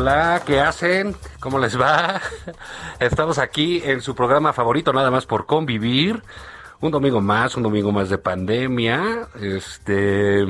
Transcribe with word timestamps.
Hola, 0.00 0.42
¿qué 0.46 0.60
hacen? 0.60 1.16
¿Cómo 1.40 1.58
les 1.58 1.76
va? 1.78 2.20
Estamos 3.00 3.40
aquí 3.40 3.82
en 3.84 4.00
su 4.00 4.14
programa 4.14 4.52
favorito, 4.52 4.92
nada 4.92 5.10
más 5.10 5.26
por 5.26 5.44
convivir. 5.44 6.22
Un 6.80 6.92
domingo 6.92 7.20
más, 7.20 7.56
un 7.56 7.64
domingo 7.64 7.90
más 7.90 8.08
de 8.08 8.16
pandemia. 8.16 9.26
Este, 9.42 10.44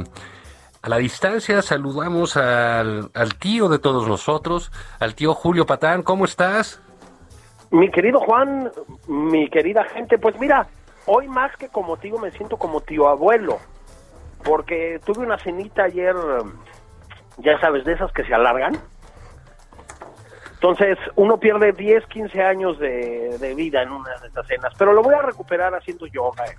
a 0.82 0.88
la 0.90 0.98
distancia 0.98 1.62
saludamos 1.62 2.36
al, 2.36 3.10
al 3.14 3.34
tío 3.36 3.70
de 3.70 3.78
todos 3.78 4.06
nosotros, 4.06 4.70
al 5.00 5.14
tío 5.14 5.32
Julio 5.32 5.64
Patán. 5.64 6.02
¿Cómo 6.02 6.26
estás? 6.26 6.82
Mi 7.70 7.90
querido 7.90 8.20
Juan, 8.20 8.70
mi 9.06 9.48
querida 9.48 9.82
gente, 9.84 10.18
pues 10.18 10.38
mira, 10.38 10.66
hoy 11.06 11.26
más 11.26 11.56
que 11.56 11.68
como 11.68 11.96
tío 11.96 12.18
me 12.18 12.32
siento 12.32 12.58
como 12.58 12.82
tío 12.82 13.08
abuelo, 13.08 13.60
porque 14.44 15.00
tuve 15.06 15.24
una 15.24 15.38
cenita 15.38 15.84
ayer, 15.84 16.14
ya 17.38 17.58
sabes, 17.60 17.86
de 17.86 17.94
esas 17.94 18.12
que 18.12 18.24
se 18.24 18.34
alargan. 18.34 18.78
Entonces, 20.60 20.98
uno 21.14 21.38
pierde 21.38 21.72
10, 21.72 22.06
15 22.06 22.42
años 22.42 22.80
de, 22.80 23.38
de 23.38 23.54
vida 23.54 23.80
en 23.80 23.92
una 23.92 24.10
de 24.18 24.26
estas 24.26 24.44
cenas, 24.48 24.72
pero 24.76 24.92
lo 24.92 25.04
voy 25.04 25.14
a 25.14 25.22
recuperar 25.22 25.72
haciendo 25.72 26.04
yoga, 26.08 26.44
eh, 26.46 26.56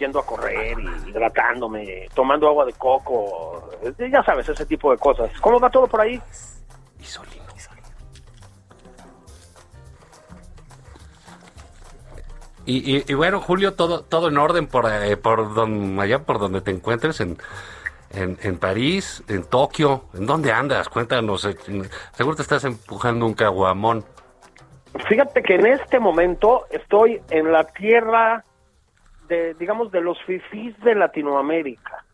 yendo 0.00 0.18
a 0.18 0.26
correr 0.26 0.76
y 0.80 1.10
hidratándome, 1.10 2.08
tomando 2.12 2.48
agua 2.48 2.66
de 2.66 2.72
coco, 2.72 3.70
eh, 3.84 4.10
ya 4.10 4.24
sabes, 4.24 4.48
ese 4.48 4.66
tipo 4.66 4.90
de 4.90 4.98
cosas. 4.98 5.30
¿Cómo 5.40 5.60
va 5.60 5.70
todo 5.70 5.86
por 5.86 6.00
ahí? 6.00 6.20
Isolino, 6.98 7.44
Isolino. 7.56 7.86
Y, 12.66 12.96
y, 12.96 13.04
y 13.06 13.14
bueno, 13.14 13.40
Julio, 13.40 13.74
todo, 13.74 14.02
todo 14.02 14.26
en 14.26 14.38
orden 14.38 14.66
por, 14.66 14.90
eh, 14.90 15.16
por 15.16 15.54
don, 15.54 16.00
allá 16.00 16.24
por 16.24 16.40
donde 16.40 16.60
te 16.62 16.72
encuentres, 16.72 17.20
en, 17.20 17.38
en, 18.14 18.38
en 18.42 18.58
París, 18.58 19.22
en 19.28 19.44
Tokio. 19.44 20.04
¿En 20.14 20.26
dónde 20.26 20.52
andas? 20.52 20.88
Cuéntanos. 20.88 21.44
eh, 21.44 21.56
Seguro 22.12 22.36
te 22.36 22.42
estás 22.42 22.64
empujando 22.64 23.26
un 23.26 23.34
caguamón. 23.34 24.04
Fíjate 25.08 25.42
que 25.42 25.54
en 25.54 25.66
este 25.66 25.98
momento 25.98 26.66
estoy 26.70 27.20
en 27.30 27.50
la 27.50 27.64
tierra 27.64 28.44
de, 29.28 29.54
digamos, 29.54 29.90
de 29.90 30.02
los 30.02 30.22
fifís 30.24 30.78
de 30.80 30.94
Latinoamérica, 30.94 32.04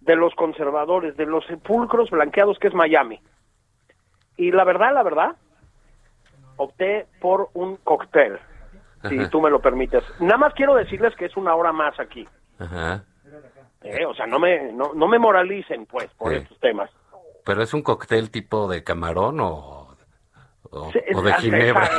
de 0.00 0.16
los 0.16 0.34
conservadores, 0.34 1.16
de 1.16 1.24
los 1.24 1.46
sepulcros 1.46 2.10
blanqueados 2.10 2.58
que 2.58 2.68
es 2.68 2.74
Miami. 2.74 3.20
Y 4.36 4.50
la 4.50 4.64
verdad, 4.64 4.92
la 4.92 5.02
verdad, 5.02 5.36
opté 6.56 7.06
por 7.20 7.48
un 7.54 7.76
cóctel, 7.76 8.38
si 9.08 9.26
tú 9.28 9.40
me 9.40 9.50
lo 9.50 9.60
permites. 9.60 10.04
Nada 10.20 10.36
más 10.36 10.54
quiero 10.54 10.74
decirles 10.74 11.14
que 11.16 11.24
es 11.26 11.36
una 11.36 11.54
hora 11.54 11.72
más 11.72 11.98
aquí. 11.98 12.28
Ajá. 12.58 13.04
¿Eh? 13.84 14.04
O 14.06 14.14
sea, 14.14 14.26
no 14.26 14.38
me, 14.38 14.72
no, 14.72 14.92
no 14.94 15.08
me 15.08 15.18
moralicen, 15.18 15.86
pues, 15.86 16.08
por 16.16 16.32
Sí. 16.32 16.38
estos 16.38 16.58
temas. 16.60 16.90
¿Pero 17.44 17.62
es 17.62 17.74
un 17.74 17.82
cóctel 17.82 18.30
tipo 18.30 18.68
de 18.68 18.84
camarón 18.84 19.40
o, 19.40 19.96
o, 20.70 20.92
Sí, 20.92 21.00
o 21.14 21.22
de 21.22 21.34
ginebra? 21.34 21.90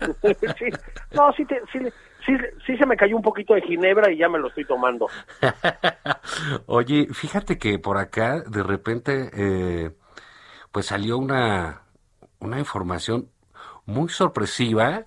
sí. 0.58 0.66
No, 1.12 1.32
sí, 1.32 1.44
te- 1.46 1.62
sí, 1.72 1.78
sí, 2.26 2.32
sí 2.66 2.76
se 2.76 2.86
me 2.86 2.96
cayó 2.96 3.16
un 3.16 3.22
poquito 3.22 3.54
de 3.54 3.62
ginebra 3.62 4.10
y 4.12 4.18
ya 4.18 4.28
me 4.28 4.38
lo 4.38 4.48
estoy 4.48 4.64
tomando. 4.66 5.06
Oye, 6.66 7.08
fíjate 7.12 7.58
que 7.58 7.78
por 7.78 7.98
acá 7.98 8.40
de 8.40 8.62
repente 8.62 9.30
eh, 9.32 9.90
pues 10.72 10.86
salió 10.86 11.18
una, 11.18 11.82
una 12.40 12.58
información 12.58 13.30
muy 13.86 14.08
sorpresiva 14.08 15.04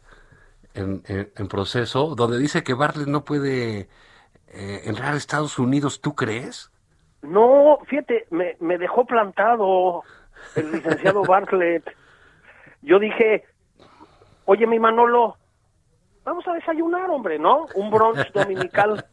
en, 0.74 1.04
en- 1.08 1.32
en 1.36 1.48
proceso 1.48 2.16
donde 2.16 2.38
dice 2.38 2.64
que 2.64 2.74
Bartlett 2.74 3.08
no 3.08 3.26
puede 3.26 3.90
eh, 4.58 4.82
entrar 4.86 5.14
a 5.14 5.18
Estados 5.18 5.60
Unidos, 5.60 6.02
¿tú 6.02 6.16
crees? 6.16 6.72
No, 7.22 7.78
fíjate, 7.88 8.26
me, 8.32 8.56
me 8.60 8.78
dejó 8.78 9.06
plantado 9.06 10.04
el 10.56 10.72
licenciado 10.72 11.24
Bartlett. 11.28 11.84
Yo 12.82 13.00
dije, 13.00 13.46
oye, 14.46 14.66
mi 14.68 14.80
Manolo, 14.80 15.36
vamos 16.24 16.48
a 16.48 16.54
desayunar, 16.54 17.10
hombre, 17.10 17.38
¿no? 17.40 17.66
Un 17.76 17.90
brunch 17.92 18.32
dominical. 18.34 19.06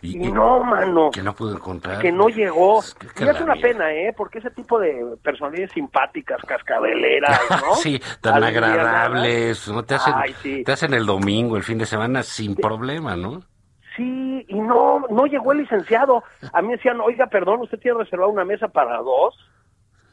Y 0.00 0.16
no, 0.30 0.62
mano, 0.62 1.10
Que 1.10 1.22
no 1.24 1.34
pudo 1.34 1.54
encontrar. 1.56 2.00
que 2.00 2.12
no 2.12 2.28
llegó. 2.28 2.78
Es 2.80 2.94
que- 2.94 3.24
Y 3.24 3.28
es 3.28 3.40
una 3.40 3.56
pena, 3.56 3.92
¿eh? 3.92 4.14
Porque 4.16 4.38
ese 4.38 4.50
tipo 4.50 4.78
de 4.78 5.16
personalidades 5.22 5.72
simpáticas, 5.72 6.40
cascabeleras, 6.46 7.40
¿no? 7.66 7.74
Sí, 7.74 8.00
tan 8.20 8.44
agradables, 8.44 9.66
¿no? 9.68 9.82
Te 9.84 9.96
hacen, 9.96 10.14
Ay, 10.16 10.34
sí. 10.40 10.62
te 10.64 10.70
hacen 10.72 10.94
el 10.94 11.04
domingo, 11.04 11.56
el 11.56 11.64
fin 11.64 11.78
de 11.78 11.86
semana 11.86 12.22
sin 12.22 12.54
problema, 12.54 13.16
¿no? 13.16 13.42
Sí, 13.98 14.44
y 14.48 14.54
no, 14.60 15.00
no 15.10 15.26
llegó 15.26 15.52
el 15.52 15.58
licenciado. 15.58 16.22
A 16.52 16.62
mí 16.62 16.70
decían, 16.72 17.00
oiga, 17.00 17.26
perdón, 17.26 17.60
¿usted 17.60 17.78
tiene 17.80 17.98
reservada 17.98 18.30
una 18.30 18.44
mesa 18.44 18.68
para 18.68 18.96
dos? 18.98 19.36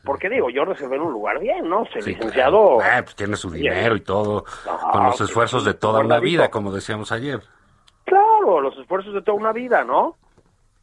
Porque 0.04 0.28
digo, 0.30 0.50
yo 0.50 0.66
reservé 0.66 0.98
en 0.98 1.04
un 1.04 1.14
lugar 1.14 1.40
bien, 1.40 1.70
¿no? 1.70 1.84
El 1.94 2.02
Sí, 2.04 2.10
licenciado... 2.14 2.78
claro. 2.80 2.98
Ah, 2.98 3.02
pues 3.04 3.16
tiene 3.16 3.36
su 3.38 3.50
dinero 3.50 3.96
y 3.96 4.02
todo, 4.02 4.44
No, 4.66 4.92
con 4.92 5.04
los 5.06 5.18
que 5.18 5.24
esfuerzos 5.24 5.64
de 5.66 5.74
toda 5.76 6.02
una 6.02 6.20
vida, 6.20 6.50
como 6.52 6.72
decíamos 6.72 7.12
ayer. 7.12 7.42
Claro, 8.06 8.60
los 8.62 8.78
esfuerzos 8.78 9.14
de 9.14 9.22
toda 9.22 9.38
una 9.38 9.52
vida, 9.54 9.84
¿no? 9.84 10.18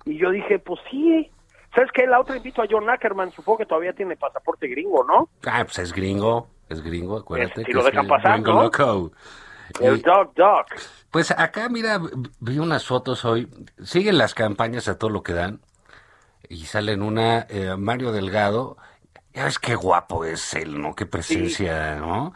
Y 0.04 0.18
yo 0.18 0.30
dije, 0.30 0.58
pues 0.58 0.80
sí. 0.90 1.30
¿Sabes 1.74 1.90
qué? 1.92 2.06
La 2.06 2.20
otra 2.20 2.36
invito 2.36 2.62
a 2.62 2.66
John 2.70 2.88
Ackerman, 2.90 3.30
supongo 3.32 3.58
que 3.58 3.66
todavía 3.66 3.92
tiene 3.92 4.16
pasaporte 4.16 4.66
gringo, 4.68 5.04
¿no? 5.04 5.28
Ah, 5.46 5.62
pues 5.64 5.78
es 5.78 5.92
gringo, 5.92 6.48
es 6.68 6.82
gringo, 6.82 7.18
acuérdate. 7.18 7.60
si 7.60 7.64
que 7.66 7.72
lo 7.72 7.80
es 7.80 7.86
dejan 7.86 8.04
el 8.04 8.08
pasar, 8.10 8.40
¿no? 8.40 8.62
loco. 8.64 9.10
El 9.80 9.96
Y, 9.98 10.00
Doc 10.02 10.34
Doc. 10.34 10.66
Pues 11.12 11.30
acá, 11.30 11.68
mira, 11.68 12.00
vi 12.40 12.58
unas 12.58 12.84
fotos 12.86 13.24
hoy, 13.24 13.48
siguen 13.84 14.18
las 14.18 14.34
campañas 14.34 14.88
a 14.88 14.98
todo 14.98 15.10
lo 15.10 15.22
que 15.22 15.34
dan, 15.34 15.60
y 16.48 16.64
salen 16.66 17.02
una, 17.02 17.46
eh, 17.48 17.76
Mario 17.78 18.10
Delgado, 18.10 18.76
ya 19.32 19.44
ves 19.44 19.58
qué 19.60 19.74
guapo 19.76 20.24
es 20.24 20.54
él, 20.54 20.80
¿no? 20.80 20.94
Qué 20.96 21.06
presencia, 21.06 21.94
¿no? 21.96 22.34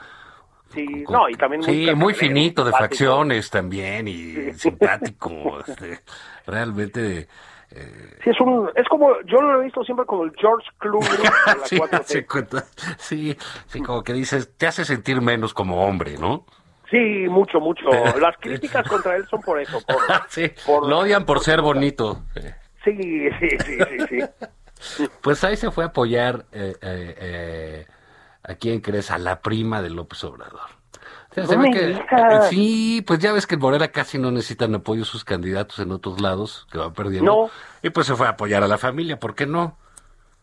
Sí, 0.73 0.87
Con- 1.05 1.15
no, 1.15 1.29
y 1.29 1.35
también 1.35 1.63
muy 1.63 1.87
sí, 1.87 1.95
muy 1.95 2.15
finito 2.15 2.63
de 2.65 2.71
simpático. 2.73 2.89
facciones 2.95 3.51
también 3.51 4.09
y 4.09 4.53
simpático. 4.59 5.61
este, 5.67 6.03
realmente. 6.47 7.29
eh, 7.71 8.19
Sí, 8.25 8.31
es 8.31 8.41
un, 8.41 8.71
es 8.75 8.87
como, 8.89 9.11
yo 9.27 9.41
lo 9.41 9.61
he 9.61 9.65
visto 9.65 9.83
siempre 9.85 10.05
como 10.07 10.25
el 10.25 10.33
George 10.37 10.69
Clooney 10.79 11.09
de 11.09 11.25
la 11.25 11.65
sí, 11.67 11.77
4T. 11.77 12.01
hace 12.01 12.27
cuenta- 12.27 12.67
sí, 12.99 13.37
sí, 13.69 13.81
como 13.81 14.03
que 14.03 14.13
dices, 14.13 14.53
te 14.57 14.67
hace 14.67 14.85
sentir 14.85 15.21
menos 15.21 15.55
como 15.55 15.85
hombre, 15.87 16.19
¿no? 16.19 16.45
Sí, 16.91 17.27
mucho, 17.29 17.59
mucho. 17.61 17.85
Las 18.21 18.37
críticas 18.39 18.87
contra 18.89 19.17
él 19.17 19.27
son 19.29 19.41
por 19.43 19.61
eso. 19.61 19.81
Por, 19.87 19.97
Sí, 20.29 20.51
por- 20.65 20.89
lo 20.89 20.99
odian 21.01 21.25
por 21.25 21.41
ser 21.41 21.61
bonito. 21.61 22.23
Sí, 22.85 23.29
sí, 23.41 23.49
sí, 23.65 23.79
sí, 23.89 24.07
sí. 24.09 24.19
Pues 25.23 25.43
ahí 25.43 25.57
se 25.57 25.71
fue 25.71 25.85
a 25.85 25.89
apoyar 25.89 26.45
eh, 26.53 26.75
eh, 26.83 27.15
eh, 27.19 27.87
a 28.43 28.55
quién 28.57 28.81
crees, 28.81 29.11
a 29.11 29.17
la 29.19 29.41
prima 29.41 29.81
de 29.81 29.89
López 29.91 30.23
Obrador. 30.25 30.61
O 31.31 31.35
sea, 31.35 31.45
No 31.45 31.49
se 31.51 31.57
ve 31.57 31.71
que, 31.71 31.99
sí, 32.51 33.03
pues 33.07 33.19
ya 33.19 33.33
ves 33.33 33.47
que 33.47 33.55
en 33.55 33.61
Morena 33.63 33.89
casi 33.89 34.19
no 34.19 34.31
necesitan 34.31 34.75
apoyo 34.75 35.05
sus 35.07 35.25
candidatos 35.25 35.79
en 35.79 35.93
otros 35.93 36.21
lados, 36.21 36.67
que 36.71 36.79
van 36.79 36.93
perdiendo. 36.93 37.31
No. 37.33 37.51
Y 37.83 37.89
pues 37.91 38.07
se 38.07 38.15
fue 38.15 38.27
a 38.27 38.31
apoyar 38.31 38.63
a 38.63 38.69
la 38.69 38.79
familia, 38.79 39.19
¿por 39.19 39.35
qué 39.35 39.47
no? 39.47 39.79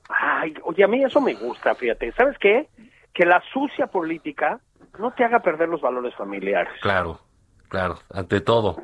Ay, 0.10 0.54
oye, 0.64 0.84
a 0.84 0.88
mí 0.88 1.04
eso 1.04 1.22
me 1.22 1.36
gusta, 1.36 1.76
fíjate. 1.76 2.12
¿Sabes 2.14 2.38
qué? 2.40 2.68
Que 3.14 3.26
la 3.26 3.42
sucia 3.54 3.88
política 3.88 4.60
no 5.00 5.12
te 5.12 5.24
haga 5.24 5.40
perder 5.40 5.70
los 5.70 5.82
valores 5.82 6.14
familiares, 6.16 6.74
Claro, 6.82 7.20
claro, 7.70 8.00
ante 8.14 8.42
todo. 8.42 8.78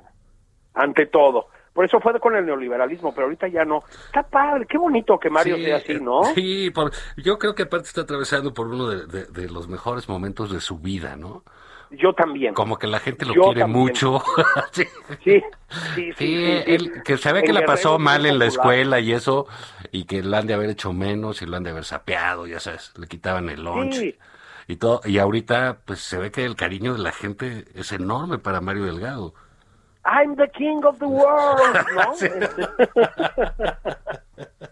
ante 0.73 1.05
todo. 1.05 1.47
Por 1.73 1.85
eso 1.85 1.99
fue 2.01 2.19
con 2.19 2.35
el 2.35 2.45
neoliberalismo, 2.45 3.13
pero 3.13 3.25
ahorita 3.25 3.47
ya 3.47 3.63
no. 3.63 3.83
Está 4.07 4.23
padre, 4.23 4.65
qué 4.67 4.77
bonito 4.77 5.17
que 5.19 5.29
Mario 5.29 5.55
Sí, 5.57 5.63
sea 5.63 5.75
así, 5.77 5.93
¿no? 6.01 6.23
Sí, 6.35 6.71
por- 6.71 6.91
yo 7.15 7.37
creo 7.37 7.55
que 7.55 7.63
aparte 7.63 7.87
está 7.87 8.01
atravesando 8.01 8.53
por 8.53 8.67
uno 8.67 8.89
de, 8.89 9.05
de- 9.05 9.25
de 9.25 9.49
los 9.49 9.67
mejores 9.67 10.09
momentos 10.09 10.51
de 10.51 10.59
su 10.61 10.79
vida, 10.79 11.15
¿no? 11.15 11.43
Yo 11.91 12.13
también. 12.13 12.53
Como 12.53 12.77
que 12.77 12.85
la 12.87 12.99
gente 12.99 13.25
lo 13.25 13.33
Yo 13.33 13.43
quiere 13.45 13.61
también. 13.61 13.81
mucho. 13.83 14.21
sí. 14.71 14.85
Sí, 15.23 15.41
sí, 15.95 16.13
sí. 16.17 16.35
Él- 16.67 17.01
que 17.03 17.17
sabe 17.17 17.43
que 17.43 17.53
la 17.53 17.65
pasó 17.65 17.97
mal 17.97 18.25
en 18.25 18.39
la 18.39 18.45
escuela 18.45 18.99
y 18.99 19.13
eso, 19.13 19.47
y 19.91 20.05
que 20.05 20.21
lo 20.23 20.35
han 20.37 20.47
de 20.47 20.55
haber 20.55 20.69
hecho 20.71 20.91
menos 20.91 21.41
y 21.41 21.45
lo 21.45 21.55
han 21.57 21.63
de 21.63 21.69
haber 21.71 21.85
sapeado, 21.85 22.45
ya 22.47 22.59
sabes, 22.59 22.93
le 22.97 23.07
quitaban 23.07 23.49
el 23.49 23.63
lunch 23.63 23.93
Sí. 23.95 24.15
Y 24.69 24.77
todo. 24.77 25.01
Y 25.03 25.17
ahorita, 25.17 25.79
pues 25.83 25.99
se 25.99 26.17
ve 26.19 26.31
que 26.31 26.45
el 26.45 26.55
cariño 26.55 26.93
de 26.93 26.99
la 26.99 27.11
gente 27.11 27.65
es 27.73 27.91
enorme 27.91 28.37
para 28.37 28.61
Mario 28.61 28.85
Delgado. 28.85 29.33
I'm 30.05 30.35
the 30.35 30.47
king 30.51 30.81
of 30.85 30.97
the 30.99 31.05
world, 31.05 31.75
¿no? 31.95 32.13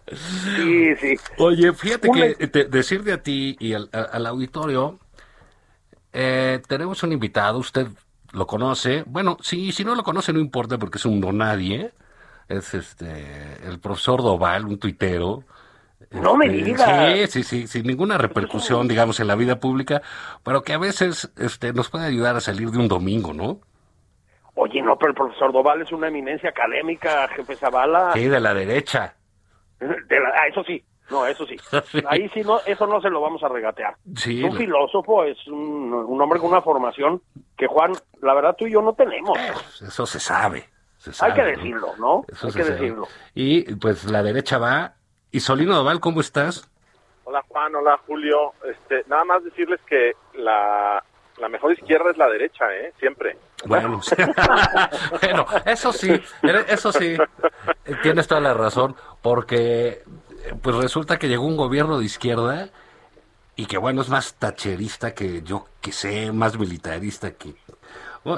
Sí. 0.08 0.96
sí. 0.96 1.16
Oye, 1.38 1.74
fíjate 1.74 2.10
Una- 2.10 2.34
que 2.34 2.48
te- 2.48 2.66
decirle 2.66 3.12
a 3.12 3.22
ti 3.22 3.58
y 3.60 3.74
al, 3.74 4.26
auditorio, 4.26 5.00
eh, 6.14 6.62
tenemos 6.68 7.04
un 7.04 7.12
invitado, 7.12 7.58
usted 7.58 7.88
lo 8.32 8.48
conoce, 8.48 9.04
bueno, 9.06 9.38
sí, 9.42 9.72
si 9.74 9.84
no 9.84 9.96
lo 9.96 10.04
conoce 10.04 10.32
no 10.32 10.40
importa 10.40 10.78
porque 10.78 10.98
es 10.98 11.06
un 11.06 11.20
no 11.20 11.34
nadie, 11.34 11.92
es 12.48 12.74
este 12.74 13.58
el 13.68 13.80
profesor 13.80 14.22
Doval, 14.22 14.66
un 14.66 14.80
tuitero. 14.80 15.44
No 16.12 16.36
me 16.38 16.46
Este, 16.46 16.64
digas. 16.64 17.12
Sí, 17.14 17.28
sí, 17.28 17.44
sí, 17.44 17.68
sin 17.68 17.88
ninguna 17.88 18.18
repercusión, 18.18 18.88
digamos, 18.88 19.20
en 19.20 19.28
la 19.28 19.36
vida 19.36 19.60
pública, 19.60 20.02
pero 20.44 20.62
que 20.64 20.74
a 20.74 20.78
veces 20.78 21.32
este, 21.38 21.74
nos 21.74 21.90
puede 21.90 22.06
ayudar 22.06 22.36
a 22.36 22.42
salir 22.42 22.70
de 22.70 22.78
un 22.78 22.88
domingo, 22.88 23.34
¿no? 23.34 23.60
Oye, 24.56 24.82
no, 24.82 24.98
pero 24.98 25.10
el 25.12 25.16
profesor 25.16 25.52
Doval 25.52 25.82
es 25.82 25.92
una 25.92 26.08
eminencia 26.08 26.50
académica, 26.50 27.28
jefe 27.30 27.56
Zavala. 27.56 28.12
Sí, 28.14 28.28
de 28.28 28.40
la 28.40 28.54
derecha. 28.54 29.16
De 29.80 30.20
la- 30.20 30.30
ah, 30.36 30.48
eso 30.50 30.64
sí, 30.64 30.84
no, 31.12 31.26
eso 31.28 31.46
sí. 31.46 31.56
Sí. 31.92 32.04
Ahí 32.08 32.28
sí, 32.34 32.42
no, 32.42 32.60
eso 32.66 32.88
no 32.88 33.00
se 33.02 33.10
lo 33.10 33.22
vamos 33.22 33.44
a 33.44 33.48
regatear. 33.50 33.96
Sí, 34.16 34.44
un 34.44 34.56
filósofo, 34.56 35.24
es 35.24 35.38
un, 35.48 35.94
un 35.94 36.22
hombre 36.22 36.40
con 36.40 36.50
una 36.50 36.62
formación 36.62 37.22
que, 37.56 37.68
Juan, 37.68 37.94
la 38.22 38.34
verdad 38.34 38.56
tú 38.58 38.66
y 38.66 38.72
yo 38.74 38.82
no 38.82 38.94
tenemos. 38.94 39.38
Pues 39.38 39.82
eso 39.84 40.06
se 40.08 40.20
sabe. 40.20 40.68
se 40.98 41.12
Hay 41.24 41.34
que 41.34 41.42
¿no? 41.42 41.48
decirlo, 41.48 41.88
¿no? 42.00 42.26
Eso 42.32 42.48
Hay 42.48 42.52
se 42.54 42.58
que 42.60 42.64
sabe. 42.66 42.80
decirlo. 42.80 43.08
Y 43.36 43.76
pues 43.76 44.06
la 44.06 44.24
derecha 44.24 44.58
va. 44.58 44.94
Y 45.38 45.40
Solino 45.40 45.76
Doval, 45.76 46.00
¿cómo 46.00 46.20
estás? 46.20 46.68
Hola 47.24 47.44
Juan, 47.48 47.76
hola 47.76 48.00
Julio. 48.08 48.54
Este, 48.66 49.04
nada 49.08 49.24
más 49.24 49.44
decirles 49.44 49.80
que 49.88 50.14
la, 50.34 51.04
la 51.38 51.48
mejor 51.48 51.74
izquierda 51.74 52.10
es 52.10 52.18
la 52.18 52.28
derecha, 52.28 52.66
¿eh? 52.74 52.92
Siempre. 52.98 53.38
Bueno, 53.68 54.02
bueno, 55.22 55.46
eso 55.64 55.94
sí, 55.94 56.20
eso 56.68 56.92
sí, 56.92 57.18
tienes 58.02 58.28
toda 58.28 58.42
la 58.42 58.56
razón, 58.56 58.96
porque 59.22 60.02
pues 60.64 60.76
resulta 60.76 61.20
que 61.20 61.28
llegó 61.28 61.46
un 61.46 61.58
gobierno 61.58 62.00
de 62.00 62.06
izquierda 62.06 62.70
y 63.56 63.68
que 63.68 63.78
bueno, 63.78 64.02
es 64.02 64.10
más 64.10 64.34
tacherista 64.40 65.14
que 65.14 65.44
yo 65.44 65.68
que 65.82 65.92
sé, 65.92 66.32
más 66.32 66.58
militarista 66.58 67.36
que 67.36 67.54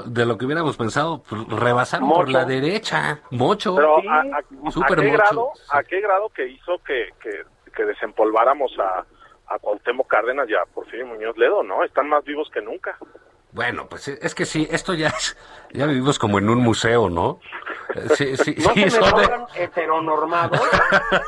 de 0.06 0.24
lo 0.26 0.38
que 0.38 0.44
hubiéramos 0.46 0.76
pensado, 0.76 1.22
pues, 1.28 1.46
rebasaron 1.48 2.08
por 2.08 2.26
Mocho. 2.26 2.30
la 2.32 2.44
derecha, 2.44 3.20
mucho. 3.30 3.74
Pero 3.74 3.96
Sí, 4.00 4.08
a, 4.08 4.20
a- 4.20 4.68
¿a 4.68 4.70
súper 4.70 4.98
qué 5.00 5.06
mocho. 5.08 5.16
grado, 5.18 5.50
¿a 5.72 5.82
qué 5.82 6.00
grado 6.00 6.28
que 6.30 6.46
hizo 6.48 6.78
que, 6.86 7.08
que, 7.22 7.42
que 7.74 7.84
desempolváramos 7.84 8.72
a, 8.78 9.04
a 9.54 9.58
Cuauhtémoc 9.58 10.06
Cárdenas 10.08 10.48
y 10.48 10.54
a 10.54 10.64
Porfirio 10.72 11.06
Muñoz 11.06 11.36
Ledo, 11.36 11.62
¿no? 11.62 11.82
Están 11.84 12.08
más 12.08 12.24
vivos 12.24 12.48
que 12.52 12.62
nunca. 12.62 12.96
Bueno, 13.52 13.88
pues 13.88 14.06
es 14.06 14.32
que 14.36 14.44
sí, 14.46 14.68
esto 14.70 14.94
ya 14.94 15.08
es- 15.08 15.36
ya 15.72 15.86
vivimos 15.86 16.18
como 16.20 16.38
en 16.38 16.48
un 16.48 16.58
museo, 16.58 17.10
¿no? 17.10 17.40
Sí, 18.14 18.36
sí, 18.36 18.54
No 18.64 18.72
sí, 18.72 18.88
se 18.88 19.00
me 19.00 19.06
de- 19.20 19.64
heteronormados, 19.64 20.60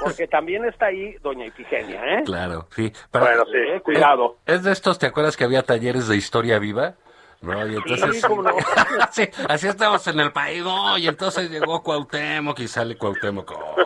porque 0.04 0.28
también 0.28 0.64
está 0.64 0.86
ahí 0.86 1.16
doña 1.20 1.46
Ifigenia, 1.46 2.18
¿eh? 2.18 2.22
Claro, 2.24 2.68
sí. 2.70 2.92
Pero, 3.10 3.24
Bueno, 3.24 3.44
sí. 3.46 3.56
Eh, 3.58 3.80
cuidado. 3.80 4.36
Es, 4.46 4.56
es 4.58 4.62
de 4.62 4.70
estos, 4.72 4.98
¿te 5.00 5.06
acuerdas 5.06 5.36
que 5.36 5.42
había 5.42 5.64
talleres 5.64 6.06
de 6.06 6.16
historia 6.16 6.60
viva? 6.60 6.94
No, 7.42 7.66
y 7.66 7.76
entonces... 7.76 8.20
Sí, 9.10 9.28
no. 9.38 9.46
Así 9.48 9.66
estamos 9.68 10.06
en 10.06 10.20
el 10.20 10.32
país, 10.32 10.62
no, 10.62 10.96
y 10.98 11.08
entonces 11.08 11.50
llegó 11.50 11.82
Cuauhtémoc 11.82 12.58
y 12.60 12.68
sale 12.68 12.96
Cuauhtémoc, 12.96 13.50
"Oh, 13.50 13.76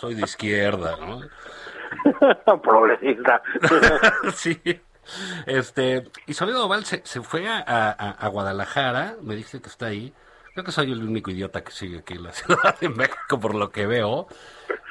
soy 0.00 0.14
de 0.14 0.22
izquierda, 0.22 0.96
¿no? 0.96 1.20
Progresista. 2.62 3.42
sí. 4.34 4.60
Este, 5.46 6.04
y 6.26 6.34
Solido 6.34 6.64
Oval 6.66 6.84
se, 6.84 7.02
se 7.04 7.20
fue 7.20 7.48
a, 7.48 7.58
a- 7.66 8.10
a 8.10 8.28
Guadalajara, 8.28 9.16
me 9.22 9.34
dice 9.34 9.60
que 9.60 9.68
está 9.68 9.86
ahí. 9.86 10.12
Creo 10.52 10.64
que 10.64 10.72
soy 10.72 10.90
el 10.92 11.02
único 11.02 11.30
idiota 11.30 11.62
que 11.62 11.70
sigue 11.72 11.98
aquí 11.98 12.14
en 12.14 12.24
la 12.24 12.32
Ciudad 12.32 12.78
de 12.80 12.88
México, 12.88 13.38
por 13.40 13.54
lo 13.54 13.70
que 13.70 13.86
veo. 13.86 14.26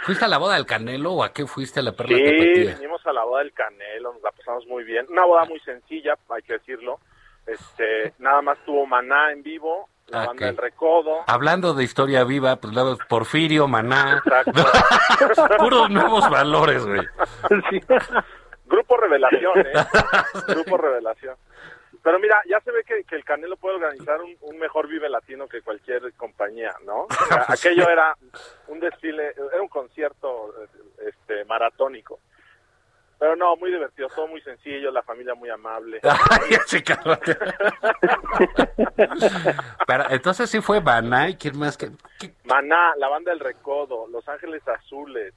¿Fuiste 0.04 0.24
a 0.26 0.28
la 0.30 0.38
boda 0.38 0.56
del 0.56 0.66
Canelo 0.66 1.12
o 1.14 1.24
a 1.24 1.34
qué 1.34 1.46
fuiste 1.46 1.82
a 1.82 1.84
la 1.84 1.92
Perla 1.92 2.18
Sí, 2.18 2.24
venimos 2.24 3.06
a 3.06 3.12
la 3.14 3.24
boda 3.26 3.42
del 3.44 3.52
Canelo, 3.54 4.14
nos 4.14 4.22
la 4.22 4.32
pasamos 4.32 4.66
muy 4.68 4.84
bien. 4.86 5.06
Una 5.10 5.26
boda 5.26 5.46
muy 5.46 5.60
sencilla, 5.62 6.16
hay 6.30 6.42
que 6.44 6.54
decirlo. 6.54 7.00
Este, 7.52 8.14
nada 8.20 8.42
más 8.42 8.58
tuvo 8.66 8.86
Maná 8.86 9.32
en 9.32 9.44
vivo, 9.44 9.90
la 10.08 10.24
Ah, 10.24 10.26
banda 10.28 10.52
Recodo. 10.52 11.24
Hablando 11.28 11.74
de 11.74 11.84
historia 11.84 12.24
viva, 12.24 12.56
pues 12.58 12.74
luego 12.74 12.98
Porfirio, 13.08 13.68
Maná, 13.68 14.22
Exacto. 14.26 14.64
puros 15.58 15.90
nuevos 15.90 16.30
valores, 16.30 16.86
güey. 16.86 17.02
Sí. 17.70 17.80
Grupo 18.66 18.98
Revelación, 18.98 19.60
¿eh? 19.60 19.74
Grupo 20.48 20.78
Revelación. 20.78 21.36
Pero 22.02 22.18
mira, 22.20 22.40
ya 22.48 22.60
se 22.62 22.72
ve 22.72 22.84
que, 22.86 23.04
que 23.04 23.16
el 23.16 23.26
Canelo 23.26 23.58
puede 23.58 23.76
organizar 23.76 24.22
un, 24.22 24.36
un 24.42 24.58
mejor 24.58 24.88
Vive 24.88 25.10
Latino 25.10 25.48
que 25.48 25.62
cualquier 25.62 26.14
compañía, 26.14 26.74
¿no? 26.86 27.02
O 27.04 27.08
sea, 27.28 27.46
aquello 27.50 27.90
era 27.90 28.16
un 28.68 28.80
desfile, 28.80 29.34
era 29.52 29.62
un 29.62 29.68
concierto 29.68 30.54
este, 31.06 31.44
maratónico. 31.46 32.20
Pero 33.20 33.36
no, 33.36 33.56
muy 33.58 33.70
divertido, 33.70 34.08
todo 34.16 34.28
muy 34.28 34.42
sencillo, 34.42 34.92
la 34.92 35.04
familia 35.04 35.36
muy 35.36 35.50
amable. 35.50 36.00
Ay. 36.04 36.56
Pero 39.86 40.04
entonces 40.10 40.50
sí 40.50 40.62
fue 40.62 40.80
Maná 40.82 41.30
y 41.30 41.36
quién 41.36 41.58
más 41.60 41.78
que... 41.78 41.90
que- 42.20 42.34
Maná, 42.46 42.94
la 42.98 43.10
banda 43.10 43.32
del 43.32 43.40
Recodo, 43.42 44.08
Los 44.08 44.28
Ángeles 44.30 44.66
Azules. 44.68 45.34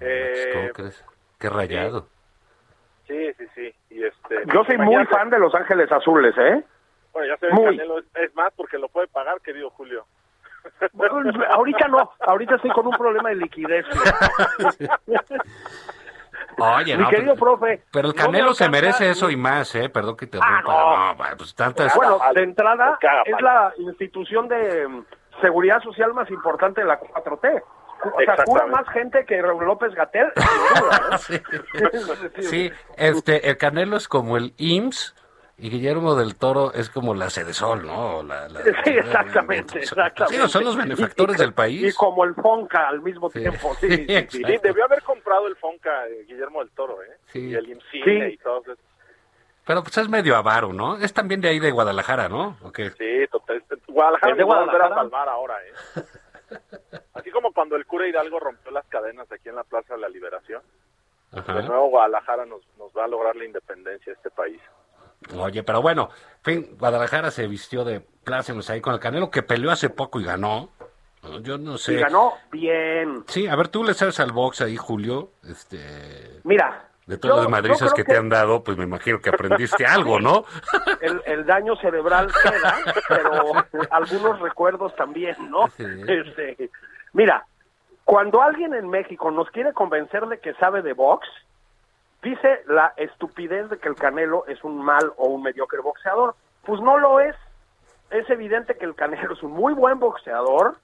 Eh, 0.00 0.50
¿Cómo 0.52 0.68
crees? 0.70 1.04
Qué 1.38 1.48
rayado. 1.48 2.08
sí, 3.06 3.32
sí, 3.38 3.44
sí. 3.54 3.74
Y 3.90 4.04
este, 4.04 4.42
Yo 4.52 4.64
soy 4.64 4.78
muy 4.78 5.04
fan 5.06 5.30
de 5.30 5.38
Los 5.38 5.54
Ángeles 5.54 5.90
Azules, 5.92 6.34
¿eh? 6.38 6.64
Bueno, 7.12 7.28
ya 7.28 7.36
se 7.38 7.46
ve 7.46 7.52
Muy. 7.52 7.66
el 7.66 7.76
Canelo, 7.76 7.98
es, 7.98 8.04
es 8.14 8.34
más 8.34 8.52
porque 8.56 8.78
lo 8.78 8.88
puede 8.88 9.06
pagar, 9.08 9.40
querido 9.42 9.70
Julio. 9.70 10.06
Bueno, 10.92 11.20
ahorita 11.50 11.88
no, 11.88 12.10
ahorita 12.20 12.54
estoy 12.56 12.70
con 12.70 12.86
un 12.86 12.96
problema 12.96 13.28
de 13.30 13.34
liquidez. 13.36 13.84
Oye, 16.58 16.96
Mi 16.96 17.02
no, 17.04 17.10
querido 17.10 17.34
pero, 17.34 17.58
profe. 17.58 17.82
pero 17.92 18.08
el 18.08 18.14
no 18.16 18.22
Canelo 18.22 18.54
se 18.54 18.68
merece 18.68 19.10
eso 19.10 19.30
y 19.30 19.36
más, 19.36 19.74
¿eh? 19.74 19.88
Perdón 19.88 20.16
que 20.16 20.26
te 20.26 20.38
Ah, 20.40 20.60
rompa. 20.62 20.72
no. 20.72 21.30
No, 21.30 21.36
pues 21.36 21.54
tantas... 21.54 21.94
Bueno, 21.94 22.18
de 22.34 22.42
entrada 22.42 22.98
haga 23.00 23.22
es 23.24 23.40
la 23.40 23.72
institución 23.78 24.48
de 24.48 24.86
mm, 24.88 25.04
seguridad 25.40 25.80
social 25.82 26.12
más 26.14 26.30
importante 26.30 26.80
de 26.82 26.86
la 26.86 26.98
4T. 27.00 27.62
O 28.04 28.20
sea, 28.24 28.36
cura 28.44 28.66
más 28.66 28.88
gente 28.88 29.24
que 29.24 29.40
López 29.40 29.94
Gatel. 29.94 30.32
Sí. 31.18 31.40
Sí, 32.40 32.72
este, 32.96 33.48
el 33.48 33.56
Canelo 33.58 33.96
es 33.96 34.08
como 34.08 34.36
el 34.36 34.54
IMSS 34.56 35.14
y 35.58 35.70
Guillermo 35.70 36.14
del 36.14 36.36
Toro 36.36 36.72
es 36.72 36.90
como 36.90 37.14
la 37.14 37.30
Sol, 37.30 37.86
¿no? 37.86 38.22
La- 38.22 38.48
la- 38.48 38.62
Sí, 38.62 38.90
exactamente, 38.90 39.78
exactamente. 39.80 40.42
Sí, 40.42 40.48
son 40.48 40.64
los 40.64 40.76
benefactores 40.76 41.36
Y- 41.36 41.38
y- 41.38 41.44
del 41.44 41.54
país. 41.54 41.92
Y 41.94 41.96
como 41.96 42.24
el 42.24 42.34
Fonca 42.34 42.88
al 42.88 43.00
mismo 43.00 43.30
Sí. 43.30 43.40
tiempo. 43.40 43.74
Sí, 43.80 43.88
sí, 44.30 44.42
sí. 44.44 44.58
Debió 44.62 44.84
haber 44.84 45.02
comprado 45.02 45.46
el 45.46 45.56
Fonca 45.56 46.06
eh, 46.08 46.24
Guillermo 46.26 46.60
del 46.60 46.70
Toro, 46.70 47.02
¿eh? 47.02 47.16
Sí. 47.26 47.50
Y 47.50 47.54
el 47.54 47.68
IMCINE 47.68 48.28
Sí. 48.28 48.34
y 48.34 48.36
todo 48.38 48.60
eso. 48.62 48.76
Pero 49.64 49.82
pues 49.84 49.96
es 49.98 50.08
medio 50.08 50.34
avaro, 50.36 50.72
¿no? 50.72 50.96
Es 50.96 51.12
también 51.12 51.40
de 51.40 51.48
ahí 51.48 51.60
de 51.60 51.70
Guadalajara, 51.70 52.28
¿no? 52.28 52.56
¿O 52.62 52.72
qué? 52.72 52.90
Sí, 52.90 53.26
total. 53.30 53.62
Guadalajara 53.86 54.32
¿Es 54.32 54.38
de 54.38 54.44
va 54.44 54.50
a 54.54 54.64
Guadalajara? 54.64 54.94
salvar 54.96 55.28
ahora, 55.28 55.54
¿eh? 55.64 56.02
Así 57.14 57.30
como 57.30 57.52
cuando 57.52 57.76
el 57.76 57.86
cura 57.86 58.08
Hidalgo 58.08 58.40
rompió 58.40 58.72
las 58.72 58.86
cadenas 58.86 59.30
aquí 59.30 59.48
en 59.48 59.54
la 59.56 59.64
Plaza 59.64 59.94
de 59.94 60.00
la 60.00 60.08
Liberación, 60.08 60.62
Ajá. 61.32 61.54
de 61.54 61.62
nuevo 61.62 61.88
Guadalajara 61.90 62.44
nos, 62.46 62.60
nos 62.78 62.90
va 62.96 63.04
a 63.04 63.08
lograr 63.08 63.36
la 63.36 63.44
independencia 63.44 64.12
de 64.12 64.16
este 64.16 64.30
país. 64.30 64.60
Oye, 65.36 65.62
pero 65.62 65.82
bueno, 65.82 66.10
en 66.38 66.42
fin, 66.64 66.76
Guadalajara 66.78 67.30
se 67.30 67.46
vistió 67.46 67.84
de 67.84 68.00
plácemes 68.00 68.68
ahí 68.70 68.80
con 68.80 68.94
el 68.94 69.00
Canelo, 69.00 69.30
que 69.30 69.42
peleó 69.42 69.70
hace 69.70 69.90
poco 69.90 70.20
y 70.20 70.24
ganó. 70.24 70.70
Yo 71.42 71.56
no 71.58 71.78
sé. 71.78 71.92
Y 71.94 71.96
ganó 71.98 72.32
bien. 72.50 73.24
Sí, 73.28 73.46
a 73.46 73.54
ver, 73.54 73.68
tú 73.68 73.84
le 73.84 73.94
sabes 73.94 74.18
al 74.20 74.32
box 74.32 74.60
ahí, 74.60 74.76
Julio. 74.76 75.30
Este. 75.48 76.40
Mira, 76.44 76.88
De 77.06 77.16
todas 77.16 77.36
Yo- 77.36 77.42
las 77.42 77.50
madrizas 77.50 77.92
que 77.94 78.04
te 78.04 78.16
han 78.16 78.28
dado, 78.28 78.62
pues 78.64 78.76
me 78.76 78.84
imagino 78.84 79.20
que 79.20 79.30
aprendiste 79.30 79.84
algo, 79.86 80.18
¿no? 80.20 80.44
el, 81.00 81.20
el 81.26 81.46
daño 81.46 81.76
cerebral 81.76 82.28
queda, 82.42 82.76
pero 83.08 83.32
algunos 83.90 84.40
recuerdos 84.40 84.94
también, 84.96 85.36
¿no? 85.50 85.66
Sí. 85.76 85.84
Este, 86.08 86.70
mira, 87.12 87.44
cuando 88.04 88.42
alguien 88.42 88.74
en 88.74 88.88
México 88.88 89.30
nos 89.30 89.48
quiere 89.50 89.72
convencer 89.72 90.26
de 90.26 90.38
que 90.40 90.54
sabe 90.54 90.82
de 90.82 90.92
box, 90.92 91.26
dice 92.22 92.62
la 92.66 92.92
estupidez 92.96 93.68
de 93.70 93.78
que 93.78 93.88
el 93.88 93.96
Canelo 93.96 94.46
es 94.46 94.62
un 94.64 94.82
mal 94.82 95.12
o 95.16 95.28
un 95.28 95.42
mediocre 95.42 95.80
boxeador. 95.80 96.34
Pues 96.64 96.80
no 96.80 96.98
lo 96.98 97.20
es. 97.20 97.36
Es 98.10 98.28
evidente 98.30 98.76
que 98.76 98.84
el 98.84 98.94
Canelo 98.94 99.32
es 99.34 99.42
un 99.42 99.52
muy 99.52 99.74
buen 99.74 99.98
boxeador, 99.98 100.76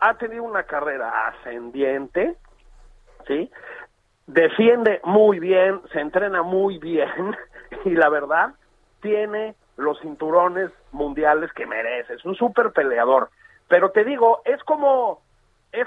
ha 0.00 0.14
tenido 0.14 0.42
una 0.42 0.64
carrera 0.64 1.28
ascendiente, 1.28 2.36
¿sí? 3.26 3.50
Defiende 4.26 5.00
muy 5.04 5.38
bien, 5.38 5.80
se 5.92 6.00
entrena 6.00 6.42
muy 6.42 6.78
bien 6.78 7.36
y 7.84 7.90
la 7.90 8.08
verdad 8.08 8.54
tiene 9.00 9.54
los 9.76 10.00
cinturones 10.00 10.70
mundiales 10.92 11.52
que 11.52 11.66
merece. 11.66 12.14
Es 12.14 12.24
un 12.24 12.34
súper 12.34 12.72
peleador. 12.72 13.30
Pero 13.68 13.90
te 13.90 14.04
digo, 14.04 14.40
es 14.44 14.62
como, 14.64 15.22
es, 15.72 15.86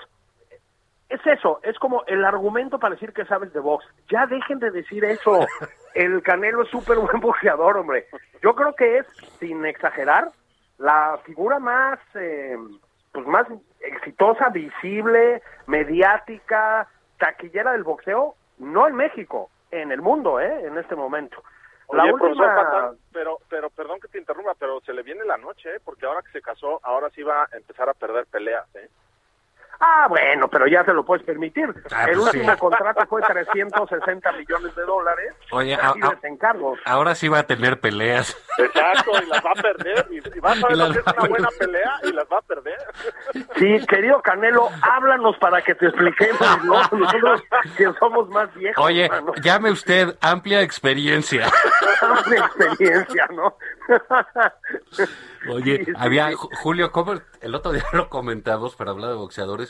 es 1.09 1.25
eso, 1.25 1.59
es 1.63 1.77
como 1.79 2.03
el 2.07 2.25
argumento 2.25 2.79
para 2.79 2.95
decir 2.95 3.13
que 3.13 3.25
sabes 3.25 3.53
de 3.53 3.59
box. 3.59 3.85
Ya 4.09 4.25
dejen 4.25 4.59
de 4.59 4.71
decir 4.71 5.05
eso. 5.05 5.39
El 5.93 6.21
Canelo 6.21 6.63
es 6.63 6.69
súper 6.69 6.97
buen 6.99 7.19
boxeador, 7.21 7.77
hombre. 7.77 8.07
Yo 8.41 8.53
creo 8.55 8.73
que 8.75 8.99
es, 8.99 9.07
sin 9.39 9.65
exagerar, 9.65 10.29
la 10.77 11.17
figura 11.25 11.59
más, 11.59 11.99
eh, 12.15 12.57
pues 13.11 13.25
más 13.25 13.47
exitosa, 13.79 14.49
visible, 14.49 15.41
mediática, 15.65 16.87
taquillera 17.17 17.71
del 17.71 17.83
boxeo, 17.83 18.35
no 18.59 18.87
en 18.87 18.95
México, 18.95 19.49
en 19.71 19.91
el 19.91 20.01
mundo, 20.01 20.39
¿eh? 20.39 20.67
En 20.67 20.77
este 20.77 20.95
momento. 20.95 21.41
La 21.91 22.03
Oye, 22.03 22.13
última... 22.13 22.55
Patán, 22.55 22.97
pero, 23.13 23.39
pero 23.49 23.69
perdón 23.69 23.99
que 24.01 24.09
te 24.09 24.17
interrumpa, 24.17 24.53
pero 24.59 24.81
se 24.81 24.93
le 24.93 25.03
viene 25.03 25.23
la 25.23 25.37
noche, 25.37 25.75
¿eh? 25.75 25.79
porque 25.83 26.05
ahora 26.05 26.21
que 26.21 26.31
se 26.31 26.41
casó, 26.41 26.81
ahora 26.83 27.09
sí 27.11 27.23
va 27.23 27.43
a 27.43 27.57
empezar 27.57 27.87
a 27.87 27.93
perder 27.93 28.25
peleas. 28.25 28.67
¿eh? 28.75 28.89
Ah, 29.79 30.07
bueno, 30.10 30.48
pero 30.48 30.65
ya 30.67 30.84
se 30.84 30.93
lo 30.93 31.05
puedes 31.05 31.24
permitir. 31.25 31.65
Ah, 31.91 32.05
el 32.05 32.15
pues 32.17 32.34
último 32.34 32.51
sí. 32.53 32.57
contrato 32.60 33.05
fue 33.07 33.22
360 33.22 34.31
millones 34.34 34.75
de 34.75 34.81
dólares. 34.84 35.34
Oye, 35.51 35.75
a- 35.75 35.89
a-. 35.89 36.17
Ahora 36.86 37.13
sí 37.15 37.27
va 37.27 37.39
a 37.39 37.43
tener 37.48 37.79
peleas. 37.79 38.36
Exacto, 38.57 39.12
y 39.24 39.25
las 39.27 39.43
va 39.46 39.51
a 39.51 39.62
perder, 39.62 40.07
y, 40.10 40.17
y 40.17 40.39
vas 40.39 40.63
a 40.63 40.67
ver 40.67 40.75
Y 40.75 40.79
lo 40.79 40.91
que 40.93 41.00
es 41.00 41.05
va 41.05 41.12
a 41.12 41.19
una 41.19 41.29
buena 41.29 41.48
perder. 41.50 41.67
pelea, 41.67 41.91
y 42.03 42.12
las 42.13 42.25
va 42.31 42.38
a 42.38 42.41
perder. 42.41 42.77
Sí, 43.57 43.86
querido 43.88 44.22
Canelo, 44.22 44.69
háblanos 44.81 45.38
para 45.38 45.62
que 45.62 45.75
te 45.75 45.86
expliquemos, 45.88 46.63
¿no? 46.63 46.81
Nosotros 46.98 47.43
que 47.77 47.91
somos 48.00 48.27
más 48.29 48.53
viejos. 48.55 48.84
Oye, 48.84 49.07
mano. 49.10 49.34
llame 49.43 49.69
usted 49.72 50.17
amplia 50.22 50.62
experiencia. 50.62 51.48
de 52.29 52.38
experiencia, 52.38 53.27
¿no? 53.31 53.55
Oye, 55.51 55.77
Sí, 55.77 55.86
sí, 55.86 55.91
había 55.98 56.29
sí. 56.29 56.36
Julio, 56.62 56.91
¿cómo 56.91 57.13
el 57.41 57.55
otro 57.55 57.72
día 57.72 57.84
lo 57.93 58.10
comentamos 58.10 58.75
para 58.75 58.91
hablar 58.91 59.12
de 59.12 59.15
boxeadores? 59.15 59.66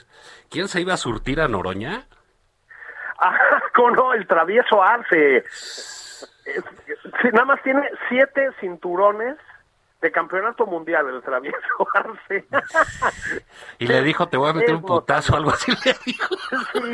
¿Quién 0.49 0.67
se 0.67 0.81
iba 0.81 0.93
a 0.93 0.97
surtir 0.97 1.41
a 1.41 1.47
Noroña? 1.47 2.05
Ah, 3.19 3.37
¿cómo 3.75 3.91
no? 3.91 4.13
El 4.13 4.27
travieso 4.27 4.83
Arce. 4.83 5.43
Nada 7.31 7.45
más 7.45 7.61
tiene 7.63 7.81
siete 8.09 8.49
cinturones 8.59 9.37
de 10.01 10.11
campeonato 10.11 10.65
mundial 10.67 11.07
el 11.09 11.21
travieso 11.23 11.57
Arce. 11.93 12.45
Y 13.79 13.87
le 13.87 14.01
dijo, 14.03 14.27
te 14.27 14.37
voy 14.37 14.49
a 14.49 14.53
meter 14.53 14.75
un 14.75 14.83
putazo, 14.83 15.35
algo 15.35 15.49
así 15.51 15.71
le 15.83 15.95
dijo. 16.05 16.35
Sí. 16.73 16.93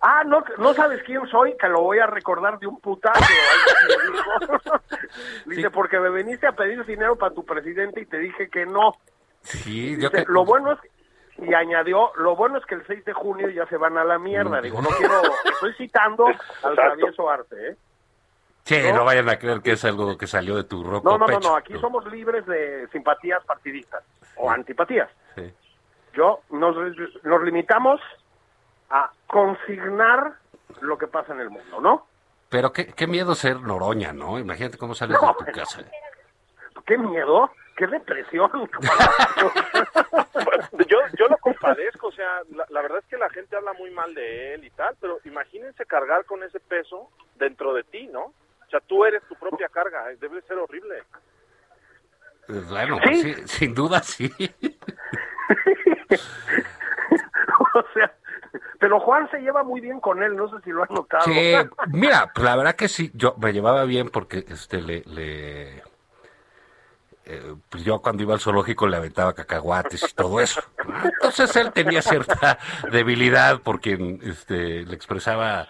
Ah, 0.00 0.22
¿no, 0.24 0.44
no 0.58 0.74
sabes 0.74 1.02
quién 1.04 1.26
soy, 1.28 1.56
que 1.56 1.66
lo 1.68 1.80
voy 1.80 1.98
a 1.98 2.06
recordar 2.06 2.58
de 2.58 2.66
un 2.66 2.78
putazo. 2.80 3.24
Dice, 5.46 5.62
Sí. 5.62 5.68
porque 5.72 5.98
me 5.98 6.10
viniste 6.10 6.46
a 6.46 6.52
pedir 6.52 6.84
dinero 6.84 7.16
para 7.16 7.34
tu 7.34 7.44
presidente 7.44 8.02
y 8.02 8.06
te 8.06 8.18
dije 8.18 8.48
que 8.50 8.66
no. 8.66 8.94
Sí, 9.42 9.92
yo 9.98 10.10
Dice, 10.10 10.24
que... 10.26 10.32
Lo 10.32 10.44
bueno 10.44 10.72
es, 10.72 10.78
y 11.44 11.54
añadió, 11.54 12.10
lo 12.16 12.34
bueno 12.36 12.58
es 12.58 12.66
que 12.66 12.74
el 12.76 12.86
6 12.86 13.04
de 13.04 13.12
junio 13.12 13.48
ya 13.50 13.66
se 13.66 13.76
van 13.76 13.96
a 13.98 14.04
la 14.04 14.18
mierda. 14.18 14.60
Digo, 14.60 14.80
no 14.82 14.88
quiero, 14.90 15.22
estoy 15.44 15.72
citando 15.74 16.26
al 16.62 16.74
travieso 16.74 17.28
arte, 17.30 17.70
¿eh? 17.70 17.76
Sí, 18.64 18.78
¿no? 18.82 18.94
no 18.98 19.04
vayan 19.04 19.28
a 19.28 19.38
creer 19.38 19.60
que 19.60 19.72
es 19.72 19.84
algo 19.84 20.16
que 20.16 20.26
salió 20.26 20.56
de 20.56 20.64
tu 20.64 20.82
ropa 20.82 21.10
No, 21.10 21.18
no, 21.18 21.26
no, 21.26 21.36
pecho. 21.38 21.48
no, 21.50 21.56
aquí 21.56 21.74
somos 21.78 22.06
libres 22.06 22.46
de 22.46 22.88
simpatías 22.92 23.44
partidistas 23.44 24.02
o 24.36 24.50
antipatías. 24.50 25.10
Sí. 25.34 25.52
Yo, 26.14 26.40
nos, 26.50 26.74
nos 27.24 27.42
limitamos 27.42 28.00
a 28.88 29.10
consignar 29.26 30.32
lo 30.80 30.96
que 30.96 31.06
pasa 31.08 31.34
en 31.34 31.40
el 31.40 31.50
mundo, 31.50 31.80
¿no? 31.80 32.06
Pero 32.48 32.72
qué, 32.72 32.86
qué 32.86 33.06
miedo 33.06 33.34
ser 33.34 33.60
Noroña, 33.60 34.12
¿no? 34.12 34.38
Imagínate 34.38 34.78
cómo 34.78 34.94
sales 34.94 35.18
No, 35.20 35.28
de 35.28 35.34
tu 35.34 35.44
bueno. 35.44 35.52
casa. 35.58 35.82
Qué 36.86 36.96
miedo, 36.98 37.50
qué 37.76 37.86
depresión. 37.86 38.50
Pues, 38.52 38.90
yo, 40.88 40.98
yo 41.18 41.28
lo 41.28 41.36
compadezco, 41.38 42.08
o 42.08 42.12
sea, 42.12 42.40
la, 42.54 42.66
la 42.70 42.82
verdad 42.82 42.98
es 42.98 43.06
que 43.06 43.16
la 43.16 43.30
gente 43.30 43.56
habla 43.56 43.72
muy 43.74 43.90
mal 43.90 44.14
de 44.14 44.54
él 44.54 44.64
y 44.64 44.70
tal, 44.70 44.94
pero 45.00 45.18
imagínense 45.24 45.84
cargar 45.86 46.24
con 46.24 46.42
ese 46.42 46.60
peso 46.60 47.10
dentro 47.36 47.72
de 47.74 47.82
ti, 47.84 48.06
¿no? 48.08 48.24
O 48.26 48.70
sea, 48.70 48.80
tú 48.80 49.04
eres 49.04 49.22
tu 49.28 49.34
propia 49.36 49.68
carga, 49.68 50.10
eh, 50.10 50.16
debe 50.20 50.40
ser 50.42 50.58
horrible. 50.58 51.02
Pues 52.46 52.68
Bueno, 52.68 52.98
Sí. 53.04 53.22
sí, 53.22 53.34
sin 53.46 53.74
duda 53.74 54.02
sí. 54.02 54.30
o 57.74 57.84
sea, 57.94 58.12
pero 58.78 59.00
Juan 59.00 59.30
se 59.30 59.38
lleva 59.40 59.62
muy 59.62 59.80
bien 59.80 60.00
con 60.00 60.22
él, 60.22 60.36
no 60.36 60.48
sé 60.48 60.56
si 60.64 60.70
lo 60.70 60.82
has 60.82 60.90
notado. 60.90 61.24
Sí, 61.24 61.54
mira, 61.88 62.30
pues 62.34 62.44
la 62.44 62.56
verdad 62.56 62.74
que 62.76 62.88
sí, 62.88 63.10
yo 63.14 63.34
me 63.40 63.52
llevaba 63.52 63.84
bien 63.84 64.10
porque 64.10 64.44
este 64.48 64.80
le, 64.82 65.02
le 65.06 65.82
eh, 67.26 67.54
pues 67.70 67.84
yo 67.84 68.00
cuando 68.00 68.22
iba 68.22 68.34
al 68.34 68.40
zoológico 68.40 68.86
le 68.86 68.96
aventaba 68.96 69.32
cacahuates 69.34 70.10
y 70.10 70.14
todo 70.14 70.40
eso. 70.40 70.62
Entonces 71.04 71.54
él 71.56 71.72
tenía 71.72 72.02
cierta 72.02 72.58
debilidad 72.92 73.60
porque 73.62 74.18
este 74.22 74.84
le 74.84 74.94
expresaba 74.94 75.68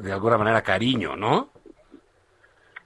de 0.00 0.12
alguna 0.12 0.38
manera 0.38 0.62
cariño, 0.62 1.16
¿no? 1.16 1.50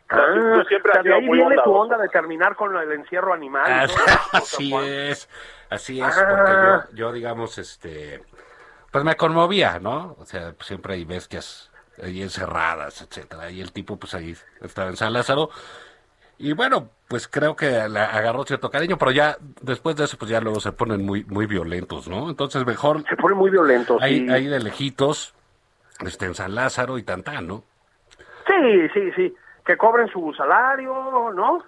Ah, 0.09 0.27
Tú 0.35 0.65
siempre 0.69 0.93
has 0.95 1.03
sido 1.03 1.15
ahí 1.15 1.23
muy 1.27 1.39
viene 1.39 1.57
tu 1.65 1.73
onda 1.73 1.97
de 1.97 2.09
terminar 2.09 2.55
con 2.55 2.77
el 2.77 2.93
encierro 2.93 3.33
animal. 3.33 3.91
Así, 4.33 4.75
es, 4.75 5.29
así 5.71 6.01
es, 6.01 6.17
Ah. 6.19 6.83
porque 6.85 6.97
yo, 6.97 7.07
yo 7.07 7.13
digamos, 7.13 7.57
este, 7.57 8.23
pues 8.91 9.05
me 9.05 9.17
conmovía, 9.17 9.79
¿no? 9.81 10.17
O 10.19 10.27
sea, 10.27 10.53
pues, 10.53 10.67
siempre 10.67 10.95
hay 10.95 11.05
bestias 11.07 11.71
ahí 12.03 12.21
encerradas, 12.23 13.01
etcétera, 13.03 13.51
y 13.51 13.61
el 13.61 13.73
tipo 13.73 13.97
pues 13.99 14.15
ahí 14.15 14.37
estaba 14.61 14.89
en 14.91 14.97
San 14.97 15.13
Lázaro, 15.13 15.51
y 16.39 16.53
bueno, 16.55 16.89
pues 17.09 17.29
creo 17.29 17.55
que 17.55 17.67
le 17.89 18.01
agarró 18.01 18.45
cierto 18.45 18.71
cariño, 18.71 18.97
pero 18.99 19.11
ya 19.11 19.37
después 19.61 19.97
de 19.97 20.05
eso 20.05 20.17
pues 20.19 20.31
ya 20.31 20.41
luego 20.41 20.61
se 20.61 20.73
ponen 20.73 21.05
muy, 21.05 21.25
muy 21.25 21.47
violentos, 21.47 22.09
¿no? 22.09 22.29
Entonces 22.31 22.67
mejor 22.67 23.03
Se 23.09 23.17
pone 23.17 23.35
muy 23.35 23.51
violento. 23.51 23.97
ahí, 24.01 24.21
sí. 24.27 24.31
ahí 24.33 24.47
de 24.47 24.59
lejitos, 24.61 25.35
este, 26.01 26.27
en 26.27 26.35
San 26.35 26.55
Lázaro 26.55 26.99
y 26.99 27.03
tantán, 27.03 27.47
¿no? 27.47 27.63
Sí, 28.47 28.89
sí, 28.93 29.13
sí. 29.13 29.35
Que 29.65 29.77
cobren 29.77 30.09
su 30.09 30.33
salario, 30.35 31.31
¿no? 31.35 31.63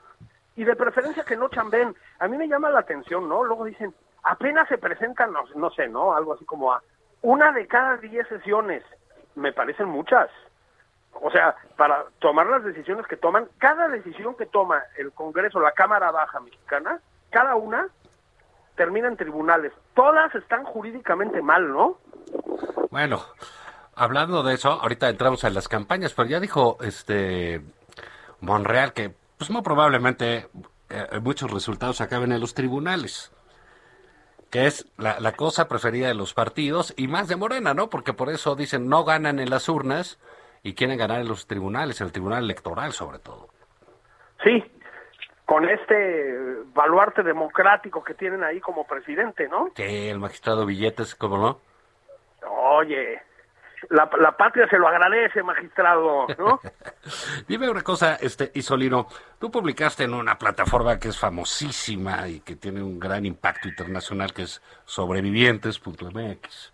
Y 0.56 0.64
de 0.64 0.74
preferencia 0.74 1.24
que 1.24 1.36
no 1.36 1.48
chamben. 1.48 1.94
A 2.18 2.26
mí 2.26 2.36
me 2.36 2.48
llama 2.48 2.70
la 2.70 2.80
atención, 2.80 3.28
¿no? 3.28 3.44
Luego 3.44 3.64
dicen, 3.64 3.94
apenas 4.24 4.68
se 4.68 4.78
presentan, 4.78 5.32
no, 5.32 5.44
no 5.54 5.70
sé, 5.70 5.88
¿no? 5.88 6.14
Algo 6.14 6.34
así 6.34 6.44
como 6.44 6.72
a 6.72 6.82
una 7.22 7.52
de 7.52 7.66
cada 7.68 7.96
diez 7.98 8.26
sesiones. 8.28 8.82
Me 9.36 9.52
parecen 9.52 9.88
muchas. 9.88 10.28
O 11.20 11.30
sea, 11.30 11.56
para 11.76 12.04
tomar 12.18 12.46
las 12.46 12.64
decisiones 12.64 13.06
que 13.06 13.16
toman, 13.16 13.48
cada 13.58 13.88
decisión 13.88 14.34
que 14.36 14.46
toma 14.46 14.82
el 14.98 15.12
Congreso, 15.12 15.60
la 15.60 15.72
Cámara 15.72 16.10
Baja 16.10 16.40
Mexicana, 16.40 17.00
cada 17.30 17.54
una 17.54 17.88
termina 18.76 19.08
en 19.08 19.16
tribunales. 19.16 19.72
Todas 19.94 20.34
están 20.34 20.64
jurídicamente 20.64 21.40
mal, 21.40 21.68
¿no? 21.68 21.98
Bueno, 22.90 23.22
hablando 23.94 24.42
de 24.42 24.54
eso, 24.54 24.70
ahorita 24.70 25.08
entramos 25.08 25.44
a 25.44 25.50
las 25.50 25.68
campañas, 25.68 26.12
pero 26.14 26.28
ya 26.28 26.40
dijo 26.40 26.78
este 26.80 27.62
Monreal 28.40 28.92
que 28.92 29.14
pues 29.38 29.50
muy 29.50 29.62
probablemente 29.62 30.48
eh, 30.90 31.20
muchos 31.22 31.50
resultados 31.50 32.00
acaben 32.00 32.32
en 32.32 32.40
los 32.40 32.54
tribunales, 32.54 33.32
que 34.50 34.66
es 34.66 34.86
la, 34.96 35.18
la 35.20 35.32
cosa 35.32 35.68
preferida 35.68 36.08
de 36.08 36.14
los 36.14 36.34
partidos 36.34 36.94
y 36.96 37.08
más 37.08 37.28
de 37.28 37.36
Morena, 37.36 37.74
¿no? 37.74 37.88
Porque 37.88 38.12
por 38.12 38.30
eso 38.30 38.54
dicen 38.54 38.88
no 38.88 39.04
ganan 39.04 39.38
en 39.38 39.50
las 39.50 39.68
urnas 39.68 40.18
y 40.64 40.74
quieren 40.74 40.98
ganar 40.98 41.20
en 41.20 41.28
los 41.28 41.46
tribunales, 41.46 42.00
en 42.00 42.08
el 42.08 42.12
tribunal 42.12 42.42
electoral 42.42 42.92
sobre 42.92 43.20
todo. 43.20 43.50
Sí, 44.42 44.64
con 45.44 45.68
este 45.68 46.34
baluarte 46.74 47.22
democrático 47.22 48.02
que 48.02 48.14
tienen 48.14 48.42
ahí 48.42 48.60
como 48.60 48.84
presidente, 48.84 49.46
¿no? 49.46 49.72
Que 49.74 50.10
el 50.10 50.18
magistrado 50.18 50.66
Billetes, 50.66 51.14
¿cómo 51.14 51.38
no? 51.38 51.60
Oye, 52.48 53.20
la, 53.90 54.08
la 54.18 54.36
patria 54.36 54.66
se 54.68 54.78
lo 54.78 54.88
agradece, 54.88 55.42
magistrado, 55.42 56.26
¿no? 56.38 56.60
Dime 57.46 57.68
una 57.68 57.82
cosa, 57.82 58.16
este 58.16 58.50
Isolino, 58.54 59.06
tú 59.38 59.50
publicaste 59.50 60.04
en 60.04 60.14
una 60.14 60.38
plataforma 60.38 60.98
que 60.98 61.08
es 61.08 61.18
famosísima 61.18 62.26
y 62.26 62.40
que 62.40 62.56
tiene 62.56 62.82
un 62.82 62.98
gran 62.98 63.26
impacto 63.26 63.68
internacional 63.68 64.32
que 64.32 64.42
es 64.42 64.62
sobrevivientes.mx. 64.86 66.73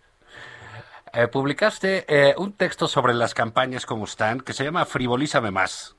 Eh, 1.13 1.27
publicaste 1.27 2.05
eh, 2.07 2.33
un 2.37 2.55
texto 2.55 2.87
sobre 2.87 3.13
las 3.13 3.33
campañas 3.33 3.85
como 3.85 4.05
están 4.05 4.39
que 4.39 4.53
se 4.53 4.63
llama 4.63 4.85
Frivolízame 4.85 5.51
más. 5.51 5.97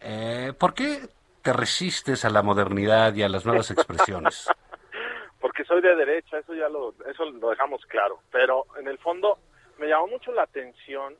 Eh, 0.00 0.54
¿Por 0.58 0.72
qué 0.72 1.08
te 1.42 1.52
resistes 1.52 2.24
a 2.24 2.30
la 2.30 2.42
modernidad 2.42 3.14
y 3.14 3.22
a 3.22 3.28
las 3.28 3.44
nuevas 3.44 3.70
expresiones? 3.70 4.48
Porque 5.40 5.64
soy 5.64 5.82
de 5.82 5.94
derecha, 5.94 6.38
eso 6.38 6.54
ya 6.54 6.70
lo, 6.70 6.94
eso 7.06 7.26
lo 7.26 7.50
dejamos 7.50 7.84
claro. 7.84 8.20
Pero 8.32 8.64
en 8.78 8.88
el 8.88 8.96
fondo 8.98 9.38
me 9.78 9.88
llamó 9.88 10.06
mucho 10.06 10.32
la 10.32 10.44
atención 10.44 11.14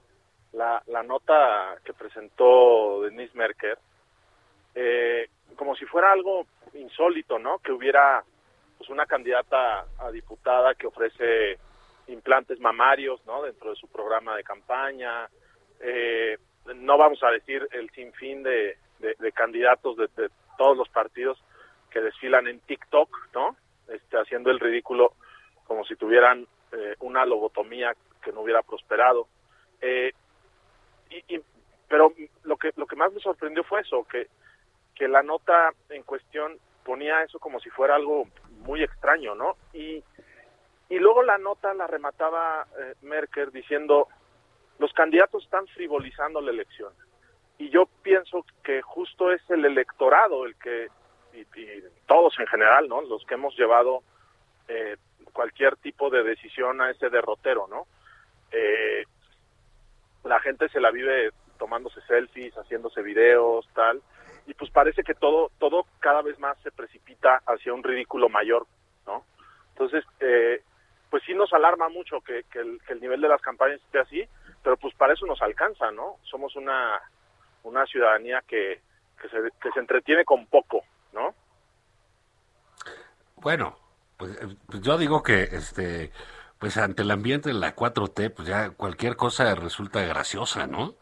la, 0.55 0.83
la 0.87 1.03
nota 1.03 1.77
que 1.85 1.93
presentó 1.93 3.03
Denise 3.03 3.37
Merker, 3.37 3.79
eh, 4.75 5.29
como 5.57 5.77
si 5.77 5.85
fuera 5.85 6.11
algo 6.11 6.47
insólito, 6.73 7.39
¿no? 7.39 7.59
Que 7.59 7.73
hubiera 7.73 8.25
pues 8.79 8.89
una 8.89 9.05
candidata 9.05 9.85
a 9.99 10.11
diputada 10.11 10.75
que 10.75 10.87
ofrece 10.87 11.59
implantes 12.09 12.61
mamarios, 12.61 13.25
¿no? 13.27 13.43
Dentro 13.43 13.71
de 13.71 13.77
su 13.77 13.89
programa 13.89 14.37
de 14.37 14.45
campaña. 14.45 15.29
Eh, 15.81 16.39
no 16.77 16.97
vamos 16.97 17.23
a 17.23 17.31
decir 17.31 17.67
el 17.73 17.91
sinfín 17.91 18.43
de, 18.43 18.77
de, 18.99 19.33
candidatos 19.33 19.97
de, 19.97 20.09
de, 20.17 20.31
todos 20.57 20.77
los 20.77 20.89
partidos 20.89 21.43
que 21.91 22.01
desfilan 22.01 22.47
en 22.47 22.61
TikTok, 22.61 23.11
¿no? 23.35 23.57
Este, 23.89 24.17
haciendo 24.19 24.51
el 24.51 24.61
ridículo 24.61 25.13
como 25.65 25.85
si 25.85 25.97
tuvieran 25.97 26.47
eh, 26.73 26.95
una 27.01 27.25
lobotomía 27.27 27.95
que 28.23 28.33
no 28.33 28.41
hubiera 28.41 28.63
prosperado. 28.63 29.27
Eh, 29.81 30.13
y, 31.11 31.35
y, 31.35 31.41
pero 31.89 32.13
lo 32.45 32.57
que 32.57 32.71
lo 32.77 32.87
que 32.87 32.97
más 32.97 33.13
me 33.13 33.21
sorprendió 33.21 33.63
fue 33.65 33.81
eso, 33.83 34.05
que, 34.05 34.29
que 34.95 35.09
la 35.09 35.23
nota 35.23 35.71
en 35.91 36.03
cuestión 36.03 36.59
ponía 36.85 37.23
eso 37.23 37.39
como 37.39 37.61
si 37.61 37.71
fuera 37.71 37.95
algo 37.97 38.27
muy 38.61 38.83
extraño, 38.83 39.35
¿no? 39.35 39.57
Y, 39.73 40.03
y 40.88 40.99
luego 40.99 41.23
la 41.23 41.38
nota 41.38 41.73
la 41.75 41.87
remataba 41.87 42.67
eh, 42.79 42.95
Merker 43.03 43.50
diciendo, 43.50 44.09
los 44.79 44.93
candidatos 44.93 45.45
están 45.45 45.67
frivolizando 45.69 46.41
la 46.41 46.50
elección. 46.50 46.93
Y 47.59 47.71
yo 47.71 47.87
pienso 48.03 48.45
que 48.62 48.83
justo 48.83 49.33
es 49.33 49.41
el 49.49 49.64
electorado 49.64 50.45
el 50.45 50.57
que, 50.57 50.88
y, 51.33 51.45
todos 52.07 52.38
en 52.38 52.47
general, 52.47 52.88
¿no? 52.88 53.03
Los 53.03 53.25
que 53.25 53.35
hemos 53.35 53.57
llevado 53.57 54.03
eh, 54.69 54.97
cualquier 55.33 55.76
tipo 55.76 56.11
de 56.11 56.23
decisión 56.23 56.81
a 56.81 56.91
ese 56.91 57.11
derrotero, 57.11 57.67
¿no? 57.69 57.87
Eh, 58.50 59.05
la 60.25 60.41
gente 60.41 60.69
se 60.69 60.81
la 60.81 60.91
vive 60.91 61.31
tomándose 61.59 62.00
selfies, 62.03 62.55
haciéndose 62.55 63.03
videos, 63.03 63.69
tal, 63.75 64.03
y 64.47 64.55
pues 64.55 64.71
parece 64.71 65.03
que 65.03 65.14
todo 65.14 65.50
todo 65.59 65.87
cada 66.00 66.23
vez 66.23 66.38
más 66.38 66.59
se 66.62 66.71
precipita 66.71 67.43
hacia 67.47 67.73
un 67.73 67.83
ridículo 67.83 68.29
mayor, 68.29 68.67
¿no? 69.07 69.25
Entonces, 69.71 70.05
eh, 70.21 70.62
pues 71.14 71.23
sí 71.26 71.33
nos 71.33 71.52
alarma 71.52 71.88
mucho 71.88 72.21
que, 72.23 72.42
que, 72.50 72.59
el, 72.59 72.80
que 72.85 72.92
el 72.92 73.00
nivel 73.00 73.21
de 73.21 73.28
las 73.28 73.40
campañas 73.40 73.80
esté 73.83 74.00
así, 74.00 74.28
pero 74.64 74.76
pues 74.76 74.92
para 74.97 75.12
eso 75.12 75.25
nos 75.26 75.40
alcanza, 75.42 75.92
¿no? 75.92 76.16
Somos 76.25 76.56
una 76.56 77.00
una 77.62 77.87
ciudadanía 77.87 78.42
que, 78.49 78.80
que, 79.23 79.28
se, 79.28 79.37
que 79.62 79.71
se 79.71 79.78
entretiene 79.78 80.25
con 80.25 80.44
poco, 80.47 80.83
¿no? 81.12 81.33
Bueno, 83.37 83.78
pues, 84.16 84.37
pues 84.66 84.80
yo 84.80 84.99
digo 84.99 85.23
que 85.23 85.42
este 85.44 86.11
pues 86.59 86.76
ante 86.78 87.02
el 87.02 87.12
ambiente 87.12 87.50
de 87.50 87.54
la 87.54 87.76
4T, 87.76 88.35
pues 88.35 88.49
ya 88.49 88.71
cualquier 88.71 89.14
cosa 89.14 89.54
resulta 89.54 90.02
graciosa, 90.02 90.66
¿no? 90.66 90.97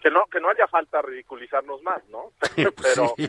Que 0.00 0.12
no 0.12 0.26
que 0.26 0.38
no 0.38 0.48
haya 0.48 0.68
falta 0.68 1.02
ridiculizarnos 1.02 1.82
más, 1.82 2.04
¿no? 2.08 2.30
pues 2.54 2.72
pero 2.94 3.14
sí. 3.16 3.28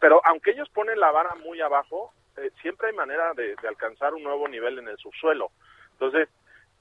pero 0.00 0.20
aunque 0.24 0.50
ellos 0.50 0.68
ponen 0.70 0.98
la 0.98 1.12
vara 1.12 1.36
muy 1.36 1.60
abajo, 1.60 2.12
eh, 2.36 2.50
siempre 2.60 2.88
hay 2.88 2.94
manera 2.94 3.32
de, 3.34 3.54
alcanzar 3.68 4.14
un 4.14 4.22
nuevo 4.22 4.48
nivel 4.48 4.78
en 4.78 4.88
el 4.88 4.96
subsuelo. 4.98 5.50
Entonces, 5.92 6.28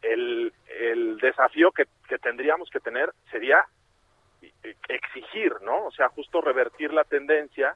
el, 0.02 0.54
el 0.80 1.18
desafío 1.18 1.72
que, 1.72 1.86
que 2.08 2.18
tendríamos 2.18 2.70
que 2.70 2.80
tener 2.80 3.12
sería 3.30 3.66
exigir, 4.90 5.54
¿no? 5.62 5.86
O 5.86 5.92
sea, 5.92 6.10
justo 6.10 6.42
revertir 6.42 6.94
la 6.94 7.04
tendencia 7.04 7.76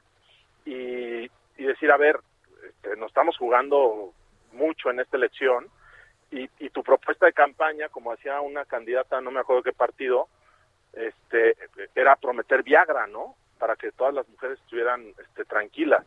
y, 0.64 1.24
y 1.24 1.64
decir, 1.64 1.90
a 1.90 1.96
ver, 1.96 2.18
este, 2.64 2.96
nos 2.96 3.08
estamos 3.08 3.36
jugando 3.38 4.12
mucho 4.52 4.90
en 4.90 5.00
esta 5.00 5.16
elección 5.16 5.68
y, 6.30 6.48
y, 6.58 6.70
tu 6.70 6.82
propuesta 6.82 7.26
de 7.26 7.32
campaña, 7.32 7.88
como 7.88 8.12
hacía 8.12 8.40
una 8.40 8.64
candidata, 8.64 9.20
no 9.20 9.30
me 9.30 9.40
acuerdo 9.40 9.62
qué 9.62 9.72
partido, 9.72 10.28
este, 10.92 11.56
era 11.94 12.16
prometer 12.16 12.62
Viagra, 12.62 13.06
¿no? 13.06 13.36
Para 13.58 13.76
que 13.76 13.92
todas 13.92 14.14
las 14.14 14.28
mujeres 14.28 14.58
estuvieran 14.60 15.06
este, 15.18 15.44
tranquilas. 15.44 16.04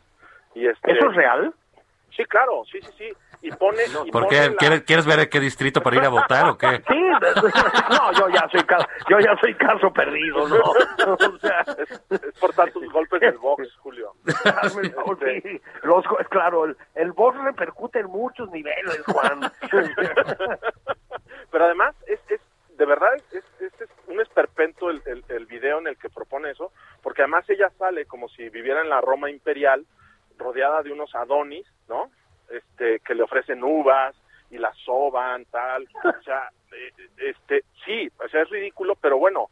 Y 0.56 0.68
este, 0.68 0.92
¿Eso 0.92 1.10
es 1.10 1.16
real? 1.16 1.54
Sí, 2.16 2.26
claro, 2.26 2.64
sí, 2.72 2.80
sí, 2.82 2.92
sí. 2.98 3.14
Y 3.42 3.52
pone. 3.52 3.84
Y 4.06 4.12
¿Por 4.12 4.24
pone 4.24 4.30
qué? 4.30 4.50
la... 4.50 4.56
¿Quieres, 4.56 4.84
¿Quieres 4.84 5.06
ver 5.06 5.30
qué 5.30 5.40
distrito 5.40 5.82
para 5.82 5.96
ir 5.96 6.04
a 6.04 6.10
votar 6.10 6.50
o 6.50 6.58
qué? 6.58 6.84
Sí, 6.88 7.00
no, 7.90 8.12
yo 8.14 8.28
ya 8.30 8.48
soy 8.52 8.64
caso, 8.64 8.86
yo 9.10 9.20
ya 9.20 9.38
soy 9.40 9.54
caso 9.56 9.94
perdido, 9.94 10.48
¿no? 10.50 10.62
O 11.08 11.38
sea, 11.40 11.64
es, 11.78 12.02
es 12.12 12.40
por 12.40 12.54
tantos 12.54 12.84
golpes 12.92 13.22
del 13.22 13.38
box, 13.38 13.74
Julio. 13.78 14.14
Este... 14.26 15.42
Sí, 15.42 15.62
los, 15.84 16.04
claro, 16.30 16.66
el, 16.66 16.78
el 16.96 17.12
box 17.14 17.42
repercute 17.42 18.00
en 18.00 18.08
muchos 18.08 18.50
niveles, 18.52 19.02
Juan. 19.06 19.52
Pero 21.52 21.66
además, 21.66 21.96
es, 22.08 22.20
es 22.30 22.42
de 22.78 22.86
verdad, 22.86 23.10
es, 23.32 23.44
es, 23.60 23.82
es 23.82 23.90
un 24.08 24.20
esperpento 24.22 24.90
el, 24.90 25.02
el, 25.06 25.24
el 25.30 25.46
video 25.46 25.80
en 25.80 25.88
el 25.88 25.98
que 25.98 26.10
propone 26.10 26.52
eso, 26.52 26.72
porque 27.02 27.22
además 27.22 27.50
ella 27.50 27.70
sale 27.78 28.06
como 28.06 28.28
si 28.30 28.50
viviera 28.50 28.82
en 28.82 28.90
la 28.90 29.02
Roma 29.02 29.30
imperial, 29.30 29.86
rodeada 30.40 30.82
de 30.82 30.92
unos 30.92 31.14
adonis, 31.14 31.68
¿no? 31.88 32.10
Este, 32.50 33.00
que 33.02 33.14
le 33.14 33.24
ofrecen 33.24 33.64
uvas 33.64 34.16
y 34.50 34.58
las 34.58 34.76
soban, 34.80 35.46
tal. 35.46 35.88
O 36.04 36.24
sea, 36.24 36.50
este, 37.18 37.64
sí, 37.86 38.10
o 38.24 38.28
sea, 38.28 38.42
es 38.42 38.50
ridículo, 38.50 38.96
pero 38.96 39.18
bueno, 39.18 39.50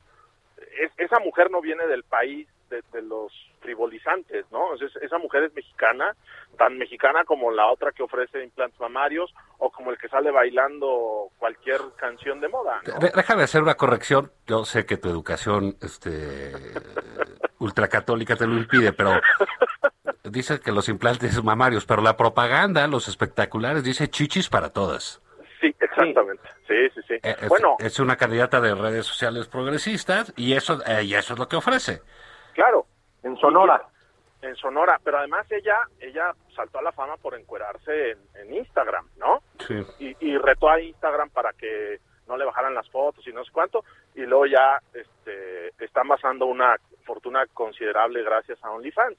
es, 0.79 0.91
esa 0.97 1.19
mujer 1.19 1.51
no 1.51 1.61
viene 1.61 1.85
del 1.87 2.03
país 2.03 2.47
de, 2.69 3.01
los 3.01 3.31
frivolizantes, 3.61 4.45
¿no? 4.51 4.75
Es, 4.75 4.95
esa 5.01 5.17
mujer 5.17 5.43
es 5.43 5.53
mexicana, 5.53 6.15
tan 6.57 6.77
mexicana 6.77 7.23
como 7.25 7.51
la 7.51 7.67
otra 7.67 7.91
que 7.91 8.03
ofrece 8.03 8.43
implantes 8.43 8.79
mamarios 8.79 9.33
o 9.57 9.71
como 9.71 9.91
el 9.91 9.97
que 9.97 10.09
sale 10.09 10.31
bailando 10.31 11.29
cualquier 11.37 11.79
canción 11.95 12.41
de 12.41 12.49
moda. 12.49 12.81
¿no? 12.85 12.99
Déjame 12.99 13.43
hacer 13.43 13.61
una 13.61 13.75
corrección. 13.75 14.31
Yo 14.45 14.65
sé 14.65 14.85
que 14.85 14.97
tu 14.97 15.09
educación 15.09 15.77
este, 15.81 16.51
ultracatólica 17.59 18.35
te 18.35 18.47
lo 18.47 18.57
impide, 18.57 18.93
pero 18.93 19.11
dice 20.23 20.59
que 20.59 20.71
los 20.71 20.89
implantes 20.89 21.43
mamarios, 21.43 21.85
pero 21.85 22.01
la 22.01 22.17
propaganda, 22.17 22.87
los 22.87 23.07
espectaculares, 23.07 23.83
dice 23.83 24.09
chichis 24.09 24.49
para 24.49 24.71
todas. 24.71 25.21
Sí, 25.59 25.75
exactamente. 25.79 26.43
Sí, 26.67 26.89
sí, 26.93 27.01
sí. 27.07 27.13
Eh, 27.15 27.35
es, 27.41 27.49
bueno, 27.49 27.75
es 27.79 27.99
una 27.99 28.15
candidata 28.15 28.61
de 28.61 28.75
redes 28.75 29.05
sociales 29.05 29.47
progresistas 29.47 30.33
y 30.35 30.53
eso, 30.53 30.79
eh, 30.85 31.03
y 31.03 31.15
eso 31.15 31.33
es 31.33 31.39
lo 31.39 31.47
que 31.47 31.55
ofrece. 31.55 32.01
Claro. 32.53 32.85
En 33.23 33.35
Sonora. 33.37 33.81
En 34.41 34.55
Sonora, 34.55 34.99
pero 35.03 35.17
además 35.17 35.47
ella 35.51 35.77
ella 35.99 36.33
saltó 36.55 36.77
a 36.77 36.83
la 36.83 36.91
fama 36.91 37.17
por 37.17 37.33
encuerarse 37.33 38.11
en, 38.11 38.19
en 38.35 38.53
Instagram, 38.53 39.07
¿no? 39.17 39.41
Sí. 39.59 39.75
Y, 39.99 40.15
y, 40.19 40.37
retó 40.37 40.69
a 40.69 40.79
Instagram 40.79 41.31
para 41.31 41.53
que 41.53 41.99
no 42.27 42.37
le 42.37 42.45
bajaran 42.45 42.75
las 42.75 42.87
fotos 42.89 43.25
y 43.27 43.33
no 43.33 43.43
sé 43.43 43.51
cuánto, 43.51 43.83
y 44.13 44.21
luego 44.21 44.45
ya 44.45 44.79
este, 44.93 45.69
está 45.83 46.01
amasando 46.01 46.45
una 46.45 46.75
fortuna 47.03 47.45
considerable 47.53 48.23
gracias 48.23 48.63
a 48.63 48.69
OnlyFans. 48.69 49.17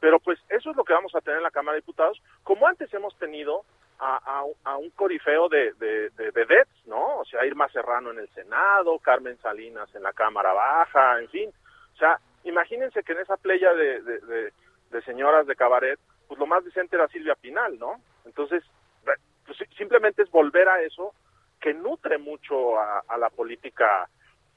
Pero 0.00 0.18
pues 0.18 0.38
eso 0.48 0.70
es 0.70 0.76
lo 0.76 0.84
que 0.84 0.94
vamos 0.94 1.14
a 1.14 1.20
tener 1.20 1.38
en 1.38 1.44
la 1.44 1.50
Cámara 1.50 1.74
de 1.74 1.82
Diputados, 1.82 2.20
como 2.42 2.66
antes 2.66 2.92
hemos 2.94 3.16
tenido 3.18 3.64
a, 3.98 4.16
a, 4.16 4.44
a 4.64 4.76
un 4.78 4.90
corifeo 4.90 5.48
de, 5.48 5.72
de, 5.74 6.08
de 6.10 6.30
vedettes, 6.30 6.86
¿no? 6.86 7.18
O 7.18 7.24
sea, 7.26 7.44
Irma 7.44 7.68
Serrano 7.68 8.10
en 8.10 8.18
el 8.18 8.28
Senado, 8.30 8.98
Carmen 8.98 9.38
Salinas 9.42 9.94
en 9.94 10.02
la 10.02 10.14
Cámara 10.14 10.54
Baja, 10.54 11.20
en 11.20 11.28
fin. 11.28 11.50
O 11.94 11.96
sea, 11.98 12.18
imagínense 12.44 13.02
que 13.02 13.12
en 13.12 13.20
esa 13.20 13.36
playa 13.36 13.74
de, 13.74 14.00
de, 14.00 14.18
de, 14.20 14.52
de 14.90 15.02
señoras 15.02 15.46
de 15.46 15.54
cabaret, 15.54 16.00
pues 16.26 16.40
lo 16.40 16.46
más 16.46 16.64
decente 16.64 16.96
era 16.96 17.08
Silvia 17.08 17.34
Pinal, 17.34 17.78
¿no? 17.78 18.00
Entonces, 18.24 18.64
pues 19.04 19.58
simplemente 19.76 20.22
es 20.22 20.30
volver 20.30 20.68
a 20.68 20.80
eso 20.80 21.12
que 21.60 21.74
nutre 21.74 22.16
mucho 22.16 22.78
a, 22.78 23.02
a 23.06 23.18
la 23.18 23.28
política 23.28 24.08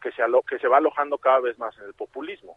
que 0.02 0.12
se, 0.12 0.22
alo 0.22 0.42
que 0.44 0.60
se 0.60 0.68
va 0.68 0.78
alojando 0.78 1.18
cada 1.18 1.40
vez 1.40 1.58
más 1.60 1.78
en 1.80 1.86
el 1.86 1.94
populismo. 1.94 2.56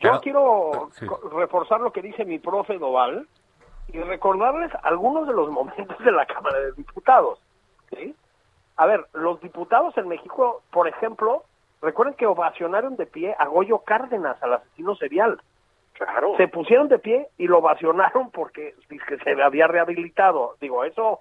Yo 0.00 0.20
Pero, 0.20 0.20
quiero 0.20 0.88
sí. 0.92 1.06
reforzar 1.32 1.80
lo 1.80 1.92
que 1.92 2.02
dice 2.02 2.24
mi 2.24 2.38
profe 2.38 2.78
Doval 2.78 3.28
y 3.88 4.00
recordarles 4.00 4.72
algunos 4.82 5.26
de 5.26 5.34
los 5.34 5.50
momentos 5.50 5.98
de 5.98 6.12
la 6.12 6.26
Cámara 6.26 6.58
de 6.58 6.72
Diputados. 6.72 7.40
¿sí? 7.90 8.14
A 8.76 8.86
ver, 8.86 9.06
los 9.12 9.40
diputados 9.40 9.96
en 9.96 10.08
México, 10.08 10.62
por 10.70 10.88
ejemplo, 10.88 11.44
recuerden 11.80 12.14
que 12.14 12.26
ovacionaron 12.26 12.96
de 12.96 13.06
pie 13.06 13.34
a 13.38 13.46
Goyo 13.46 13.80
Cárdenas, 13.80 14.42
al 14.42 14.54
asesino 14.54 14.96
serial. 14.96 15.40
Claro. 15.92 16.36
Se 16.36 16.48
pusieron 16.48 16.88
de 16.88 16.98
pie 16.98 17.28
y 17.38 17.46
lo 17.46 17.58
ovacionaron 17.58 18.30
porque 18.30 18.74
que 18.88 19.18
se 19.18 19.42
había 19.42 19.68
rehabilitado. 19.68 20.56
Digo, 20.60 20.84
eso 20.84 21.20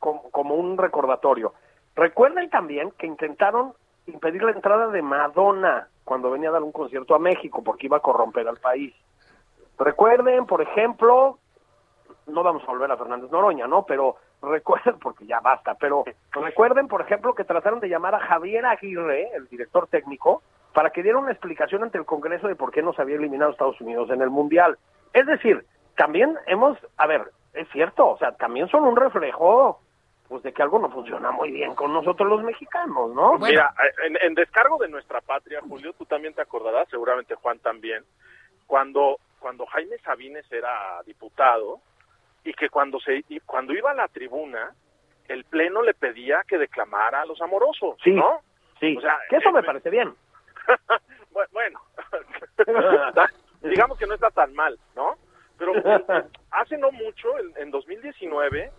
como, 0.00 0.30
como 0.30 0.56
un 0.56 0.76
recordatorio. 0.76 1.54
Recuerden 1.94 2.50
también 2.50 2.90
que 2.98 3.06
intentaron 3.06 3.74
impedir 4.10 4.42
la 4.42 4.52
entrada 4.52 4.88
de 4.88 5.02
Madonna 5.02 5.88
cuando 6.04 6.30
venía 6.30 6.50
a 6.50 6.52
dar 6.52 6.62
un 6.62 6.72
concierto 6.72 7.14
a 7.14 7.18
México 7.18 7.62
porque 7.64 7.86
iba 7.86 7.98
a 7.98 8.00
corromper 8.00 8.46
al 8.48 8.58
país. 8.58 8.94
Recuerden, 9.78 10.46
por 10.46 10.60
ejemplo, 10.60 11.38
no 12.26 12.42
vamos 12.42 12.62
a 12.64 12.70
volver 12.70 12.90
a 12.90 12.96
Fernández 12.96 13.30
Noroña, 13.30 13.66
¿no? 13.66 13.84
Pero 13.84 14.16
recuerden, 14.42 14.98
porque 15.02 15.26
ya 15.26 15.40
basta, 15.40 15.74
pero 15.74 16.04
recuerden, 16.32 16.88
por 16.88 17.00
ejemplo, 17.00 17.34
que 17.34 17.44
trataron 17.44 17.80
de 17.80 17.88
llamar 17.88 18.14
a 18.14 18.20
Javier 18.20 18.66
Aguirre, 18.66 19.30
el 19.34 19.48
director 19.48 19.86
técnico, 19.86 20.42
para 20.74 20.90
que 20.90 21.02
diera 21.02 21.18
una 21.18 21.32
explicación 21.32 21.82
ante 21.82 21.98
el 21.98 22.04
Congreso 22.04 22.46
de 22.46 22.56
por 22.56 22.70
qué 22.70 22.82
nos 22.82 22.98
había 22.98 23.16
eliminado 23.16 23.50
Estados 23.50 23.80
Unidos 23.80 24.10
en 24.10 24.22
el 24.22 24.30
Mundial. 24.30 24.78
Es 25.12 25.26
decir, 25.26 25.64
también 25.96 26.36
hemos, 26.46 26.78
a 26.96 27.06
ver, 27.06 27.30
es 27.54 27.68
cierto, 27.70 28.08
o 28.08 28.18
sea, 28.18 28.32
también 28.32 28.68
son 28.68 28.84
un 28.84 28.96
reflejo 28.96 29.80
pues 30.30 30.44
de 30.44 30.52
que 30.52 30.62
algo 30.62 30.78
no 30.78 30.88
funciona 30.88 31.32
muy 31.32 31.50
bien 31.50 31.74
con 31.74 31.92
nosotros 31.92 32.28
los 32.28 32.44
mexicanos, 32.44 33.12
¿no? 33.12 33.36
Mira, 33.36 33.74
en, 34.06 34.16
en 34.22 34.34
descargo 34.34 34.78
de 34.78 34.86
nuestra 34.86 35.20
patria, 35.20 35.60
Julio, 35.60 35.92
tú 35.94 36.06
también 36.06 36.34
te 36.34 36.40
acordarás, 36.40 36.88
seguramente 36.88 37.34
Juan 37.34 37.58
también, 37.58 38.04
cuando 38.64 39.18
cuando 39.40 39.66
Jaime 39.66 39.98
Sabines 39.98 40.44
era 40.52 41.02
diputado 41.04 41.80
y 42.44 42.52
que 42.54 42.68
cuando 42.68 43.00
se 43.00 43.24
y 43.28 43.40
cuando 43.40 43.72
iba 43.72 43.90
a 43.90 43.94
la 43.94 44.06
tribuna 44.06 44.72
el 45.26 45.42
pleno 45.46 45.82
le 45.82 45.94
pedía 45.94 46.44
que 46.46 46.58
declamara 46.58 47.22
a 47.22 47.26
los 47.26 47.40
amorosos, 47.40 47.96
Sí, 48.04 48.12
¿no? 48.12 48.40
Sí, 48.78 48.96
O 48.96 49.00
sea, 49.00 49.18
que 49.28 49.36
eso 49.36 49.48
eh, 49.48 49.52
me 49.52 49.64
parece 49.64 49.90
bien. 49.90 50.14
bueno, 51.52 51.80
digamos 53.62 53.98
que 53.98 54.06
no 54.06 54.14
está 54.14 54.30
tan 54.30 54.54
mal, 54.54 54.78
¿no? 54.94 55.16
Pero 55.58 55.72
hace 56.52 56.78
no 56.78 56.92
mucho, 56.92 57.36
en, 57.40 57.52
en 57.56 57.70
2019, 57.72 58.70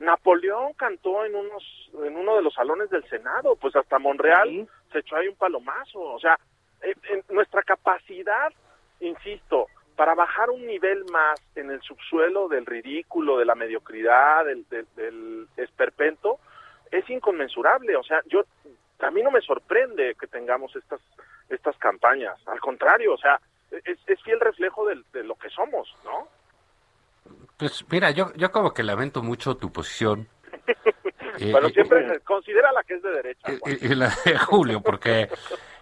Napoleón 0.00 0.72
cantó 0.74 1.24
en 1.24 1.34
unos 1.36 1.90
en 2.04 2.16
uno 2.16 2.34
de 2.36 2.42
los 2.42 2.54
salones 2.54 2.90
del 2.90 3.04
Senado, 3.08 3.56
pues 3.56 3.76
hasta 3.76 3.98
Monreal 3.98 4.48
Sí. 4.48 4.68
se 4.92 4.98
echó 5.00 5.16
ahí 5.16 5.28
un 5.28 5.36
palomazo, 5.36 6.00
o 6.00 6.18
sea, 6.18 6.38
en, 6.82 6.94
en 7.10 7.24
nuestra 7.34 7.62
capacidad, 7.62 8.52
insisto, 9.00 9.66
para 9.96 10.14
bajar 10.14 10.50
un 10.50 10.64
nivel 10.66 11.04
más 11.12 11.40
en 11.54 11.70
el 11.70 11.80
subsuelo 11.82 12.48
del 12.48 12.64
ridículo, 12.66 13.36
de 13.38 13.44
la 13.44 13.54
mediocridad, 13.54 14.44
del, 14.46 14.66
del, 14.70 14.86
del 14.96 15.46
esperpento, 15.58 16.38
es 16.90 17.08
inconmensurable. 17.10 17.96
O 17.96 18.02
sea, 18.02 18.22
yo 18.26 18.42
a 19.00 19.10
mí 19.10 19.22
no 19.22 19.30
me 19.30 19.40
sorprende 19.42 20.14
que 20.18 20.26
tengamos 20.26 20.74
estas 20.76 21.00
estas 21.50 21.76
campañas. 21.78 22.38
Al 22.46 22.60
contrario, 22.60 23.12
o 23.12 23.18
sea, 23.18 23.40
es, 23.84 23.98
es 24.06 24.22
fiel 24.22 24.38
reflejo 24.40 24.86
del- 24.86 25.04
de, 25.12 25.24
lo 25.24 25.34
que 25.34 25.50
somos, 25.50 25.92
¿no? 26.04 26.28
Pues 27.60 27.84
mira, 27.90 28.10
yo, 28.10 28.32
yo 28.34 28.50
como 28.50 28.72
que 28.74 28.82
lamento 28.82 29.22
mucho 29.22 29.56
tu 29.56 29.70
posición. 29.72 30.26
Eh, 31.38 31.52
Pero 31.54 31.68
eh, 31.68 31.72
siempre 31.72 32.20
considera 32.20 32.70
la 32.72 32.82
que 32.82 32.94
es 32.94 33.02
de 33.02 33.10
derecha. 33.12 33.52
y- 33.64 33.94
la 33.94 34.12
de 34.26 34.36
Julio, 34.36 34.82
porque, 34.82 35.22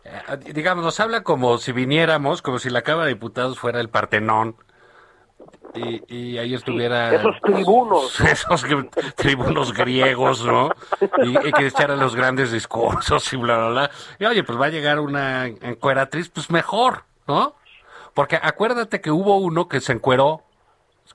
eh, 0.04 0.36
digamos, 0.52 0.84
nos 0.84 1.00
habla 1.00 1.22
como 1.24 1.58
si 1.58 1.72
viniéramos, 1.72 2.42
como 2.42 2.58
si 2.60 2.70
la 2.70 2.82
Cámara 2.82 3.06
de 3.06 3.14
Diputados 3.14 3.58
fuera 3.58 3.80
el 3.80 3.88
Partenón. 3.88 4.54
Y, 5.74 6.02
y 6.14 6.38
ahí 6.38 6.54
estuviera... 6.54 7.12
esos 7.14 7.40
tribunos, 7.42 8.20
¿no? 8.20 8.26
Esos 8.30 8.66
tribunos 9.16 9.72
griegos, 9.72 10.44
¿no? 10.44 10.70
Y, 11.24 11.48
y 11.48 11.52
que 11.52 11.66
echaran 11.66 11.98
los 11.98 12.14
grandes 12.14 12.52
discursos 12.52 13.32
y 13.32 13.36
bla, 13.36 13.56
bla, 13.56 13.68
bla. 13.70 13.90
Y 14.20 14.26
oye, 14.26 14.44
pues 14.44 14.60
va 14.60 14.66
a 14.66 14.70
llegar 14.70 15.00
una 15.00 15.46
encueratriz, 15.46 16.28
pues 16.28 16.50
mejor, 16.50 17.04
¿no? 17.26 17.56
Porque 18.14 18.38
acuérdate 18.40 19.00
que 19.00 19.10
hubo 19.10 19.38
uno 19.38 19.66
que 19.66 19.80
se 19.80 19.92
encueró 19.92 20.42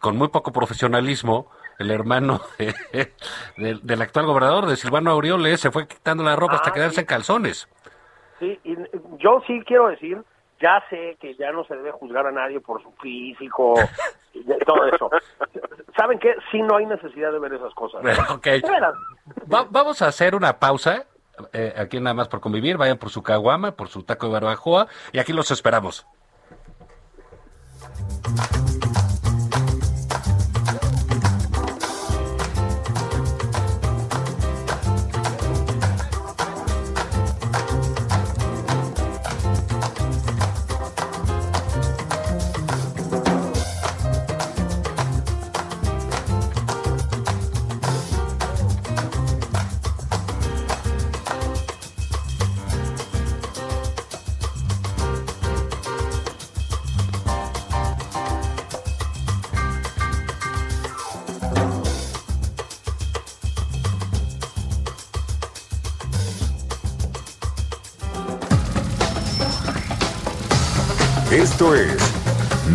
con 0.03 0.17
muy 0.17 0.27
poco 0.27 0.51
profesionalismo, 0.51 1.49
el 1.79 1.89
hermano 1.89 2.41
de- 2.59 3.13
del- 3.55 3.79
del 3.87 4.01
actual 4.01 4.25
gobernador, 4.25 4.65
de 4.65 4.75
Silvano 4.75 5.11
Aureoles, 5.11 5.61
se 5.61 5.71
fue 5.71 5.87
quitando 5.87 6.23
la 6.25 6.35
ropa 6.35 6.55
hasta 6.55 6.71
Ah, 6.71 6.73
quedarse 6.73 6.95
sí. 6.95 7.01
en 7.01 7.07
calzones. 7.07 7.69
Sí, 8.37 8.59
y 8.65 8.75
yo 9.19 9.41
sí 9.47 9.63
quiero 9.65 9.87
decir, 9.87 10.21
ya 10.61 10.83
sé 10.89 11.15
que 11.21 11.35
ya 11.35 11.53
no 11.53 11.63
se 11.63 11.75
debe 11.77 11.91
juzgar 11.93 12.27
a 12.27 12.31
nadie 12.33 12.59
por 12.59 12.83
su 12.83 12.91
físico 13.01 13.75
y 14.33 14.43
todo 14.65 14.85
eso. 14.87 15.09
¿Saben 15.97 16.19
qué? 16.19 16.35
Sí 16.51 16.61
no 16.61 16.75
hay 16.75 16.85
necesidad 16.85 17.31
de 17.31 17.39
ver 17.39 17.53
esas 17.53 17.73
cosas. 17.73 18.01
Bueno, 18.01 18.23
ok. 18.31 18.43
De 18.43 18.59
veras. 18.69 18.93
Va- 19.51 19.67
vamos 19.69 20.01
a 20.01 20.07
hacer 20.07 20.35
una 20.35 20.59
pausa. 20.59 21.05
eh, 21.53 21.73
aquí 21.77 22.01
nada 22.01 22.13
más 22.13 22.27
por 22.27 22.41
convivir, 22.41 22.75
vayan 22.75 22.97
por 22.97 23.09
su 23.09 23.23
caguama, 23.23 23.71
por 23.71 23.87
su 23.87 24.03
taco 24.03 24.25
de 24.27 24.33
barbacoa, 24.33 24.87
y 25.13 25.19
aquí 25.19 25.31
los 25.31 25.49
esperamos. 25.49 26.05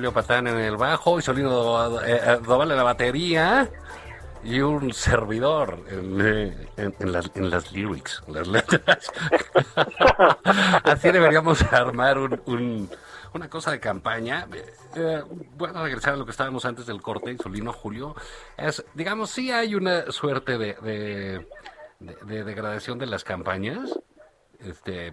Julio 0.00 0.14
Patán 0.14 0.46
en 0.46 0.56
el 0.58 0.78
bajo 0.78 1.18
y 1.18 1.22
Solino 1.22 2.00
eh, 2.00 2.18
eh, 2.24 2.38
Doval 2.42 2.70
en 2.70 2.76
la 2.78 2.82
batería 2.84 3.68
y 4.42 4.58
un 4.60 4.94
servidor 4.94 5.78
en, 5.90 6.18
eh, 6.26 6.68
en- 6.78 6.94
en 7.00 7.12
las, 7.12 7.30
en 7.34 7.50
las 7.50 7.70
lyrics, 7.70 8.22
las 8.26 8.48
letras. 8.48 9.12
Así 10.84 11.10
deberíamos 11.10 11.62
armar 11.70 12.16
un, 12.16 12.40
un- 12.46 12.90
una 13.34 13.50
cosa 13.50 13.72
de 13.72 13.80
campaña. 13.80 14.46
Bueno, 15.58 15.82
regresar 15.84 16.14
a 16.14 16.16
lo 16.16 16.24
que 16.24 16.30
estábamos 16.30 16.64
antes 16.64 16.86
del 16.86 17.02
corte, 17.02 17.36
Solino 17.36 17.70
Julio. 17.74 18.16
Es, 18.56 18.82
digamos, 18.94 19.28
sí 19.28 19.52
hay 19.52 19.74
una 19.74 20.10
suerte 20.10 20.56
de, 20.56 20.76
de, 20.80 21.46
de- 21.98 22.16
de 22.24 22.44
degradación 22.44 22.98
de 22.98 23.04
las 23.04 23.22
campañas. 23.22 23.98
Este, 24.60 25.12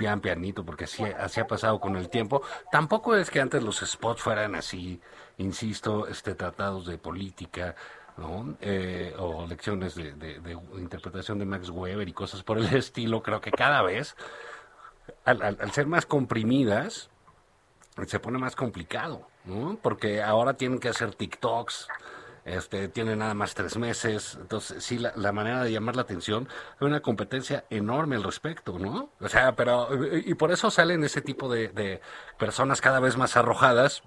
pian 0.00 0.22
pianito, 0.22 0.64
porque 0.64 0.84
así, 0.84 1.04
así 1.04 1.40
ha 1.40 1.46
pasado 1.46 1.78
con 1.78 1.94
el 1.94 2.08
tiempo. 2.08 2.40
Tampoco 2.72 3.14
es 3.14 3.30
que 3.30 3.38
antes 3.38 3.62
los 3.62 3.80
spots 3.80 4.22
fueran 4.22 4.54
así, 4.54 4.98
insisto, 5.36 6.06
este 6.06 6.34
tratados 6.34 6.86
de 6.86 6.96
política, 6.96 7.74
¿no? 8.16 8.56
Eh, 8.62 9.14
o 9.18 9.46
lecciones 9.46 9.94
de, 9.94 10.58
interpretación 10.78 11.38
de 11.38 11.44
Max 11.44 11.68
Weber 11.68 12.08
y 12.08 12.14
cosas 12.14 12.42
por 12.42 12.56
el 12.56 12.64
estilo. 12.74 13.22
Creo 13.22 13.42
que 13.42 13.50
cada 13.50 13.82
vez, 13.82 14.16
al, 15.26 15.42
al- 15.42 15.58
al 15.60 15.70
ser 15.72 15.86
más 15.86 16.06
comprimidas, 16.06 17.10
se 18.06 18.20
pone 18.20 18.38
más 18.38 18.56
complicado, 18.56 19.28
¿no? 19.44 19.76
Porque 19.82 20.22
ahora 20.22 20.54
tienen 20.54 20.78
que 20.78 20.88
hacer 20.88 21.14
TikToks. 21.14 21.88
Este, 22.56 22.88
tiene 22.88 23.16
nada 23.16 23.34
más 23.34 23.54
tres 23.54 23.76
meses. 23.76 24.38
Entonces, 24.40 24.82
sí, 24.84 24.98
la, 24.98 25.32
manera 25.32 25.62
de 25.62 25.72
llamar 25.72 25.96
la 25.96 26.02
atención, 26.02 26.48
hay 26.78 26.86
una 26.86 27.00
competencia 27.00 27.64
enorme 27.70 28.16
al 28.16 28.22
respecto, 28.22 28.78
¿no? 28.78 29.10
O 29.20 29.28
sea, 29.28 29.54
pero, 29.56 29.88
y 30.14 30.34
por 30.34 30.52
eso 30.52 30.70
salen 30.70 31.04
ese 31.04 31.20
tipo 31.20 31.52
de, 31.52 31.68
de 31.68 32.00
personas 32.38 32.80
cada 32.80 33.00
vez 33.00 33.16
más 33.16 33.36
arrojadas, 33.36 34.02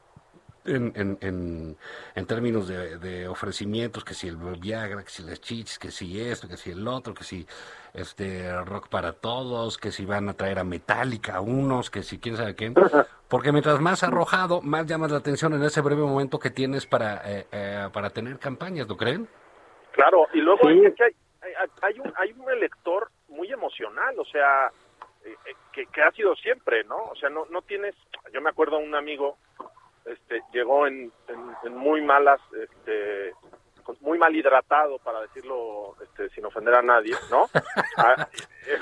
en, 0.65 0.93
en, 0.95 1.17
en, 1.21 1.77
en, 2.15 2.25
términos 2.25 2.67
de, 2.67 2.97
de, 2.97 3.27
ofrecimientos, 3.27 4.03
que 4.03 4.13
si 4.13 4.27
el 4.27 4.37
Viagra, 4.37 5.03
que 5.03 5.09
si 5.09 5.23
las 5.23 5.41
chichis, 5.41 5.79
que 5.79 5.91
si 5.91 6.19
esto, 6.19 6.47
que 6.47 6.57
si 6.57 6.71
el 6.71 6.87
otro, 6.87 7.13
que 7.13 7.23
si 7.23 7.45
este 7.93 8.51
rock 8.63 8.89
para 8.89 9.13
todos, 9.13 9.77
que 9.77 9.91
si 9.91 10.05
van 10.05 10.29
a 10.29 10.33
traer 10.33 10.59
a 10.59 10.63
Metallica 10.63 11.35
a 11.35 11.41
unos, 11.41 11.89
que 11.89 12.03
si 12.03 12.19
quién 12.19 12.37
sabe 12.37 12.55
quién. 12.55 12.73
Porque 13.29 13.51
mientras 13.51 13.79
más 13.79 14.03
arrojado, 14.03 14.61
más 14.61 14.85
llamas 14.85 15.11
la 15.11 15.17
atención 15.17 15.53
en 15.53 15.63
ese 15.63 15.81
breve 15.81 16.01
momento 16.01 16.39
que 16.39 16.49
tienes 16.49 16.85
para, 16.85 17.21
eh, 17.25 17.47
eh, 17.51 17.89
para 17.91 18.09
tener 18.09 18.39
campañas, 18.39 18.87
¿lo 18.87 18.95
creen? 18.97 19.27
Claro, 19.91 20.27
y 20.33 20.39
luego 20.39 20.61
sí. 20.63 20.69
hay, 21.01 21.13
hay, 21.41 21.69
hay, 21.81 21.99
un, 21.99 22.13
hay 22.15 22.31
un 22.33 22.49
elector 22.49 23.09
muy 23.27 23.51
emocional, 23.51 24.17
o 24.19 24.25
sea, 24.25 24.71
eh, 25.23 25.35
que, 25.71 25.85
que 25.87 26.01
ha 26.01 26.11
sido 26.11 26.35
siempre, 26.35 26.83
¿no? 26.83 26.97
O 26.97 27.15
sea, 27.15 27.29
no, 27.29 27.45
no 27.49 27.61
tienes, 27.61 27.95
yo 28.31 28.41
me 28.41 28.49
acuerdo 28.49 28.77
de 28.77 28.85
un 28.85 28.95
amigo 28.95 29.37
este, 30.05 30.41
llegó 30.51 30.87
en, 30.87 31.11
en, 31.27 31.55
en, 31.63 31.77
muy 31.77 32.01
malas, 32.01 32.41
este, 32.61 33.33
muy 34.01 34.17
mal 34.17 34.35
hidratado, 34.35 34.97
para 34.99 35.21
decirlo 35.21 35.95
este, 36.01 36.29
sin 36.29 36.45
ofender 36.45 36.75
a 36.75 36.81
nadie, 36.81 37.15
¿no? 37.29 37.49
ah, 37.97 38.27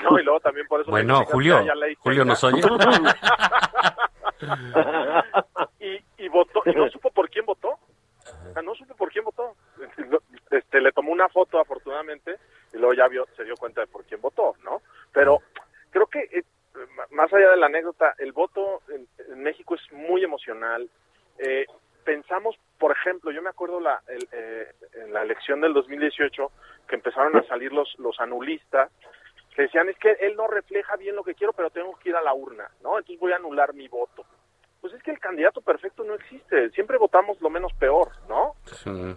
no 0.02 0.18
y 0.18 0.22
luego 0.22 0.40
también 0.40 0.66
por 0.66 0.80
eso... 0.80 0.90
Bueno, 0.90 1.24
Julio, 1.26 1.64
Julio 1.98 2.24
nos 2.24 2.42
oye. 2.44 2.62
y, 5.80 6.24
y 6.24 6.28
votó, 6.28 6.62
y 6.66 6.72
no 6.72 6.88
supo 6.90 7.10
por 7.10 7.30
quién 7.30 7.46
votó. 7.46 7.68
O 7.68 8.52
sea, 8.52 8.62
no 8.62 8.74
supo 8.74 8.94
por 8.94 9.10
quién 9.10 9.24
votó. 9.24 9.56
Este, 10.50 10.80
le 10.80 10.92
tomó 10.92 11.12
una 11.12 11.28
foto, 11.28 11.58
afortunadamente, 11.58 12.36
y 12.72 12.78
luego 12.78 12.94
ya 12.94 13.08
vio, 13.08 13.26
se 13.36 13.44
dio 13.44 13.56
cuenta 13.56 13.80
de 13.80 13.86
por 13.86 14.04
quién 14.04 14.20
votó, 14.20 14.54
¿no? 14.64 14.82
Pero 15.12 15.40
creo 15.90 16.06
que, 16.06 16.20
eh, 16.30 16.44
más 17.10 17.32
allá 17.32 17.50
de 17.50 17.56
la 17.56 17.66
anécdota, 17.66 18.14
el 18.18 18.32
voto 18.32 18.82
en, 18.88 19.06
en 19.32 19.42
México 19.42 19.74
es 19.74 19.92
muy 19.92 20.22
emocional, 20.22 20.88
eh, 21.42 21.66
pensamos, 22.04 22.56
por 22.78 22.92
ejemplo, 22.92 23.30
yo 23.30 23.42
me 23.42 23.50
acuerdo 23.50 23.80
la, 23.80 24.00
el, 24.08 24.28
eh, 24.32 24.72
en 24.94 25.12
la 25.12 25.22
elección 25.22 25.60
del 25.60 25.74
2018 25.74 26.50
que 26.88 26.96
empezaron 26.96 27.36
a 27.36 27.42
salir 27.44 27.72
los, 27.72 27.98
los 27.98 28.18
anulistas, 28.20 28.90
que 29.54 29.62
decían 29.62 29.88
es 29.88 29.98
que 29.98 30.12
él 30.20 30.34
no 30.36 30.46
refleja 30.46 30.96
bien 30.96 31.16
lo 31.16 31.24
que 31.24 31.34
quiero, 31.34 31.52
pero 31.52 31.70
tengo 31.70 31.96
que 31.98 32.10
ir 32.10 32.16
a 32.16 32.22
la 32.22 32.34
urna, 32.34 32.70
¿no? 32.82 32.98
Entonces 32.98 33.20
voy 33.20 33.32
a 33.32 33.36
anular 33.36 33.74
mi 33.74 33.88
voto. 33.88 34.24
Pues 34.80 34.94
es 34.94 35.02
que 35.02 35.10
el 35.10 35.20
candidato 35.20 35.60
perfecto 35.60 36.02
no 36.04 36.14
existe, 36.14 36.70
siempre 36.70 36.98
votamos 36.98 37.40
lo 37.40 37.50
menos 37.50 37.72
peor, 37.74 38.10
¿no? 38.28 38.54
Sí. 38.64 39.16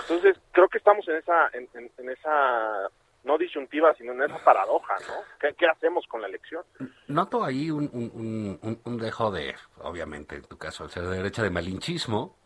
Entonces 0.00 0.38
creo 0.52 0.68
que 0.68 0.78
estamos 0.78 1.06
en 1.08 1.16
esa, 1.16 1.48
en, 1.52 1.68
en, 1.74 1.90
en 1.96 2.10
esa 2.10 2.88
no 3.26 3.36
disyuntiva, 3.36 3.92
sino 3.94 4.12
en 4.12 4.22
esa 4.22 4.38
paradoja, 4.44 4.94
¿no? 5.08 5.14
¿Qué, 5.40 5.52
qué 5.58 5.66
hacemos 5.66 6.06
con 6.06 6.22
la 6.22 6.28
elección? 6.28 6.62
Noto 7.08 7.44
ahí 7.44 7.70
un, 7.70 7.90
un, 7.92 8.58
un, 8.62 8.80
un, 8.84 8.98
dejo 8.98 9.32
de, 9.32 9.54
obviamente, 9.82 10.36
en 10.36 10.44
tu 10.44 10.56
caso, 10.56 10.84
al 10.84 10.90
ser 10.90 11.02
de 11.02 11.16
derecha, 11.16 11.42
de 11.42 11.50
malinchismo, 11.50 12.36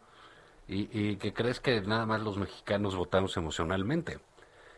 y, 0.67 0.89
y, 0.93 1.17
que 1.17 1.35
crees 1.35 1.61
que 1.61 1.83
nada 1.83 2.07
más 2.07 2.23
los 2.23 2.39
mexicanos 2.39 2.97
votamos 2.97 3.37
emocionalmente. 3.37 4.21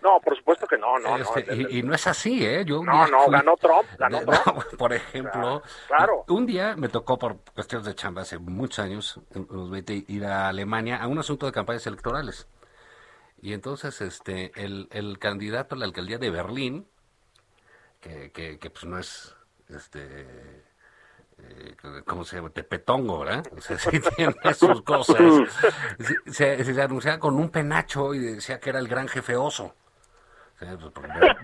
No, 0.02 0.18
por 0.20 0.36
supuesto 0.36 0.66
que 0.66 0.76
no, 0.76 0.98
no, 0.98 1.16
este, 1.16 1.44
no. 1.46 1.70
Y, 1.70 1.78
y, 1.78 1.82
no 1.82 1.94
es 1.94 2.04
así, 2.08 2.44
¿eh? 2.44 2.64
Yo 2.64 2.82
no, 2.82 3.06
no, 3.06 3.20
fui, 3.20 3.32
ganó 3.34 3.54
Trump, 3.56 3.84
ganó 3.98 4.18
de, 4.18 4.26
Trump. 4.26 4.46
No, 4.46 4.76
por 4.78 4.92
ejemplo, 4.92 5.62
claro. 5.86 6.24
un 6.28 6.46
día 6.46 6.74
me 6.76 6.88
tocó 6.88 7.16
por 7.16 7.36
cuestiones 7.54 7.86
de 7.86 7.94
chamba 7.94 8.22
hace 8.22 8.38
muchos 8.38 8.80
años, 8.80 9.20
los 9.50 9.70
20, 9.70 10.06
ir 10.08 10.24
a 10.24 10.48
Alemania 10.48 10.96
a 11.00 11.06
un 11.06 11.18
asunto 11.18 11.46
de 11.46 11.52
campañas 11.52 11.86
electorales. 11.86 12.48
Y 13.42 13.54
entonces 13.54 14.00
este 14.00 14.52
el, 14.54 14.88
el 14.92 15.18
candidato 15.18 15.74
a 15.74 15.78
la 15.78 15.84
alcaldía 15.84 16.18
de 16.18 16.30
Berlín, 16.30 16.86
que, 18.00 18.30
que, 18.30 18.70
pues 18.70 18.84
no 18.84 18.98
es 18.98 19.34
este 19.68 20.64
eh, 21.38 21.76
¿cómo 22.06 22.24
se 22.24 22.36
llama? 22.36 22.50
Tepetongo, 22.50 23.18
¿verdad? 23.18 23.44
O 23.56 23.60
sea, 23.60 23.78
sí 23.78 24.00
tiene 24.16 24.54
sus 24.54 24.82
cosas. 24.82 25.18
Se, 26.30 26.64
se, 26.64 26.82
anunciaba 26.82 27.18
con 27.18 27.34
un 27.34 27.50
penacho 27.50 28.14
y 28.14 28.20
decía 28.20 28.60
que 28.60 28.70
era 28.70 28.78
el 28.78 28.86
gran 28.86 29.08
jefe 29.08 29.36
oso. 29.36 29.74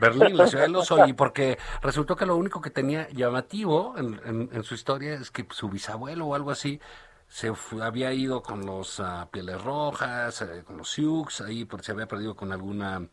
Berlín, 0.01 0.37
la 0.37 0.47
ciudad 0.47 0.63
del 0.63 0.77
oso, 0.77 1.05
y 1.05 1.13
porque 1.13 1.59
resultó 1.83 2.15
que 2.15 2.25
lo 2.25 2.37
único 2.37 2.61
que 2.61 2.71
tenía 2.71 3.09
llamativo 3.09 3.97
en 3.99 4.63
su 4.63 4.75
historia 4.75 5.15
es 5.15 5.33
que 5.33 5.45
su 5.51 5.69
bisabuelo 5.69 6.27
o 6.27 6.37
algo 6.37 6.53
así 6.53 6.81
se 7.29 7.53
había 7.83 8.13
ido 8.13 8.43
con 8.43 8.65
los 8.67 8.99
uh, 9.01 9.29
pieles 9.31 9.63
rojas, 9.63 10.43
eh, 10.43 10.63
con 10.65 10.79
los 10.79 10.91
Sioux, 10.91 11.41
ahí 11.45 11.65
porque 11.65 11.87
se 11.87 11.93
había 11.93 12.09
perdido 12.09 12.35
con 12.35 12.53
alguna 12.53 13.09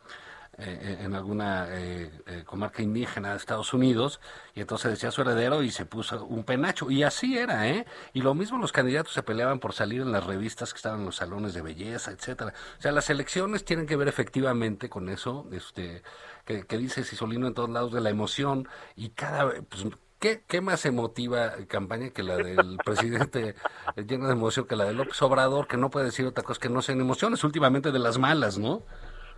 eh, 0.58 1.00
en 1.02 1.14
alguna 1.16 1.68
eh, 1.70 2.10
eh, 2.28 2.44
comarca 2.46 2.82
indígena 2.82 3.32
de 3.32 3.36
Estados 3.36 3.74
Unidos 3.74 4.22
y 4.54 4.62
entonces 4.62 4.92
decía 4.92 5.12
su 5.12 5.22
heredero 5.22 5.64
y 5.64 5.70
se 5.70 5.86
puso 5.86 6.24
un 6.24 6.46
penacho 6.46 6.90
y 6.90 7.04
así 7.04 7.38
era, 7.38 7.68
¿eh? 7.68 7.86
Y 8.14 8.22
lo 8.22 8.34
mismo 8.34 8.58
los 8.58 8.72
candidatos 8.72 9.12
se 9.12 9.22
peleaban 9.22 9.60
por 9.60 9.74
salir 9.74 10.00
en 10.00 10.14
las 10.14 10.26
revistas 10.26 10.72
que 10.72 10.78
estaban 10.78 11.02
en 11.02 11.08
los 11.08 11.18
salones 11.18 11.54
de 11.54 11.62
belleza, 11.62 12.12
etcétera. 12.12 12.54
O 12.80 12.82
sea, 12.82 12.94
las 12.94 13.10
elecciones 13.10 13.66
tienen 13.66 13.86
que 13.86 13.98
ver 13.98 14.08
efectivamente 14.08 14.88
con 14.88 15.10
eso, 15.10 15.46
este 15.52 16.04
que, 16.46 16.66
que 16.66 16.78
dice 16.78 17.04
Cisolino 17.04 17.48
en 17.48 17.54
todos 17.54 17.70
lados 17.70 17.92
de 17.92 18.00
la 18.00 18.10
emoción 18.10 18.70
y 18.96 19.10
cada 19.10 19.52
pues, 19.62 19.86
¿Qué, 20.20 20.42
¿Qué, 20.48 20.62
más 20.62 20.86
emotiva 20.86 21.54
campaña 21.68 22.10
que 22.12 22.24
la 22.24 22.38
del 22.38 22.78
presidente 22.86 23.56
llena 23.96 24.28
de 24.28 24.34
emoción 24.34 24.68
que 24.68 24.76
la 24.76 24.86
de 24.86 24.94
López 24.94 25.22
Obrador, 25.22 25.68
que 25.68 25.78
no 25.78 25.90
puede 25.90 26.06
decir 26.06 26.26
otra 26.26 26.44
cosa 26.44 26.60
que 26.62 26.70
no 26.70 26.82
sean 26.82 27.02
emociones, 27.02 27.44
últimamente 27.44 27.92
de 27.92 28.00
las 28.00 28.18
malas, 28.18 28.58
¿no? 28.58 28.82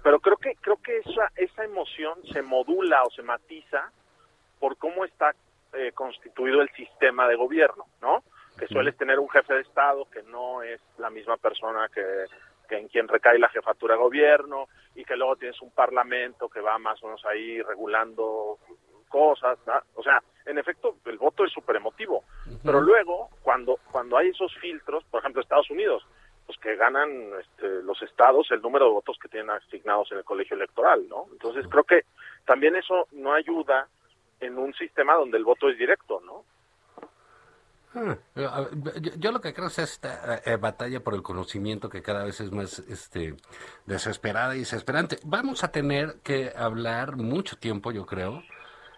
Pero 0.03 0.19
creo 0.19 0.37
que 0.37 0.55
creo 0.61 0.77
que 0.77 0.99
esa 0.99 1.31
esa 1.35 1.63
emoción 1.65 2.19
se 2.31 2.41
modula 2.41 3.03
o 3.03 3.11
se 3.11 3.23
matiza 3.23 3.91
por 4.59 4.77
cómo 4.77 5.03
está 5.03 5.33
eh, 5.73 5.91
constituido 5.93 6.61
el 6.61 6.69
sistema 6.69 7.27
de 7.27 7.35
gobierno, 7.35 7.85
¿no? 8.01 8.23
Que 8.57 8.67
sueles 8.67 8.97
tener 8.97 9.19
un 9.19 9.29
jefe 9.29 9.53
de 9.53 9.61
Estado 9.61 10.05
que 10.09 10.23
no 10.23 10.63
es 10.63 10.81
la 10.97 11.09
misma 11.09 11.37
persona 11.37 11.89
que, 11.93 12.25
que 12.67 12.77
en 12.77 12.87
quien 12.87 13.07
recae 13.07 13.37
la 13.37 13.49
jefatura 13.49 13.95
de 13.95 14.01
gobierno 14.01 14.67
y 14.95 15.03
que 15.03 15.15
luego 15.15 15.35
tienes 15.35 15.61
un 15.61 15.71
parlamento 15.71 16.49
que 16.49 16.61
va 16.61 16.77
más 16.79 17.01
o 17.03 17.07
menos 17.07 17.23
ahí 17.25 17.61
regulando 17.61 18.57
cosas, 19.09 19.57
¿no? 19.65 19.73
o 19.95 20.03
sea, 20.03 20.21
en 20.47 20.57
efecto, 20.57 20.97
el 21.05 21.17
voto 21.17 21.45
es 21.45 21.51
súper 21.51 21.75
emotivo, 21.75 22.23
uh 22.45 22.49
-huh. 22.49 22.59
pero 22.63 22.81
luego, 22.81 23.29
cuando, 23.43 23.77
cuando 23.91 24.17
hay 24.17 24.29
esos 24.29 24.53
filtros, 24.55 25.03
por 25.05 25.19
ejemplo, 25.19 25.41
Estados 25.41 25.69
Unidos, 25.69 26.03
pues 26.47 26.57
que 26.59 26.75
ganan 26.77 27.09
este, 27.41 27.83
los 27.83 28.01
estados 28.01 28.49
el 28.51 28.61
número 28.61 28.85
de 28.85 28.91
votos 28.91 29.17
que 29.21 29.27
tienen 29.27 29.49
asignados 29.49 30.11
en 30.11 30.19
el 30.19 30.23
colegio 30.23 30.55
electoral, 30.55 31.07
¿no? 31.09 31.25
Entonces 31.33 31.67
creo 31.69 31.83
que 31.83 32.05
también 32.45 32.75
eso 32.77 33.07
no 33.11 33.33
ayuda 33.33 33.87
en 34.39 34.57
un 34.57 34.73
sistema 34.73 35.15
donde 35.15 35.37
el 35.37 35.43
voto 35.43 35.69
es 35.69 35.77
directo, 35.77 36.21
¿no? 36.25 36.45
Ah, 37.95 38.17
yo, 38.35 39.11
yo, 39.17 39.31
lo 39.31 39.41
que 39.41 39.53
creo 39.53 39.67
es 39.67 39.79
esta 39.79 40.41
eh, 40.45 40.55
batalla 40.57 40.99
por 40.99 41.15
el 41.15 41.23
conocimiento 41.23 41.89
que 41.89 42.01
cada 42.01 42.23
vez 42.23 42.39
es 42.41 42.51
más 42.51 42.79
este, 42.79 43.35
desesperada 43.85 44.55
y 44.55 44.59
desesperante. 44.59 45.17
Vamos 45.23 45.63
a 45.63 45.71
tener 45.71 46.17
que 46.23 46.51
hablar 46.55 47.15
mucho 47.17 47.57
tiempo, 47.57 47.91
yo 47.91 48.05
creo, 48.05 48.43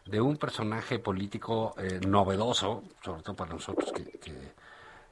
de 0.09 0.21
un 0.21 0.37
personaje 0.37 0.99
político 0.99 1.73
eh, 1.77 1.99
novedoso, 2.05 2.83
sobre 3.03 3.21
todo 3.21 3.35
para 3.35 3.53
nosotros 3.53 3.91
que, 3.91 4.03
que, 4.05 4.33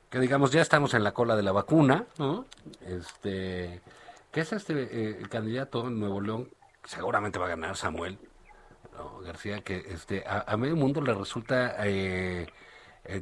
que, 0.10 0.19
digamos 0.19 0.51
ya 0.51 0.62
estamos 0.62 0.93
en 0.93 1.03
la 1.03 1.13
cola 1.13 1.36
de 1.36 1.43
la 1.43 1.51
vacuna, 1.51 2.05
¿no? 2.17 2.45
Este, 2.81 3.81
que 4.31 4.41
es 4.41 4.53
este 4.53 4.73
eh, 4.91 5.23
candidato 5.29 5.88
en 5.88 5.99
Nuevo 5.99 6.19
León, 6.19 6.49
seguramente 6.83 7.38
va 7.38 7.45
a 7.45 7.49
ganar 7.49 7.75
Samuel 7.75 8.17
¿no? 8.97 9.19
García, 9.19 9.62
que 9.62 9.77
este 9.89 10.23
a, 10.25 10.45
a, 10.47 10.57
medio 10.57 10.75
mundo 10.75 11.01
le 11.01 11.13
resulta 11.13 11.75
eh, 11.86 12.47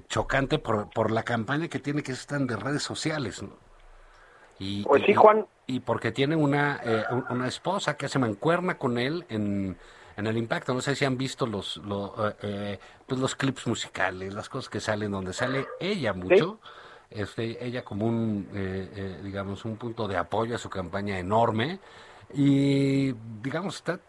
chocante 0.07 0.59
por, 0.59 0.89
por 0.91 1.11
la 1.11 1.23
campaña 1.23 1.67
que 1.67 1.79
tiene 1.79 2.03
que 2.03 2.13
están 2.13 2.47
de 2.47 2.55
redes 2.55 2.83
sociales, 2.83 3.43
¿no? 3.43 3.57
Y, 4.57 4.83
pues 4.83 5.03
sí, 5.05 5.13
Juan. 5.13 5.45
Y, 5.67 5.75
y 5.75 5.79
porque 5.81 6.13
tiene 6.13 6.37
una, 6.37 6.79
una 7.29 7.47
esposa 7.47 7.97
que 7.97 8.07
se 8.07 8.19
mancuerna 8.19 8.77
con 8.77 8.97
él 8.97 9.25
en 9.27 9.77
en 10.17 10.27
el 10.27 10.37
impacto. 10.37 10.73
No 10.73 10.81
sé 10.81 10.95
si 10.95 11.05
han 11.05 11.17
visto 11.17 11.45
los, 11.45 11.77
los, 11.77 12.11
eh, 12.41 12.79
pues 13.07 13.19
los 13.19 13.35
clips 13.35 13.67
musicales, 13.67 14.33
las 14.33 14.49
cosas 14.49 14.69
que 14.69 14.79
salen 14.79 15.11
donde 15.11 15.33
sale 15.33 15.65
ella 15.79 16.13
mucho. 16.13 16.59
¿Sí? 16.61 16.69
Este, 17.11 17.63
ella 17.65 17.83
como 17.83 18.07
un, 18.07 18.49
eh, 18.53 18.89
eh, 18.95 19.19
digamos, 19.23 19.63
un 19.63 19.77
punto 19.77 20.07
de 20.07 20.17
apoyo 20.17 20.55
a 20.55 20.57
su 20.57 20.69
campaña 20.69 21.19
enorme. 21.19 21.79
Y, 22.33 23.13
digamos, 23.41 23.75
está, 23.75 23.99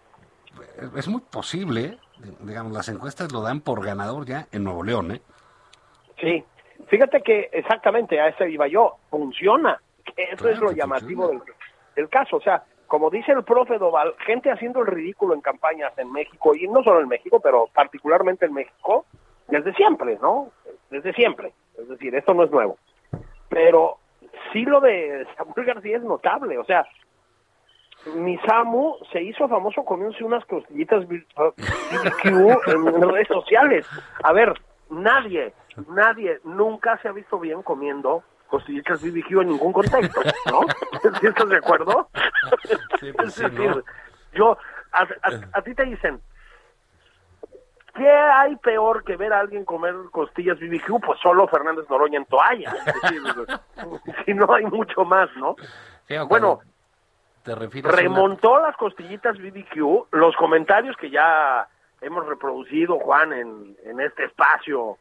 es 0.97 1.07
muy 1.07 1.21
posible, 1.21 1.99
digamos, 2.41 2.73
las 2.73 2.89
encuestas 2.89 3.31
lo 3.33 3.43
dan 3.43 3.61
por 3.61 3.85
ganador 3.85 4.25
ya 4.25 4.49
en 4.51 4.65
Nuevo 4.65 4.83
León, 4.83 5.13
¿eh? 5.13 5.21
Sí, 6.19 6.43
fíjate 6.89 7.21
que 7.23 7.51
exactamente 7.53 8.19
a 8.19 8.29
ese 8.29 8.51
iba 8.51 8.67
yo, 8.67 8.97
funciona. 9.11 9.81
Eso 10.17 10.37
claro, 10.37 10.55
es 10.55 10.61
lo 10.61 10.73
llamativo 10.73 11.29
del, 11.29 11.43
del 11.95 12.09
caso. 12.09 12.37
O 12.37 12.41
sea, 12.41 12.65
como 12.87 13.11
dice 13.11 13.33
el 13.33 13.45
profe 13.45 13.79
Doval, 13.79 14.15
gente 14.25 14.51
haciendo 14.51 14.81
el 14.81 14.87
ridículo 14.87 15.35
en 15.35 15.41
campañas 15.41 15.97
en 15.99 16.13
México, 16.13 16.55
y 16.55 16.69
no 16.69 16.83
solo 16.83 17.01
en 17.01 17.09
México, 17.09 17.41
pero 17.41 17.69
particularmente 17.73 18.47
en 18.47 18.55
México, 18.55 19.07
desde 19.49 19.75
siempre, 19.75 20.19
¿no? 20.21 20.51
Desde 20.91 21.13
siempre. 21.13 21.53
Es 21.79 21.89
decir, 21.89 22.15
esto 22.15 22.35
no 22.35 22.45
es 22.45 22.51
nuevo. 22.51 22.79
Pero 23.49 23.99
sí 24.53 24.65
lo 24.65 24.81
de 24.81 25.27
Samuel 25.37 25.67
García 25.67 25.97
es 25.97 26.03
notable, 26.03 26.59
o 26.59 26.65
sea, 26.65 26.87
mi 28.15 28.39
Samu 28.39 28.97
se 29.11 29.23
hizo 29.23 29.49
famoso 29.49 29.85
comiéndose 29.85 30.23
unas 30.23 30.45
costillitas 30.45 31.07
BBQ 31.09 32.27
en 32.69 33.11
redes 33.11 33.29
sociales. 33.29 33.87
A 34.23 34.33
ver, 34.33 34.53
nadie, 34.91 35.53
nadie 35.89 36.39
nunca 36.45 36.99
se 36.99 37.09
ha 37.09 37.13
visto 37.13 37.39
bien 37.39 37.63
comiendo 37.63 38.23
costillitas 38.47 39.03
BBQ 39.03 39.43
en 39.43 39.49
ningún 39.49 39.73
contexto, 39.73 40.21
¿no? 40.51 40.61
¿Sí 41.21 41.27
estás 41.27 41.49
de 41.49 41.57
acuerdo? 41.57 42.09
Sí, 43.01 43.13
pues 43.13 43.29
es 43.29 43.35
sí, 43.35 43.43
decir, 43.43 43.71
¿no? 43.77 43.83
yo, 44.33 44.59
a, 44.93 45.03
a- 45.03 45.41
a 45.59 45.63
ti 45.63 45.75
te 45.75 45.85
dicen, 45.85 46.21
¿qué 47.95 48.09
hay 48.11 48.57
peor 48.57 49.05
que 49.05 49.17
ver 49.17 49.33
a 49.33 49.41
alguien 49.41 49.65
comer 49.65 49.95
costillas 50.11 50.59
BBQ? 50.61 51.01
Pues 51.05 51.19
solo 51.21 51.49
Fernández 51.49 51.89
Noroña 51.89 52.19
en 52.19 52.27
toalla. 52.27 52.75
Es 52.87 53.03
decir, 53.03 53.23
si 54.25 54.35
no 54.35 54.53
hay 54.53 54.65
mucho 54.67 55.05
más, 55.05 55.29
¿no? 55.37 55.57
Sí, 56.09 56.15
Bueno, 56.29 56.61
te 57.43 57.53
una- 57.55 57.91
remontó 57.93 58.61
las 58.61 58.77
costillitas 58.77 59.39
BBQ, 59.39 60.09
los 60.13 60.37
comentarios 60.37 60.97
que 60.97 61.11
ya 61.11 61.67
hemos 62.01 62.27
reproducido, 62.27 62.99
Juan, 62.99 63.33
en, 63.33 63.77
en 63.85 64.01
este 64.01 64.25
espacio, 64.25 64.99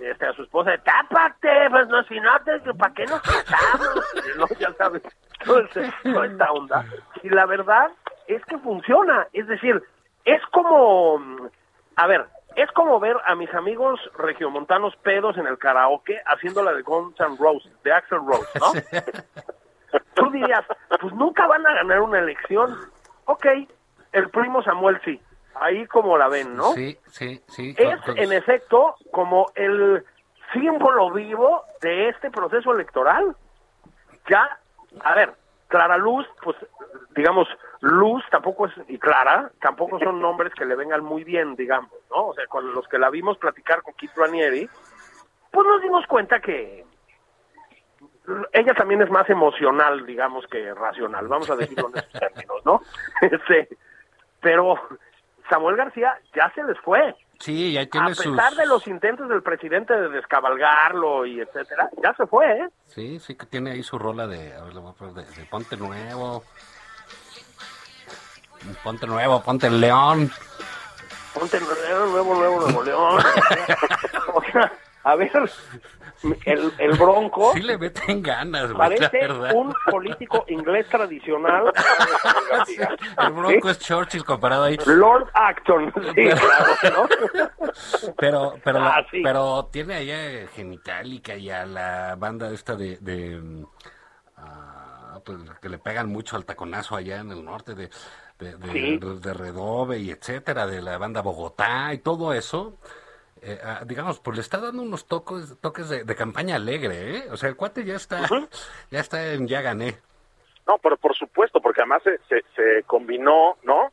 este, 0.00 0.26
a 0.26 0.32
su 0.32 0.42
esposa, 0.42 0.72
tápate, 0.78 1.68
pues 1.70 1.88
no, 1.88 2.02
si 2.04 2.18
no, 2.20 2.30
¿para 2.78 2.94
qué 2.94 3.04
nos 3.06 3.20
casamos? 3.20 4.04
¿No? 4.36 4.46
Ya 4.58 4.72
sabes, 4.74 5.02
toda 5.44 6.26
esta 6.26 6.52
onda. 6.52 6.84
Y 7.22 7.28
la 7.28 7.46
verdad 7.46 7.90
es 8.26 8.44
que 8.46 8.58
funciona, 8.58 9.26
es 9.32 9.46
decir, 9.46 9.82
es 10.24 10.42
como, 10.52 11.20
a 11.96 12.06
ver, 12.06 12.26
es 12.56 12.70
como 12.72 12.98
ver 12.98 13.16
a 13.26 13.34
mis 13.34 13.52
amigos 13.54 14.00
regiomontanos 14.16 14.96
pedos 14.96 15.36
en 15.36 15.46
el 15.46 15.58
karaoke 15.58 16.20
haciendo 16.26 16.62
la 16.62 16.72
de 16.72 16.82
Guns 16.82 17.18
N' 17.20 17.36
Roses, 17.38 17.72
de 17.82 17.92
Axel 17.92 18.20
Rose, 18.26 18.48
¿no? 18.58 18.72
Tú 20.14 20.30
dirías, 20.30 20.64
pues 21.00 21.12
nunca 21.14 21.46
van 21.46 21.66
a 21.66 21.74
ganar 21.74 22.00
una 22.00 22.18
elección. 22.18 22.76
Ok, 23.24 23.46
el 24.12 24.28
primo 24.30 24.62
Samuel 24.62 25.00
sí. 25.04 25.20
Ahí 25.60 25.86
como 25.86 26.16
la 26.18 26.28
ven, 26.28 26.56
¿no? 26.56 26.72
Sí, 26.72 26.98
sí, 27.10 27.40
sí. 27.48 27.74
Es, 27.78 28.00
con- 28.02 28.18
en 28.18 28.32
efecto, 28.32 28.96
como 29.12 29.46
el 29.54 30.04
símbolo 30.52 31.10
vivo 31.12 31.64
de 31.82 32.08
este 32.08 32.30
proceso 32.30 32.72
electoral. 32.72 33.36
Ya, 34.28 34.58
a 35.04 35.14
ver, 35.14 35.34
Clara 35.68 35.96
Luz, 35.96 36.26
pues, 36.42 36.56
digamos, 37.14 37.46
Luz 37.80 38.24
tampoco 38.30 38.66
es, 38.66 38.72
y 38.88 38.98
Clara, 38.98 39.50
tampoco 39.60 39.98
son 39.98 40.20
nombres 40.20 40.52
que 40.54 40.64
le 40.64 40.74
vengan 40.76 41.04
muy 41.04 41.24
bien, 41.24 41.54
digamos, 41.56 41.92
¿no? 42.10 42.28
O 42.28 42.34
sea, 42.34 42.46
con 42.46 42.72
los 42.74 42.86
que 42.88 42.98
la 42.98 43.10
vimos 43.10 43.38
platicar 43.38 43.82
con 43.82 43.94
Kit 43.94 44.10
Ranieri, 44.16 44.68
pues 45.50 45.66
nos 45.66 45.82
dimos 45.82 46.06
cuenta 46.06 46.40
que 46.40 46.84
ella 48.52 48.74
también 48.74 49.02
es 49.02 49.10
más 49.10 49.28
emocional, 49.28 50.06
digamos, 50.06 50.46
que 50.46 50.72
racional, 50.74 51.26
vamos 51.28 51.50
a 51.50 51.56
decirlo 51.56 51.88
en 51.88 51.98
esos 51.98 52.12
términos, 52.12 52.64
¿no? 52.64 52.80
Este, 53.22 53.68
pero 54.40 54.74
Samuel 55.48 55.76
García 55.76 56.18
ya 56.34 56.50
se 56.54 56.62
les 56.64 56.78
fue. 56.80 57.14
Sí, 57.38 57.72
ya 57.72 57.82
A 57.82 57.86
tiene 57.86 58.08
pesar 58.08 58.50
sus... 58.50 58.56
de 58.58 58.66
los 58.66 58.86
intentos 58.86 59.28
del 59.28 59.42
presidente 59.42 59.94
de 59.94 60.08
descabalgarlo 60.10 61.24
y 61.24 61.40
etcétera, 61.40 61.88
ya 62.02 62.12
se 62.14 62.26
fue, 62.26 62.52
¿eh? 62.52 62.68
Sí, 62.86 63.18
sí 63.18 63.34
que 63.34 63.46
tiene 63.46 63.72
ahí 63.72 63.82
su 63.82 63.98
rola 63.98 64.26
de, 64.26 64.54
a 64.54 64.62
ver, 64.64 64.74
a 64.76 65.50
Ponte 65.50 65.76
Nuevo. 65.76 66.44
Ponte 68.84 69.06
Nuevo, 69.06 69.42
Ponte 69.42 69.66
el 69.68 69.80
León. 69.80 70.30
Ponte 71.32 71.60
nuevo, 71.60 72.06
nuevo, 72.06 72.34
nuevo, 72.34 72.60
nuevo 72.60 72.82
León. 72.82 73.22
o 74.34 74.42
sea, 74.42 74.72
a 75.02 75.16
ver, 75.16 75.30
el, 76.44 76.72
el 76.78 76.92
bronco 76.98 77.52
Sí 77.54 77.62
le 77.62 77.78
meten 77.78 78.22
ganas, 78.22 78.72
güey, 78.72 78.98
parece 78.98 79.32
un 79.54 79.74
político 79.90 80.44
inglés 80.48 80.86
tradicional. 80.88 81.72
El 83.18 83.32
Bronco 83.32 83.70
es 83.70 83.78
Churchill 83.78 84.24
comparado 84.24 84.64
ahí. 84.64 84.76
Lord 84.86 85.28
Acton, 85.34 85.92
sí, 86.14 86.28
claro, 86.28 87.08
¿no? 87.08 88.12
Pero, 88.18 88.54
pero, 88.62 88.78
Ah, 88.80 89.04
sí. 89.10 89.22
pero 89.22 89.68
tiene 89.72 89.94
allá 89.96 90.46
Genitalica 90.54 91.36
y 91.36 91.48
a 91.50 91.64
la 91.64 92.16
banda 92.18 92.50
esta 92.52 92.74
de, 92.76 92.96
de 92.98 93.64
pues, 95.24 95.38
que 95.60 95.68
le 95.68 95.78
pegan 95.78 96.08
mucho 96.08 96.36
al 96.36 96.44
taconazo 96.44 96.96
allá 96.96 97.20
en 97.20 97.30
el 97.30 97.44
norte 97.44 97.74
de, 97.74 97.90
de, 98.38 98.56
de, 98.56 98.72
Sí. 98.72 98.98
de 98.98 99.34
Redove 99.34 99.98
y 99.98 100.10
etcétera, 100.10 100.66
de 100.66 100.82
la 100.82 100.98
banda 100.98 101.20
Bogotá 101.22 101.92
y 101.94 101.98
todo 101.98 102.32
eso. 102.32 102.78
Eh, 103.42 103.58
ah, 103.62 103.82
digamos, 103.86 104.20
pues 104.20 104.36
le 104.36 104.42
está 104.42 104.58
dando 104.58 104.82
unos 104.82 105.06
toques, 105.06 105.56
toques 105.60 105.88
de, 105.88 106.04
de 106.04 106.14
campaña 106.16 106.56
alegre, 106.56 107.16
¿eh? 107.16 107.28
O 107.30 107.36
sea, 107.36 107.48
el 107.48 107.56
cuate 107.56 107.84
ya 107.84 107.96
está, 107.96 108.20
ya 108.90 109.00
está 109.00 109.32
en 109.32 109.46
ya 109.48 109.60
gané. 109.62 109.98
No, 110.66 110.78
pero 110.78 110.96
por 110.96 111.16
supuesto, 111.16 111.60
porque 111.60 111.80
además 111.80 112.02
se, 112.02 112.18
se, 112.28 112.44
se 112.54 112.82
combinó, 112.84 113.56
¿no? 113.62 113.92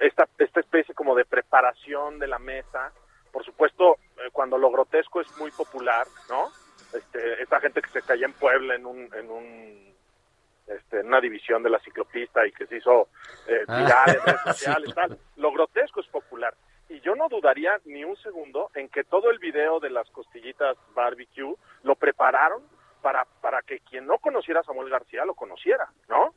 Esta, 0.00 0.28
esta 0.38 0.60
especie 0.60 0.94
como 0.94 1.14
de 1.14 1.24
preparación 1.24 2.18
de 2.18 2.26
la 2.26 2.38
mesa. 2.38 2.92
Por 3.30 3.44
supuesto, 3.44 3.96
eh, 4.18 4.28
cuando 4.32 4.58
lo 4.58 4.70
grotesco 4.70 5.20
es 5.20 5.36
muy 5.38 5.50
popular, 5.50 6.06
¿no? 6.28 6.50
Este, 6.92 7.42
esta 7.42 7.60
gente 7.60 7.80
que 7.80 7.90
se 7.90 8.02
cayó 8.02 8.26
en 8.26 8.34
Puebla 8.34 8.74
en 8.74 8.86
un, 8.86 9.08
en 9.14 9.30
un, 9.30 9.94
este, 10.66 11.00
en 11.00 11.06
una 11.06 11.20
división 11.20 11.62
de 11.62 11.70
la 11.70 11.78
ciclopista 11.80 12.46
y 12.46 12.52
que 12.52 12.66
se 12.66 12.76
hizo 12.76 13.08
eh, 13.46 13.64
Ah, 13.66 13.78
viral 13.78 14.16
en 14.16 14.22
redes 14.26 14.40
sociales, 14.44 14.94
tal. 14.94 15.18
Lo 15.36 15.52
grotesco 15.52 16.00
es 16.00 16.06
popular. 16.08 16.54
Y 16.88 17.00
yo 17.00 17.14
no 17.14 17.28
dudaría 17.28 17.80
ni 17.84 18.04
un 18.04 18.16
segundo 18.16 18.70
en 18.74 18.88
que 18.88 19.04
todo 19.04 19.30
el 19.30 19.38
video 19.38 19.80
de 19.80 19.90
las 19.90 20.08
costillitas 20.10 20.76
barbecue 20.94 21.54
lo 21.82 21.94
prepararon 21.96 22.62
para, 23.00 23.24
para 23.40 23.62
que 23.62 23.80
quien 23.80 24.06
no 24.06 24.18
conociera 24.18 24.60
a 24.60 24.64
Samuel 24.64 24.90
García 24.90 25.24
lo 25.24 25.34
conociera, 25.34 25.88
¿no? 26.08 26.34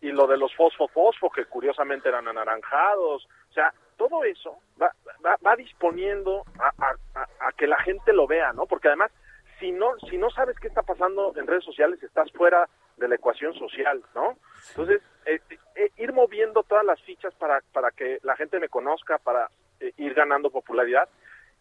Y 0.00 0.12
lo 0.12 0.26
de 0.28 0.36
los 0.36 0.54
fosfo-fosfo, 0.54 1.30
que 1.32 1.46
curiosamente 1.46 2.08
eran 2.08 2.28
anaranjados, 2.28 3.26
o 3.50 3.52
sea, 3.52 3.72
todo 3.96 4.22
eso 4.22 4.58
va, 4.80 4.92
va, 5.24 5.36
va 5.44 5.56
disponiendo 5.56 6.44
a, 6.60 6.72
a- 7.20 7.52
que 7.52 7.66
la 7.66 7.78
gente 7.82 8.12
lo 8.12 8.26
vea, 8.28 8.52
¿no? 8.52 8.66
Porque 8.66 8.86
además, 8.88 9.10
si 9.58 9.72
no, 9.72 9.98
si 10.08 10.16
no 10.18 10.30
sabes 10.30 10.56
qué 10.60 10.68
está 10.68 10.82
pasando 10.82 11.32
en 11.36 11.48
redes 11.48 11.64
sociales, 11.64 12.00
estás 12.02 12.30
fuera 12.32 12.68
de 12.96 13.08
la 13.08 13.16
ecuación 13.16 13.54
social, 13.54 14.00
¿no? 14.14 14.36
Entonces, 14.70 15.02
eh, 15.26 15.40
eh, 15.74 15.90
ir 15.96 16.12
moviendo 16.12 16.62
todas 16.62 16.84
las 16.84 17.00
fichas 17.02 17.34
para, 17.34 17.60
para 17.72 17.90
que 17.90 18.18
la 18.22 18.36
gente 18.36 18.60
me 18.60 18.68
conozca, 18.68 19.18
para 19.18 19.46
eh, 19.46 19.50
ir 19.96 20.14
ganando 20.14 20.50
popularidad, 20.50 21.08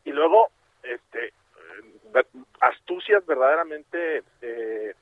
y 0.04 0.12
luego, 0.12 0.50
este, 0.84 1.28
eh, 1.28 2.24
astucias 2.62 3.26
verdaderamente 3.26 4.24
eh, 4.42 4.94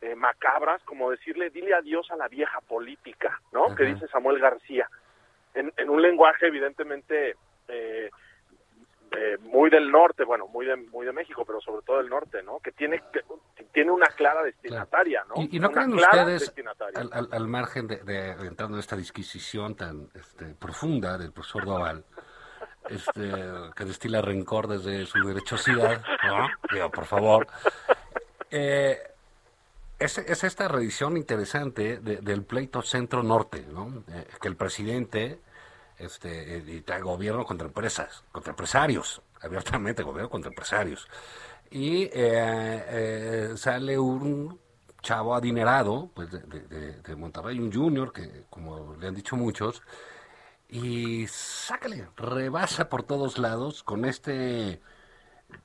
eh, 0.00 0.14
macabras, 0.14 0.82
como 0.84 1.10
decirle, 1.10 1.50
dile 1.50 1.74
adiós 1.74 2.10
a 2.10 2.16
la 2.16 2.28
vieja 2.28 2.60
política, 2.60 3.40
¿no? 3.52 3.66
Ajá. 3.66 3.76
Que 3.76 3.84
dice 3.84 4.06
Samuel 4.08 4.38
García, 4.38 4.88
en, 5.54 5.72
en 5.76 5.88
un 5.90 6.02
lenguaje 6.02 6.46
evidentemente 6.46 7.36
eh, 7.68 8.10
eh, 9.16 9.38
muy 9.42 9.70
del 9.70 9.90
norte, 9.92 10.24
bueno, 10.24 10.48
muy 10.48 10.66
de, 10.66 10.76
muy 10.76 11.06
de 11.06 11.12
México, 11.12 11.44
pero 11.46 11.60
sobre 11.60 11.84
todo 11.86 11.98
del 11.98 12.08
norte, 12.08 12.42
¿no? 12.42 12.58
Que 12.58 12.72
tiene, 12.72 13.00
que, 13.12 13.20
tiene 13.72 13.92
una 13.92 14.08
clara 14.08 14.42
destinataria, 14.42 15.24
¿no? 15.28 15.40
¿Y, 15.42 15.56
y 15.56 15.60
no 15.60 15.68
Una 15.68 15.74
creen 15.82 15.94
ustedes, 15.94 16.40
destinataria. 16.40 17.00
al, 17.00 17.10
al- 17.12 17.28
al 17.30 17.46
margen 17.48 17.86
de, 17.86 17.98
de 18.02 18.30
entrando 18.46 18.74
en 18.76 18.80
esta 18.80 18.96
disquisición 18.96 19.76
tan 19.76 20.08
este, 20.14 20.46
profunda 20.54 21.16
del 21.16 21.32
profesor 21.32 21.64
Doval, 21.64 22.04
este, 22.90 23.32
que 23.74 23.84
destila 23.84 24.20
rencor 24.22 24.68
desde 24.68 25.06
su 25.06 25.18
derechosidad, 25.26 26.02
¿no? 26.26 26.48
Digo, 26.72 26.90
por 26.90 27.04
favor. 27.06 27.46
Eh, 28.50 28.98
es, 29.98 30.18
es 30.18 30.44
esta 30.44 30.68
revisión 30.68 31.16
interesante 31.16 31.98
de- 31.98 32.18
del 32.18 32.42
pleito 32.42 32.82
centro-norte, 32.82 33.64
¿no? 33.72 34.04
Eh, 34.08 34.26
que 34.40 34.48
el 34.48 34.56
presidente 34.56 35.38
este, 35.98 36.82
trae 36.84 37.00
gobierno 37.00 37.44
contra 37.44 37.66
empresas, 37.68 38.24
contra 38.32 38.50
empresarios, 38.50 39.22
abiertamente 39.40 40.02
gobierno 40.02 40.28
contra 40.28 40.50
empresarios. 40.50 41.06
Y 41.70 42.08
eh, 42.12 43.52
sale 43.56 43.98
un 43.98 44.58
chavo 45.02 45.34
adinerado 45.34 46.10
pues 46.14 46.30
de- 46.30 46.40
de- 46.40 46.92
de 47.02 47.16
Monterrey, 47.16 47.58
un 47.58 47.72
junior, 47.72 48.12
que 48.12 48.44
como 48.50 48.96
le 48.96 49.06
han 49.08 49.14
dicho 49.14 49.36
muchos, 49.36 49.82
y 50.68 51.26
sácale, 51.28 52.08
rebasa 52.16 52.88
por 52.88 53.02
todos 53.02 53.38
lados 53.38 53.82
con 53.82 54.04
este 54.04 54.80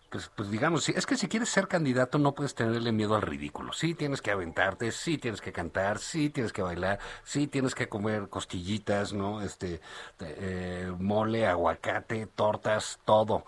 pues, 0.09 0.31
pues 0.35 0.49
digamos, 0.49 0.89
es 0.89 1.05
que 1.05 1.15
si 1.15 1.27
quieres 1.27 1.49
ser 1.49 1.67
candidato 1.67 2.17
no 2.17 2.33
puedes 2.33 2.55
tenerle 2.55 2.91
miedo 2.91 3.15
al 3.15 3.21
ridículo. 3.21 3.73
Sí 3.73 3.93
tienes 3.93 4.21
que 4.21 4.31
aventarte, 4.31 4.91
sí 4.91 5.17
tienes 5.17 5.41
que 5.41 5.51
cantar, 5.51 5.99
sí 5.99 6.29
tienes 6.29 6.51
que 6.51 6.61
bailar, 6.63 6.99
sí 7.23 7.47
tienes 7.47 7.75
que 7.75 7.87
comer 7.89 8.27
costillitas, 8.29 9.13
¿no? 9.13 9.41
Este, 9.41 9.81
eh, 10.19 10.91
mole, 10.97 11.45
aguacate, 11.47 12.25
tortas, 12.27 12.99
todo. 13.05 13.45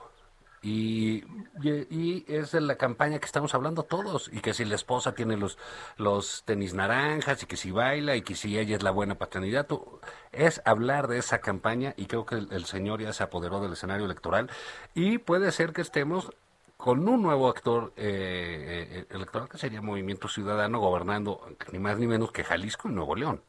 Y, 0.64 1.24
y, 1.64 2.24
es 2.28 2.51
de 2.51 2.62
la 2.62 2.76
campaña 2.76 3.18
que 3.18 3.26
estamos 3.26 3.55
hablando 3.55 3.84
todos. 3.84 4.30
Y 4.32 4.41
que 4.41 4.53
si 4.53 4.64
la 4.64 4.76
esposa 4.76 5.16
tiene 5.16 5.36
los, 5.36 5.57
los 5.97 6.43
tenis 6.45 6.76
naranjas 6.76 7.41
y 7.41 7.47
que 7.47 7.57
si 7.57 7.72
baila 7.72 8.16
y 8.16 8.22
que 8.22 8.36
si 8.36 8.59
ella 8.59 8.76
es 8.76 8.84
la 8.84 8.91
buena 8.91 9.16
para 9.16 9.32
candidato. 9.32 9.99
Es 10.32 10.62
hablar 10.66 11.07
de 11.07 11.18
esa 11.18 11.39
campaña 11.39 11.93
y 11.97 12.05
creo 12.05 12.26
que 12.26 12.36
el, 12.36 12.66
señor 12.66 13.01
ya 13.01 13.12
se 13.12 13.24
apoderó 13.24 13.59
del 13.59 13.74
escenario 13.74 14.05
electoral. 14.05 14.49
Y 14.93 15.18
puede 15.18 15.51
ser 15.51 15.74
que 15.74 15.82
estemos 15.82 16.32
con 16.78 17.07
un 17.07 17.24
nuevo 17.24 17.49
actor 17.49 17.93
eh, 17.95 18.88
eh, 18.91 19.05
electoral 19.09 19.49
que 19.49 19.57
sería 19.57 19.82
Movimiento 19.82 20.28
Ciudadano 20.28 20.80
gobernando 20.80 21.41
ni 21.72 21.80
más 21.80 21.97
ni 21.97 22.07
menos 22.07 22.32
que 22.32 22.43
Jalisco 22.43 22.89
y 22.89 22.91
Nuevo 22.91 23.16
León. 23.16 23.41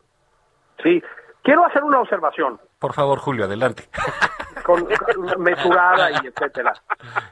Sí, 0.82 1.02
quiero 1.42 1.64
hacer 1.64 1.84
una 1.84 2.00
observación. 2.00 2.58
Por 2.82 2.94
favor, 2.94 3.20
Julio, 3.20 3.44
adelante. 3.44 3.88
Con, 4.64 4.88
mesurada 5.38 6.10
y 6.10 6.26
etcétera. 6.26 6.74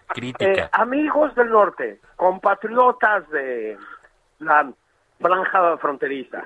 Crítica. 0.07 0.63
Eh, 0.63 0.69
amigos 0.73 1.35
del 1.35 1.51
norte, 1.51 2.01
compatriotas 2.15 3.29
de 3.31 3.77
la 4.39 4.71
franja 5.21 5.77
fronteriza. 5.79 6.45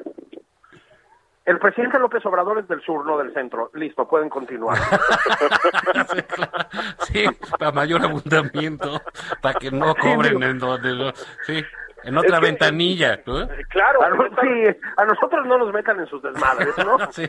El 1.45 1.59
presidente 1.59 1.99
López 1.99 2.25
Obrador 2.25 2.59
es 2.59 2.69
del 2.69 2.81
sur, 2.81 3.05
no 3.05 3.19
del 3.19 3.35
centro. 3.35 3.71
Listo, 3.75 4.09
pueden 4.09 4.31
continuar. 4.31 4.79
sí, 7.01 7.27
para 7.59 7.73
mayor 7.73 8.03
abundamiento, 8.03 9.03
para 9.43 9.59
que 9.59 9.71
no 9.71 9.95
cobren 9.95 10.43
en 10.43 10.59
donde... 10.59 11.13
Sí. 11.47 11.63
En 12.05 12.17
otra 12.17 12.41
ventanilla, 12.41 13.21
¿no? 13.27 13.49
Claro. 13.69 14.03
A, 14.03 14.11
sí, 14.41 14.79
a 14.97 15.05
nosotros 15.05 15.47
no 15.47 15.59
nos 15.59 15.73
metan 15.73 16.01
en 16.01 16.07
sus 16.07 16.23
desmadres, 16.23 16.77
¿no? 16.79 16.99
sí. 17.13 17.27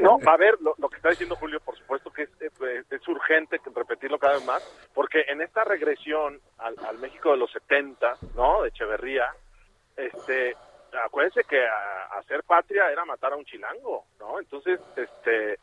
no, 0.00 0.18
a 0.26 0.36
ver, 0.36 0.56
lo, 0.60 0.88
que 0.88 0.96
está 0.96 1.10
diciendo 1.10 1.36
Julio, 1.36 1.60
por 1.60 1.76
supuesto 1.76 2.10
que 2.12 2.22
es, 2.22 2.30
es, 2.90 3.08
urgente 3.08 3.60
repetirlo 3.74 4.18
cada 4.18 4.34
vez 4.34 4.46
más, 4.46 4.90
porque 4.94 5.22
en 5.28 5.40
esta 5.40 5.64
regresión 5.64 6.40
al, 6.58 6.74
al 6.86 6.98
México 6.98 7.30
de 7.30 7.38
los 7.38 7.50
70, 7.52 8.16
¿no? 8.34 8.62
De 8.62 8.68
Echeverría, 8.68 9.26
este, 9.96 10.56
acuérdense 11.04 11.44
que 11.44 11.64
hacer 12.18 12.42
patria 12.44 12.90
era 12.90 13.04
matar 13.04 13.32
a 13.32 13.36
un 13.36 13.44
chilango, 13.44 14.04
¿no? 14.18 14.38
Entonces, 14.38 14.80
este, 14.96 15.58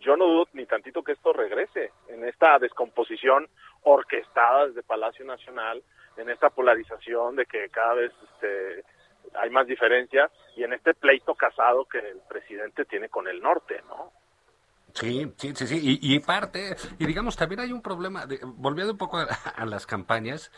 yo 0.00 0.16
no 0.16 0.26
dudo 0.26 0.48
ni 0.52 0.66
tantito 0.66 1.02
que 1.02 1.12
esto 1.12 1.32
regrese 1.32 1.92
en 2.08 2.24
esta 2.24 2.58
descomposición 2.58 3.48
orquestada 3.82 4.68
desde 4.68 4.82
Palacio 4.82 5.24
Nacional, 5.24 5.82
en 6.16 6.28
esta 6.30 6.50
polarización 6.50 7.36
de 7.36 7.46
que 7.46 7.68
cada 7.70 7.94
vez 7.94 8.12
este, 8.32 8.84
hay 9.34 9.50
más 9.50 9.66
diferencias 9.66 10.30
y 10.56 10.64
en 10.64 10.72
este 10.72 10.94
pleito 10.94 11.34
casado 11.34 11.84
que 11.84 11.98
el 11.98 12.20
presidente 12.28 12.84
tiene 12.84 13.08
con 13.08 13.28
el 13.28 13.40
norte, 13.40 13.82
¿no? 13.88 14.12
Sí, 14.92 15.32
sí, 15.36 15.54
sí, 15.54 15.66
sí. 15.66 15.98
Y, 16.02 16.18
parte, 16.18 16.76
y 16.98 17.06
digamos, 17.06 17.36
también 17.36 17.60
hay 17.60 17.72
un 17.72 17.80
problema, 17.80 18.26
de, 18.26 18.40
volviendo 18.42 18.92
un 18.92 18.98
poco 18.98 19.18
a 19.18 19.64
las 19.64 19.86
campañas, 19.86 20.50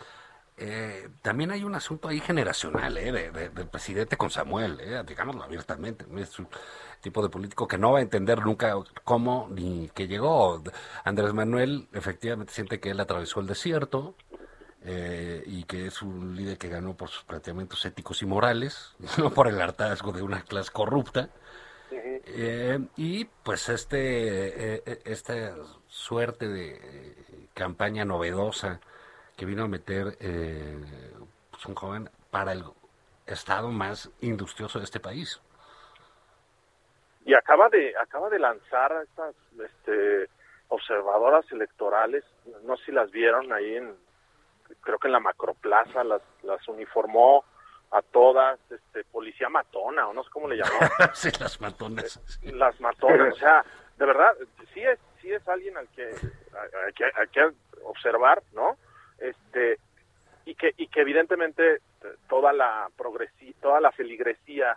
eh, 0.57 1.09
también 1.23 1.51
hay 1.51 1.65
un 1.65 1.75
asunto 1.75 2.09
ahí 2.09 2.21
generacional 2.21 2.97
eh, 2.99 3.11
del 3.11 3.69
presidente 3.69 4.17
con 4.17 4.31
Samuel, 4.31 4.79
eh, 4.81 5.03
digámoslo 5.07 5.43
abiertamente. 5.43 6.05
Es 6.17 6.39
un 6.39 6.49
tipo 7.01 7.23
de 7.23 7.31
político 7.31 7.67
que 7.67 7.79
no 7.79 7.93
va 7.93 7.99
a 7.99 8.03
entender 8.03 8.41
nunca 8.43 8.75
cómo 9.05 9.49
ni 9.51 9.89
que 9.95 10.07
llegó. 10.07 10.63
Andrés 11.05 11.33
Manuel 11.33 11.89
efectivamente 11.93 12.53
siente 12.53 12.81
que 12.81 12.91
él 12.91 13.01
atravesó 13.01 13.41
el 13.41 13.47
desierto 13.47 14.15
eh, 14.85 15.43
y 15.47 15.65
que 15.65 15.87
es 15.87 16.03
un 16.03 16.35
líder 16.37 16.59
que 16.59 16.69
ganó 16.69 16.97
por 16.97 17.09
sus 17.09 17.25
planteamientos 17.25 17.85
éticos 17.85 18.23
y 18.23 18.27
morales, 18.27 18.95
no 19.19 19.31
por 19.31 19.49
el 19.49 19.61
hartazgo 19.61 20.13
de 20.13 20.23
una 20.23 20.43
clase 20.43 20.73
corrupta. 20.73 21.29
y 22.97 23.25
pues 23.25 23.69
este 23.69 25.11
esta 25.11 25.55
suerte 25.89 26.49
de 26.49 27.49
campaña 27.55 28.05
novedosa 28.05 28.81
que 29.37 29.47
vino 29.47 29.65
a 29.65 29.69
meter 29.69 30.17
eh, 30.21 30.79
pues 31.51 31.67
un 31.67 31.75
joven 31.75 32.09
para 32.31 32.53
el 32.53 32.65
estado 33.27 33.69
más 33.71 34.11
industrioso 34.21 34.79
de 34.79 34.85
este 34.85 35.01
país. 35.01 35.41
Y 37.25 37.35
acaba 37.35 37.69
de 37.69 37.95
acaba 37.97 38.29
de 38.31 38.39
lanzar 38.39 38.93
estas 39.03 39.35
este, 39.59 40.29
observadoras 40.69 41.51
electorales, 41.53 42.25
no 42.65 42.77
sé 42.79 42.87
si 42.87 42.93
las 42.93 43.11
vieron 43.11 43.53
ahí 43.53 43.77
en, 43.77 43.95
creo 44.81 44.99
que 44.99 45.09
en 45.09 45.13
la 45.13 45.21
macroplaza, 45.21 46.05
las, 46.05 46.23
las 46.43 46.67
uniformó 46.69 47.45
a 47.91 48.01
todas, 48.03 48.59
este, 48.71 49.05
policía 49.05 49.49
matona, 49.49 50.09
o 50.09 50.15
no 50.15 50.25
sé 50.25 50.31
cómo 50.31 50.49
le 50.49 50.57
llamó. 50.57 50.79
sí, 51.15 51.31
las 51.39 51.61
matonas. 51.61 52.41
Las 52.43 52.81
matonas, 52.81 53.35
o 53.35 53.39
sea, 53.39 53.65
de 53.99 54.07
verdad, 54.07 54.33
sí 54.73 54.81
es, 54.81 54.99
sí 55.21 55.31
es 55.31 55.47
alguien 55.49 55.77
al 55.77 55.89
que 55.89 56.11
hay 57.05 57.29
que 57.29 57.51
observar, 57.85 58.43
¿no? 58.53 58.77
este 59.23 59.79
y 60.45 60.55
que 60.55 60.75
y 60.77 60.89
que 60.89 61.01
evidentemente 61.01 61.79
toda 62.29 62.53
la 62.53 62.91
toda 63.61 63.81
la 63.81 63.93
feligresía 63.93 64.77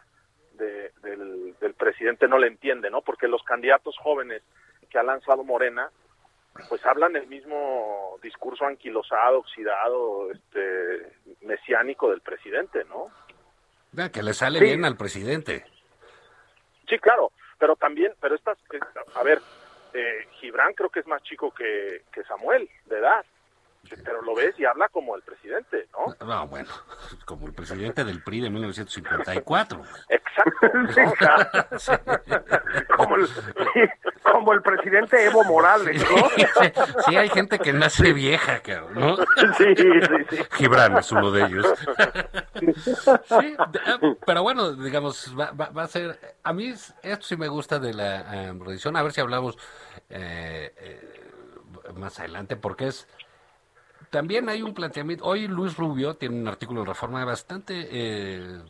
del, 0.53 1.55
del 1.59 1.73
presidente 1.73 2.27
no 2.27 2.37
le 2.37 2.47
entiende, 2.47 2.89
¿no? 2.89 3.01
Porque 3.01 3.27
los 3.27 3.43
candidatos 3.43 3.97
jóvenes 3.97 4.41
que 4.89 4.99
ha 4.99 5.03
lanzado 5.03 5.43
Morena 5.43 5.89
pues 6.69 6.85
hablan 6.85 7.15
el 7.15 7.27
mismo 7.27 8.17
discurso 8.21 8.65
anquilosado, 8.65 9.39
oxidado, 9.39 10.31
este 10.31 11.17
mesiánico 11.41 12.09
del 12.09 12.21
presidente, 12.21 12.83
¿no? 12.85 13.09
que 14.11 14.23
le 14.23 14.33
sale 14.33 14.59
bien 14.59 14.83
al 14.83 14.97
presidente. 14.97 15.65
Sí, 16.89 16.97
claro, 16.99 17.31
pero 17.57 17.75
también, 17.75 18.13
pero 18.19 18.35
estas, 18.35 18.57
a 19.15 19.23
ver, 19.23 19.39
eh, 19.93 20.27
Gibran 20.39 20.73
creo 20.73 20.89
que 20.89 20.99
es 20.99 21.07
más 21.07 21.23
chico 21.23 21.51
que, 21.51 22.03
que 22.11 22.23
Samuel, 22.23 22.69
de 22.87 22.97
edad 22.97 23.25
pero 24.03 24.21
lo 24.21 24.35
ves 24.35 24.55
y 24.57 24.65
habla 24.65 24.89
como 24.89 25.15
el 25.15 25.21
presidente, 25.21 25.87
¿no? 25.91 26.25
No, 26.25 26.47
bueno, 26.47 26.69
como 27.25 27.47
el 27.47 27.53
presidente 27.53 28.03
del 28.03 28.23
PRI 28.23 28.41
de 28.41 28.49
1954. 28.49 29.81
Exacto. 30.09 30.25
como, 32.97 33.15
el, 33.15 33.27
como, 34.23 34.53
el, 34.53 34.61
presidente 34.61 35.25
Evo 35.25 35.43
Morales, 35.43 36.03
¿no? 36.09 36.29
Sí, 37.05 37.15
hay 37.15 37.29
gente 37.29 37.59
que 37.59 37.73
nace 37.73 38.13
vieja, 38.13 38.61
¿no? 38.93 39.17
Sí, 39.17 39.75
sí, 39.75 39.75
sí. 40.29 40.37
Gibran 40.53 40.97
es 40.97 41.11
uno 41.11 41.31
de 41.31 41.45
ellos. 41.45 41.73
Sí, 43.39 43.55
pero 44.25 44.43
bueno, 44.43 44.73
digamos, 44.73 45.33
va, 45.37 45.51
va, 45.51 45.83
a 45.83 45.87
ser... 45.87 46.19
A 46.43 46.53
mí 46.53 46.69
esto 46.69 47.25
sí 47.25 47.37
me 47.37 47.47
gusta 47.47 47.79
de 47.79 47.93
la 47.93 48.51
um, 48.51 48.95
a 48.95 49.03
ver 49.03 49.11
si 49.11 49.21
hablamos 49.21 49.57
eh, 50.09 50.73
eh, 50.77 51.91
más 51.95 52.19
adelante, 52.19 52.55
porque 52.55 52.87
es 52.87 53.07
también 54.15 54.47
hay 54.47 54.61
un 54.61 54.73
planteamiento. 54.73 55.25
Hoy 55.25 55.45
Luis 55.45 55.75
Rubio 55.75 56.13
tiene 56.13 56.39
un 56.39 56.47
artículo 56.47 56.79
en 56.79 56.87
Reforma 56.87 57.25
bastante 57.25 57.89
eh, 57.91 58.61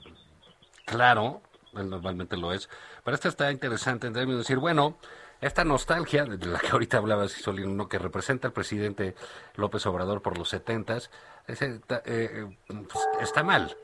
claro, 0.85 1.43
normalmente 1.71 2.35
lo 2.35 2.51
es, 2.51 2.67
pero 3.03 3.13
este 3.13 3.27
está 3.27 3.51
interesante 3.51 4.07
en 4.07 4.13
términos 4.13 4.37
de 4.37 4.39
decir, 4.39 4.57
bueno, 4.57 4.97
esta 5.41 5.63
nostalgia 5.63 6.25
de 6.25 6.43
la 6.47 6.57
que 6.57 6.69
ahorita 6.69 6.97
hablaba 6.97 7.27
Solino, 7.27 7.87
que 7.87 7.99
representa 7.99 8.47
el 8.47 8.53
presidente 8.53 9.13
López 9.55 9.85
Obrador 9.85 10.23
por 10.23 10.35
los 10.35 10.49
setentas, 10.49 11.11
eh, 11.47 11.79
eh, 12.05 12.57
pues, 12.67 13.07
está 13.21 13.43
mal. 13.43 13.77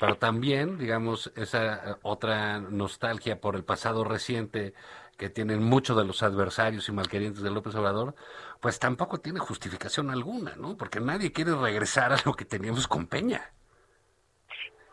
Pero 0.00 0.16
también, 0.16 0.76
digamos, 0.76 1.30
esa 1.36 1.98
otra 2.02 2.58
nostalgia 2.58 3.40
por 3.40 3.54
el 3.54 3.62
pasado 3.62 4.02
reciente 4.02 4.74
que 5.20 5.28
tienen 5.28 5.62
muchos 5.62 5.98
de 5.98 6.04
los 6.04 6.22
adversarios 6.22 6.88
y 6.88 6.92
malquerientes 6.92 7.42
de 7.42 7.50
López 7.50 7.74
Obrador, 7.74 8.14
pues 8.60 8.78
tampoco 8.78 9.18
tiene 9.18 9.40
justificación 9.40 10.10
alguna, 10.10 10.54
¿no? 10.56 10.76
Porque 10.76 11.00
nadie 11.00 11.32
quiere 11.32 11.52
regresar 11.54 12.12
a 12.12 12.18
lo 12.24 12.34
que 12.34 12.44
teníamos 12.44 12.86
con 12.86 13.06
Peña. 13.06 13.40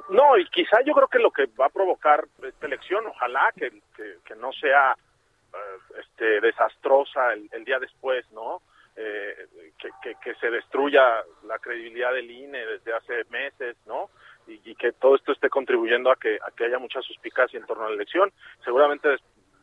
No, 0.10 0.38
y 0.38 0.46
quizá 0.50 0.82
yo 0.86 0.94
creo 0.94 1.08
que 1.08 1.20
lo 1.20 1.32
que 1.32 1.48
va 1.60 1.66
a 1.66 1.70
provocar 1.70 2.26
esta 2.42 2.66
elección, 2.66 3.06
ojalá 3.08 3.52
que, 3.58 3.82
que, 4.24 4.36
no 4.36 4.54
sea 4.54 4.94
eh, 4.94 5.58
este, 6.00 6.40
desastrosa 6.40 7.34
el, 7.34 7.66
día 7.66 7.78
después, 7.78 8.26
¿no? 8.32 8.62
Eh, 8.96 9.48
que, 9.78 10.16
que, 10.16 10.36
se 10.36 10.50
destruya 10.50 11.24
la 11.44 11.60
credibilidad 11.60 12.14
del 12.14 12.32
INE 12.32 12.66
desde 12.66 12.94
hace 12.94 13.26
meses, 13.30 13.76
¿no? 13.86 14.10
Y, 14.48 14.76
que 14.76 14.94
todo 14.94 15.16
esto 15.16 15.34
esté 15.34 15.50
contribuyendo 15.50 16.10
a 16.10 16.16
que, 16.16 16.36
a 16.36 16.52
que 16.52 16.66
haya 16.66 16.80
mucha 16.80 17.02
suspicacia 17.02 17.60
en 17.60 17.66
torno 17.66 17.84
a 17.84 17.90
la 17.90 17.96
elección. 17.96 18.32
Seguramente 18.64 19.10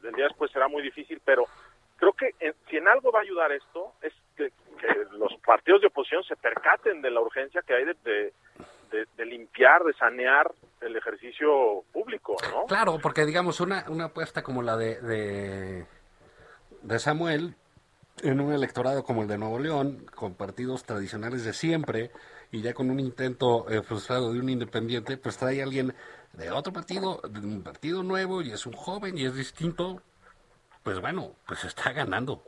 el 0.03 0.13
día 0.13 0.27
después 0.27 0.53
será 0.53 0.69
muy 0.69 0.83
difícil, 0.83 1.23
pero 1.25 1.47
creo 1.97 2.13
que 2.13 2.35
si 2.69 2.77
en 2.77 2.89
algo 2.89 3.11
va 3.13 3.21
a 3.21 3.23
ayudar 3.23 3.53
esto 3.53 3.93
es 4.03 4.13
que, 4.37 4.51
los 5.13 5.33
partidos 5.47 5.81
de 5.81 5.87
oposición 5.87 6.23
se 6.25 6.37
percaten 6.37 7.01
de 7.01 7.11
la 7.11 7.21
urgencia 7.21 7.63
que 7.63 7.75
hay 7.75 7.85
de, 7.85 8.33
de, 8.91 9.25
limpiar, 9.25 9.83
de 9.83 9.93
sanear 9.95 10.53
el 10.81 10.97
ejercicio 10.97 11.85
público, 11.93 12.37
¿no? 12.51 12.67
Claro, 12.67 12.99
porque 13.03 13.25
digamos 13.25 13.61
una, 13.61 13.85
una 13.89 14.07
apuesta 14.07 14.43
como 14.43 14.63
la 14.63 14.77
de, 14.77 15.87
de, 16.83 16.99
Samuel 16.99 17.55
en 18.23 18.41
un 18.41 18.53
electorado 18.53 19.05
como 19.05 19.23
el 19.23 19.29
de 19.29 19.39
Nuevo 19.39 19.59
León, 19.59 20.07
con 20.15 20.35
partidos 20.35 20.85
tradicionales 20.85 21.45
de 21.45 21.53
siempre, 21.53 22.11
y 22.53 22.63
ya 22.63 22.73
con 22.75 22.91
un 22.91 23.01
intento 23.01 23.69
eh, 23.69 23.83
frustrado 23.83 24.33
de 24.33 24.39
un 24.39 24.49
independiente, 24.49 25.17
pues 25.17 25.37
trae 25.37 25.61
a 25.61 25.65
alguien 25.65 25.95
de 26.33 26.51
otro 26.51 26.73
partido, 26.73 27.21
de 27.29 27.41
un 27.41 27.63
partido 27.63 28.03
nuevo 28.03 28.43
y 28.43 28.53
es 28.53 28.67
un 28.67 28.75
joven 28.75 29.19
y 29.19 29.25
es 29.25 29.35
distinto, 29.35 30.03
pues 30.85 31.01
bueno, 31.01 31.33
pues 31.47 31.65
está 31.65 31.93
ganando. 31.93 32.43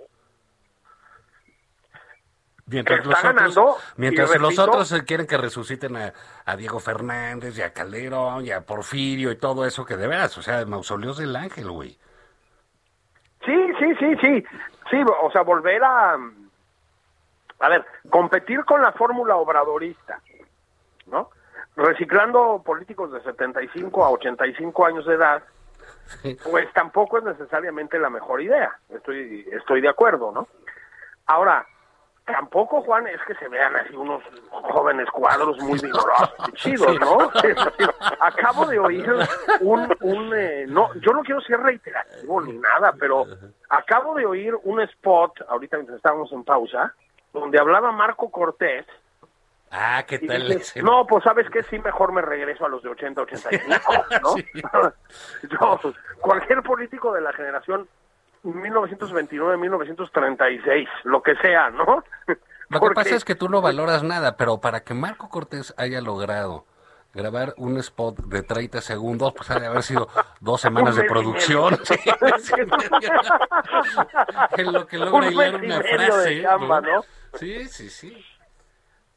Mientras 2.67 3.05
los 3.05 3.25
otros, 3.25 3.95
mientras 3.97 4.41
los 4.41 4.59
otros 4.59 5.03
quieren 5.07 5.27
que 5.27 5.37
resuciten 5.37 5.97
a, 5.97 6.57
Diego 6.57 6.81
Fernández 6.81 7.57
y 7.59 7.63
a 7.63 7.73
Calderón 7.73 8.45
y 8.45 8.51
a 8.51 8.61
Porfirio 8.61 9.31
y 9.33 9.37
todo 9.37 9.65
eso 9.67 9.85
que 9.85 9.97
de 9.97 10.07
veras, 10.07 10.37
o 10.39 10.43
sea, 10.43 10.65
mausoleos 10.67 11.19
del 11.19 11.35
ángel, 11.35 11.71
güey. 11.71 11.99
Sí, 13.45 13.57
sí, 13.79 13.95
sí, 13.99 14.17
sí. 14.21 14.45
Sí, 14.91 14.97
o 15.23 15.31
sea, 15.31 15.43
volver 15.43 15.83
a 15.83 16.17
a 17.59 17.69
ver, 17.69 17.87
competir 18.11 18.65
con 18.65 18.83
la 18.83 18.93
fórmula 18.93 19.37
obradorista, 19.37 20.21
¿no? 21.07 21.31
reciclando 21.77 22.63
políticos 22.65 23.13
de 23.13 23.21
75 23.23 24.05
a 24.05 24.11
85 24.11 24.87
años 24.87 25.07
de 25.07 25.15
edad 25.15 25.43
pues 26.51 26.73
tampoco 26.73 27.19
es 27.19 27.25
necesariamente 27.25 27.99
la 27.99 28.11
mejor 28.11 28.43
idea. 28.43 28.77
Estoy, 28.89 29.47
estoy 29.53 29.81
de 29.81 29.89
acuerdo, 29.89 30.33
¿no? 30.33 30.49
Ahora, 31.27 31.67
tampoco, 32.25 32.83
Juan, 32.83 33.07
es 33.07 33.21
que 33.27 33.35
se 33.37 33.49
vean 33.49 33.75
así 33.77 33.95
unos 33.95 34.23
jóvenes 34.51 35.09
cuadros 35.11 35.59
muy 35.59 35.79
vigorosos 35.79 36.35
y 36.49 36.53
chidos, 36.53 37.01
¿no? 37.01 37.19
Acabo 38.21 38.67
de 38.67 38.79
oír 38.79 39.09
un, 39.61 39.97
un 40.01 40.35
eh, 40.35 40.67
no, 40.69 40.93
yo 40.95 41.13
no 41.13 41.23
quiero 41.23 41.41
ser 41.41 41.61
reiterativo 41.61 42.41
ni 42.43 42.53
nada, 42.59 42.95
pero 42.99 43.25
acabo 43.69 44.15
de 44.15 44.27
oír 44.27 44.55
un 44.65 44.81
spot, 44.81 45.43
ahorita 45.49 45.77
mientras 45.77 45.97
estábamos 45.97 46.33
en 46.33 46.45
pausa, 46.45 46.95
donde 47.33 47.59
hablaba 47.59 47.93
Marco 47.93 48.31
Cortés. 48.31 48.87
Ah, 49.71 50.05
¿qué 50.07 50.19
y 50.23 50.27
tal? 50.27 50.63
no, 50.83 51.07
pues 51.07 51.25
sabes 51.25 51.49
que 51.51 51.63
sí, 51.65 51.79
mejor 51.81 52.13
me 52.13 52.23
regreso 52.23 52.65
a 52.65 52.69
los 52.69 52.83
de 52.83 52.89
80, 52.91 53.21
85, 53.23 53.75
¿no? 54.23 54.31
Sí. 54.35 54.45
Yo, 55.51 55.81
cualquier 56.21 56.63
político 56.63 57.13
de 57.13 57.21
la 57.21 57.33
generación 57.33 57.89
1929, 58.43 59.57
1936, 59.57 60.89
lo 61.05 61.23
que 61.23 61.35
sea, 61.37 61.71
¿no? 61.71 62.05
Lo 62.69 62.81
que 62.81 62.91
pasa 62.95 63.15
es 63.15 63.25
que 63.25 63.37
tú 63.37 63.49
no 63.49 63.61
valoras 63.61 64.03
nada, 64.03 64.37
pero 64.37 64.61
para 64.61 64.81
que 64.81 64.93
Marco 64.93 65.29
Cortés 65.29 65.73
haya 65.77 66.01
logrado 66.01 66.65
grabar 67.15 67.55
un 67.59 67.79
spot 67.79 68.19
de 68.25 68.43
30 68.43 68.81
segundos, 68.81 69.33
pues 69.37 69.49
ha 69.53 69.61
de 69.61 69.67
haber 69.67 69.85
sido 69.85 70.09
dos 70.41 70.61
semanas 70.61 70.97
de 70.97 71.05
producción. 71.05 71.71
medio. 71.75 71.85
Sí, 71.85 71.97
sí. 72.41 72.55
en 74.57 74.73
lo 74.73 74.85
que 74.87 74.99
logra 74.99 75.15
Un 75.15 75.33
hilar 75.33 75.55
una 75.57 75.81
frase. 75.81 76.43
chamba, 76.43 76.81
¿no? 76.81 77.03
Sí, 77.35 77.69
sí, 77.69 77.89
sí. 77.89 78.25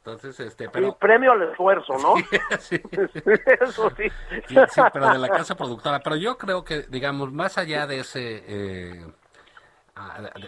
Entonces, 0.04 0.40
este, 0.40 0.64
Y 0.64 0.68
pero... 0.70 0.96
premio 0.96 1.32
al 1.32 1.42
esfuerzo, 1.42 1.92
¿no? 1.98 2.14
Sí. 2.58 2.80
Eso 3.60 3.90
sí. 3.96 4.10
Sí, 4.48 4.56
sí, 4.70 4.80
pero 4.92 5.10
de 5.10 5.18
la 5.18 5.28
casa 5.28 5.54
productora. 5.54 6.02
Pero 6.02 6.16
yo 6.16 6.38
creo 6.38 6.64
que, 6.64 6.82
digamos, 6.82 7.32
más 7.32 7.58
allá 7.58 7.86
de 7.86 8.00
ese, 8.00 8.44
eh, 8.46 9.06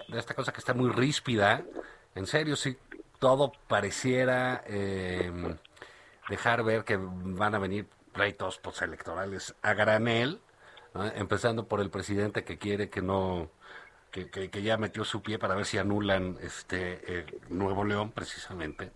de, 0.08 0.18
esta 0.18 0.34
cosa 0.34 0.52
que 0.52 0.58
está 0.60 0.72
muy 0.74 0.90
ríspida, 0.90 1.62
en 2.14 2.26
serio, 2.26 2.56
sí, 2.56 2.78
todo 3.18 3.52
pareciera 3.68 4.62
eh, 4.66 5.30
dejar 6.28 6.62
ver 6.64 6.84
que 6.84 6.96
van 6.98 7.54
a 7.54 7.58
venir 7.58 7.86
pleitos 8.12 8.58
postelectorales 8.58 9.54
a 9.62 9.74
granel, 9.74 10.40
¿no? 10.94 11.06
empezando 11.06 11.66
por 11.66 11.80
el 11.80 11.90
presidente 11.90 12.44
que 12.44 12.58
quiere 12.58 12.90
que 12.90 13.02
no, 13.02 13.50
que, 14.10 14.30
que- 14.30 14.50
que 14.50 14.62
ya 14.62 14.76
metió 14.78 15.04
su 15.04 15.22
pie 15.22 15.38
para 15.38 15.54
ver 15.54 15.66
si 15.66 15.78
anulan 15.78 16.38
este 16.42 17.00
eh, 17.20 17.26
Nuevo 17.48 17.84
León, 17.84 18.12
precisamente. 18.12 18.92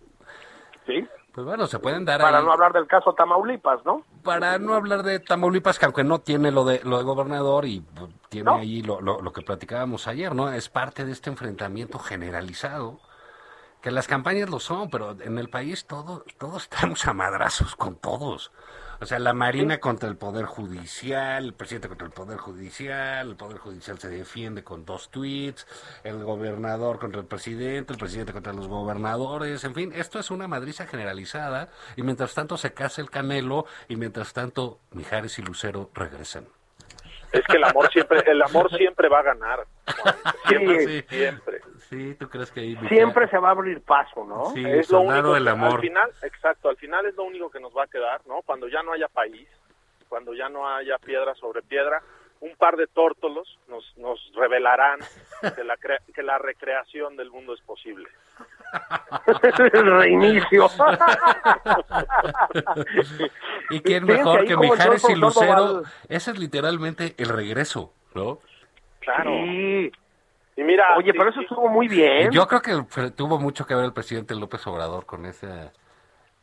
Sí. 0.87 1.07
Pues 1.33 1.45
bueno, 1.45 1.67
se 1.67 1.77
pueden 1.77 2.03
dar 2.03 2.19
Para 2.19 2.39
ahí- 2.39 2.45
no 2.45 2.51
hablar 2.51 2.73
del 2.73 2.87
caso 2.87 3.13
Tamaulipas, 3.13 3.85
¿no? 3.85 4.01
para 4.23 4.57
no 4.57 4.73
hablar 4.73 5.03
de 5.03 5.19
Tamaulipas, 5.19 5.77
que 5.77 5.85
aunque 5.85 6.03
no 6.03 6.19
tiene 6.19 6.49
lo 6.51 6.65
de 6.65 6.81
lo 6.83 6.97
de 6.97 7.03
gobernador 7.03 7.65
y 7.65 7.81
pues, 7.81 8.09
tiene 8.29 8.45
No. 8.49 8.55
ahí 8.57 8.81
lo, 8.81 8.99
lo, 9.01 9.21
lo 9.21 9.31
que 9.31 9.43
platicábamos 9.43 10.07
ayer, 10.07 10.33
¿no? 10.33 10.51
Es 10.51 10.67
parte 10.69 11.05
de 11.05 11.11
este 11.11 11.29
enfrentamiento 11.29 11.99
generalizado, 11.99 12.99
que 13.81 13.91
las 13.91 14.07
campañas 14.07 14.49
lo 14.49 14.59
son, 14.59 14.89
pero 14.89 15.11
en 15.21 15.37
el 15.37 15.49
país 15.49 15.85
todo, 15.85 16.23
todos 16.39 16.63
estamos 16.63 17.05
a 17.07 17.13
madrazos 17.13 17.75
con 17.75 17.95
todos. 17.97 18.51
O 18.99 19.05
sea, 19.05 19.19
la 19.19 19.33
Marina 19.33 19.79
contra 19.79 20.09
el 20.09 20.17
Poder 20.17 20.45
Judicial, 20.45 21.45
el 21.45 21.53
presidente 21.53 21.87
contra 21.87 22.07
el 22.07 22.13
Poder 22.13 22.37
Judicial, 22.37 23.29
el 23.29 23.35
Poder 23.35 23.57
Judicial 23.59 23.99
se 23.99 24.09
defiende 24.09 24.63
con 24.63 24.85
dos 24.85 25.09
tweets, 25.11 25.67
el 26.03 26.23
gobernador 26.23 26.99
contra 26.99 27.21
el 27.21 27.27
presidente, 27.27 27.93
el 27.93 27.99
presidente 27.99 28.33
contra 28.33 28.53
los 28.53 28.67
gobernadores, 28.67 29.63
en 29.63 29.75
fin, 29.75 29.91
esto 29.95 30.19
es 30.19 30.31
una 30.31 30.47
madriza 30.47 30.87
generalizada 30.87 31.69
y 31.95 32.01
mientras 32.01 32.33
tanto 32.33 32.57
se 32.57 32.73
casa 32.73 33.01
el 33.01 33.09
Canelo 33.09 33.65
y 33.87 33.95
mientras 33.97 34.33
tanto 34.33 34.79
Mijares 34.91 35.37
y 35.37 35.43
Lucero 35.43 35.89
regresan. 35.93 36.45
Es 37.31 37.43
que 37.45 37.57
el 37.57 37.63
amor 37.65 37.91
siempre, 37.91 38.23
el 38.25 38.41
amor 38.41 38.75
siempre 38.75 39.09
va 39.09 39.19
a 39.19 39.23
ganar. 39.23 39.67
Siempre, 40.47 40.85
Sí. 40.85 41.05
siempre. 41.09 41.61
Sí, 41.89 42.15
¿tú 42.15 42.27
crees 42.29 42.51
que 42.51 42.59
ahí 42.61 42.75
Siempre 42.89 43.27
se 43.29 43.37
va 43.37 43.49
a 43.49 43.51
abrir 43.51 43.81
paso, 43.81 44.25
¿no? 44.25 44.45
Sí, 44.47 44.63
es 44.65 44.89
lo 44.91 45.01
único 45.01 45.33
del 45.33 45.43
que- 45.45 45.49
amor. 45.49 45.75
Al 45.75 45.81
final, 45.81 46.09
exacto, 46.21 46.69
al 46.69 46.77
final 46.77 47.05
es 47.05 47.15
lo 47.15 47.23
único 47.23 47.49
que 47.49 47.59
nos 47.59 47.75
va 47.75 47.83
a 47.83 47.87
quedar, 47.87 48.21
¿no? 48.27 48.41
Cuando 48.45 48.67
ya 48.67 48.83
no 48.83 48.91
haya 48.93 49.07
país, 49.07 49.47
cuando 50.09 50.33
ya 50.33 50.49
no 50.49 50.67
haya 50.67 50.97
piedra 50.97 51.33
sobre 51.35 51.61
piedra, 51.61 52.01
un 52.39 52.55
par 52.55 52.75
de 52.75 52.85
tórtolos 52.87 53.57
nos, 53.67 53.97
nos 53.97 54.19
revelarán 54.35 54.99
que 55.55 55.63
la, 55.63 55.75
cre- 55.77 56.01
que 56.13 56.21
la 56.23 56.37
recreación 56.37 57.15
del 57.15 57.31
mundo 57.31 57.53
es 57.53 57.61
posible. 57.61 58.07
el 59.73 59.97
reinicio. 59.97 60.67
¿Y 63.69 63.79
quién 63.81 64.05
mejor 64.05 64.45
que 64.45 64.57
Mijares 64.57 65.09
y 65.09 65.15
Lucero? 65.15 65.83
Ese 66.09 66.31
es 66.31 66.39
literalmente 66.39 67.15
el 67.17 67.29
regreso, 67.29 67.93
¿no? 68.13 68.39
Claro. 68.99 69.31
Sí. 69.31 69.91
Y 70.57 70.63
mira, 70.63 70.97
Oye, 70.97 71.11
sí, 71.11 71.17
pero 71.17 71.29
eso 71.29 71.39
sí, 71.39 71.45
estuvo 71.45 71.69
muy 71.69 71.87
bien. 71.87 72.31
Yo 72.31 72.47
creo 72.47 72.61
que 72.61 73.11
tuvo 73.11 73.37
mucho 73.39 73.65
que 73.65 73.75
ver 73.75 73.85
el 73.85 73.93
presidente 73.93 74.33
López 74.35 74.65
Obrador 74.65 75.05
con 75.05 75.25
ese... 75.27 75.71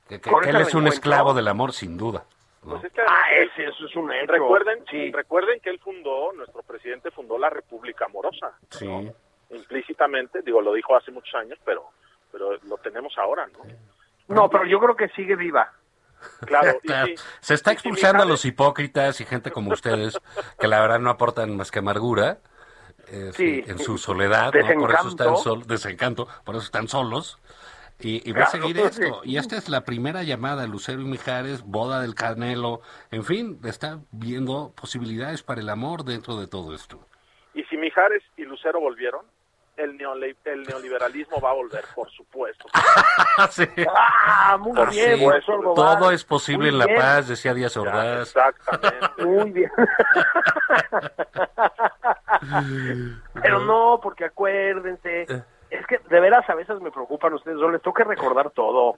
Que, 0.09 0.21
él 0.47 0.57
es 0.57 0.75
un 0.75 0.87
esclavo 0.87 1.35
del 1.35 1.49
amor, 1.49 1.73
sin 1.73 1.97
duda. 1.97 2.25
¿no? 2.63 2.73
pues 2.73 2.85
es 2.85 2.93
que 2.93 3.01
además 3.01 3.21
Ah, 3.27 3.33
ese, 3.35 3.65
eso 3.65 3.87
es 3.87 3.97
un 3.97 4.13
hecho. 4.13 4.33
recuerden, 4.33 4.85
Sí. 4.89 5.11
recuerden 5.11 5.59
que 5.61 5.71
él 5.71 5.81
fundó, 5.81 6.33
nuestro 6.33 6.63
presidente 6.63 7.11
fundó 7.11 7.39
la 7.39 7.51
República 7.51 8.05
Amorosa. 8.05 8.53
Sí. 8.71 8.87
¿no? 8.87 9.13
Implícitamente, 9.51 10.43
digo, 10.43 10.63
lo 10.63 10.73
dijo 10.75 10.95
hace 10.97 11.11
muchos 11.11 11.35
años, 11.35 11.59
pero, 11.65 11.85
pero 12.31 12.53
lo 12.69 12.77
tenemos 12.79 13.15
ahora, 13.19 13.47
¿no? 13.49 13.65
No, 14.29 14.49
pero 14.49 14.65
yo 14.65 14.79
creo 14.79 14.95
que 14.95 15.09
sigue 15.09 15.35
viva. 15.35 15.73
Claro, 16.47 16.79
y 16.83 16.87
Claro, 16.87 17.07
sí, 17.09 17.15
se 17.41 17.55
está 17.55 17.73
y 17.73 17.75
expulsando 17.75 18.23
a 18.23 18.27
los 18.27 18.45
hipócritas 18.45 19.21
y 19.21 19.25
gente 19.25 19.51
como 19.51 19.73
ustedes, 19.73 20.19
que 20.59 20.69
la 20.69 20.81
verdad 20.81 21.01
no 21.01 21.11
aportan 21.11 21.57
más 21.57 21.71
que 21.71 21.81
amargura 21.81 22.39
eh, 23.09 23.31
Sí. 23.35 23.63
en 23.67 23.79
su 23.79 23.99
soledad, 23.99 24.53
¿no? 24.53 24.81
por 24.81 24.93
eso 24.93 25.09
están 25.09 25.37
solos, 25.37 25.67
desencanto, 25.67 26.29
por 26.45 26.55
eso 26.57 26.65
están 26.65 26.89
solos. 26.89 27.39
Y, 28.01 28.29
y 28.29 28.33
va 28.33 28.43
a 28.45 28.47
seguir 28.47 28.77
esto. 28.79 29.23
sí. 29.23 29.31
Y 29.31 29.37
esta 29.37 29.57
es 29.57 29.69
la 29.69 29.85
primera 29.85 30.23
llamada, 30.25 30.67
Lucero 30.67 31.01
y 31.01 31.05
Mijares, 31.05 31.63
boda 31.63 32.01
del 32.01 32.15
Canelo, 32.17 32.81
en 33.13 33.23
fin, 33.25 33.61
está 33.65 34.01
viendo 34.11 34.73
posibilidades 34.75 35.43
para 35.45 35.61
el 35.61 35.69
amor 35.69 36.05
dentro 36.05 36.37
de 36.37 36.47
todo 36.49 36.75
esto. 36.75 37.07
Y 37.55 37.63
si 37.65 37.77
Mijares 37.77 38.23
y 38.37 38.43
Lucero 38.43 38.81
volvieron, 38.81 39.25
el, 39.77 39.99
neole- 39.99 40.37
el 40.45 40.63
neoliberalismo 40.65 41.41
va 41.41 41.51
a 41.51 41.55
volver, 41.55 41.85
por 41.95 42.11
supuesto. 42.11 42.67
Sí. 43.51 43.67
Ah, 43.89 44.57
muy 44.61 44.81
bien. 44.91 45.19
Todo 45.75 46.11
es 46.13 46.25
posible 46.25 46.67
Muy 46.67 46.69
en 46.71 46.79
la 46.79 46.87
bien, 46.87 47.01
paz, 47.01 47.27
decía 47.29 47.53
Díaz 47.53 47.75
Ya, 47.75 47.81
Ordaz. 47.81 48.29
exactamente. 48.29 49.09
Muy 49.25 49.51
bien. 49.51 49.71
Pero 53.43 53.61
no, 53.61 54.01
porque 54.03 54.25
acuérdense, 54.27 55.23
es 55.71 55.87
que 55.87 55.99
de 56.09 56.21
veras 56.21 56.49
a 56.49 56.55
veces 56.55 56.81
me 56.81 56.91
preocupan 56.91 57.35
ustedes, 57.35 57.59
yo 57.59 57.71
les 57.71 57.83
tengo 57.83 57.95
que 57.95 58.05
recordar 58.05 58.51
todo. 58.51 58.97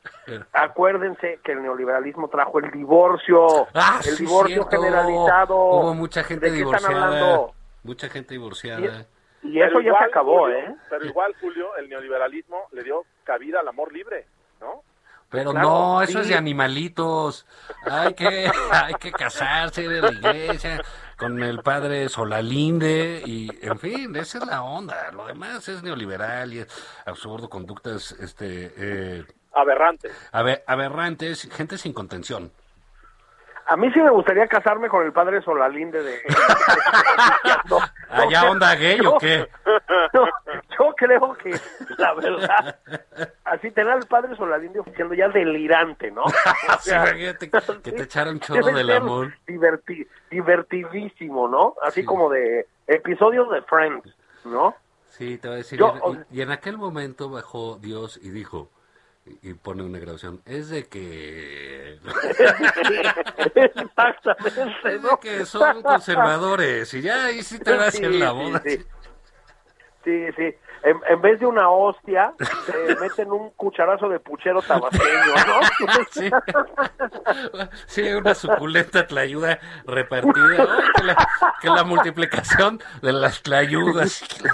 Acuérdense 0.53 1.41
que 1.43 1.53
el 1.53 1.63
neoliberalismo 1.63 2.29
trajo 2.29 2.59
el 2.59 2.71
divorcio, 2.71 3.67
Ah, 3.75 4.01
el 4.05 4.17
sí, 4.17 4.25
divorcio 4.25 4.65
cierto. 4.65 4.83
generalizado. 4.83 5.57
Hubo 5.57 5.95
mucha 5.95 6.23
gente 6.25 6.51
¿De 6.51 6.57
qué 6.59 6.63
están 6.63 6.93
divorciada. 6.93 7.47
Mucha 7.83 8.09
gente 8.09 8.35
divorciada. 8.35 9.07
Y 9.49 9.61
eso 9.61 9.81
ya 9.81 9.97
se 9.99 10.05
acabó, 10.05 10.41
Julio, 10.43 10.57
¿eh? 10.59 10.75
Pero 10.91 11.05
igual, 11.07 11.35
Julio, 11.41 11.77
el 11.77 11.89
neoliberalismo 11.89 12.69
le 12.73 12.83
dio 12.85 13.05
cabida 13.25 13.61
al 13.61 13.69
amor 13.69 13.93
libre, 13.93 14.27
¿no? 14.61 14.83
Pero 15.29 15.51
Claro, 15.51 15.69
no, 15.69 16.03
eso 16.03 16.13
sí. 16.13 16.19
es 16.21 16.29
de 16.29 16.35
animalitos. 16.37 17.47
Hay 17.85 18.15
que, 18.15 18.49
hay 18.73 18.95
que 18.95 19.11
casarse 19.11 19.89
de 19.89 20.01
la 20.01 20.13
iglesia 20.13 20.81
con 21.19 21.43
el 21.43 21.63
padre 21.63 22.09
Solalinde 22.09 23.23
y, 23.27 23.51
en 23.61 23.79
fin, 23.79 24.15
esa 24.17 24.39
es 24.39 24.47
la 24.47 24.63
onda. 24.63 25.11
Lo 25.13 25.27
demás 25.27 25.69
es 25.69 25.83
neoliberal 25.83 26.53
y 26.55 26.61
es 26.61 27.03
absurdo, 27.07 27.49
conductas, 27.49 28.13
este, 28.13 28.73
eh, 28.77 29.25
Aberrante. 29.53 30.11
abe- 30.33 30.63
aberrantes, 30.67 31.49
gente 31.53 31.77
sin 31.79 31.93
contención. 31.93 32.53
A 33.69 33.77
mí 33.77 33.91
sí 33.93 34.01
me 34.01 34.11
gustaría 34.11 34.47
casarme 34.47 34.89
con 34.89 35.05
el 35.05 35.13
padre 35.13 35.43
Solalinde 35.43 36.03
de... 36.03 36.21
No, 37.69 37.79
no, 37.79 37.85
¿Allá 38.11 38.51
onda 38.51 38.75
gay 38.77 38.99
yo- 39.03 39.15
o 39.15 39.19
qué? 39.19 39.49
no, 40.15 40.27
yo 40.79 40.95
creo 40.97 41.35
que, 41.35 41.59
la 41.99 42.15
verdad, 42.15 42.79
así 43.45 43.71
tener 43.73 43.93
al 43.93 44.07
padre 44.07 44.37
Solalinde 44.37 44.79
oficiando 44.81 45.15
ya 45.15 45.29
delirante, 45.29 46.11
¿no? 46.13 46.23
O 46.25 46.33
Sí, 46.81 46.91
sea, 46.91 47.13
que 47.13 47.35
te 47.93 48.03
echara 48.05 48.31
un 48.31 48.39
chorro 48.41 48.67
del 48.67 48.91
amor. 48.91 49.33
diverti- 49.47 50.07
divertidísimo, 50.31 51.49
¿no? 51.49 51.75
Así 51.83 52.03
Sí. 52.03 52.07
como 52.07 52.31
de 52.31 52.67
episodios 52.87 53.51
de 53.51 53.63
Friends, 53.63 54.15
¿no? 54.45 54.77
Sí, 55.11 55.39
te 55.39 55.49
voy 55.49 55.55
a 55.55 55.59
decir. 55.59 55.79
Yo, 55.79 55.95
y 56.31 56.43
en 56.43 56.51
aquel 56.51 56.77
momento 56.79 57.31
bajó 57.31 57.79
Dios 57.79 58.21
y 58.23 58.31
dijo, 58.31 58.71
y, 59.43 59.55
pone 59.55 59.83
una 59.83 59.99
grabación, 59.99 60.41
es 60.45 60.69
de 60.71 60.87
que... 60.87 61.99
Exactamente, 63.55 64.95
es 64.95 65.03
de 65.03 65.09
que 65.21 65.45
son 65.45 65.83
conservadores 65.83 66.95
y 66.95 67.03
ya 67.03 67.27
ahí 67.27 67.43
sí 67.43 67.59
te 67.59 67.77
va 67.77 67.85
a 67.85 67.89
hacer 67.89 68.13
Sí, 68.13 68.19
la 68.19 68.33
boda. 68.33 68.63
sí. 68.65 68.79
Sí, 70.05 70.27
sí. 70.37 70.55
En, 70.85 71.01
en 71.09 71.21
vez 71.21 71.41
de 71.41 71.47
una 71.47 71.69
hostia, 71.69 72.33
te 72.39 72.95
meten 73.01 73.33
un 73.33 73.51
cucharazo 73.51 74.09
de 74.09 74.21
puchero 74.21 74.63
tabasqueño, 74.63 75.35
¿no? 75.49 75.61
Sí. 76.13 76.31
Sí, 77.87 78.13
una 78.13 78.33
suculenta 78.35 79.05
tlayuda 79.05 79.59
repartida. 79.85 80.59
Ay, 80.61 80.85
que, 80.95 81.03
la, 81.03 81.29
que 81.61 81.71
la 81.71 81.83
multiplicación 81.83 82.81
de 83.03 83.13
las 83.13 83.43
tlayudas. 83.43 84.23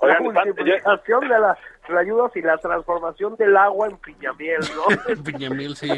la 0.00 0.20
multiplicación 0.20 1.28
de 1.28 1.38
las 1.38 1.58
ayudas 1.94 2.32
y 2.36 2.42
la 2.42 2.56
transformación 2.58 3.36
del 3.36 3.56
agua 3.56 3.88
en 3.88 3.96
piñamiel, 3.98 4.60
¿no? 4.74 5.22
Piñamil, 5.24 5.76
sí. 5.76 5.88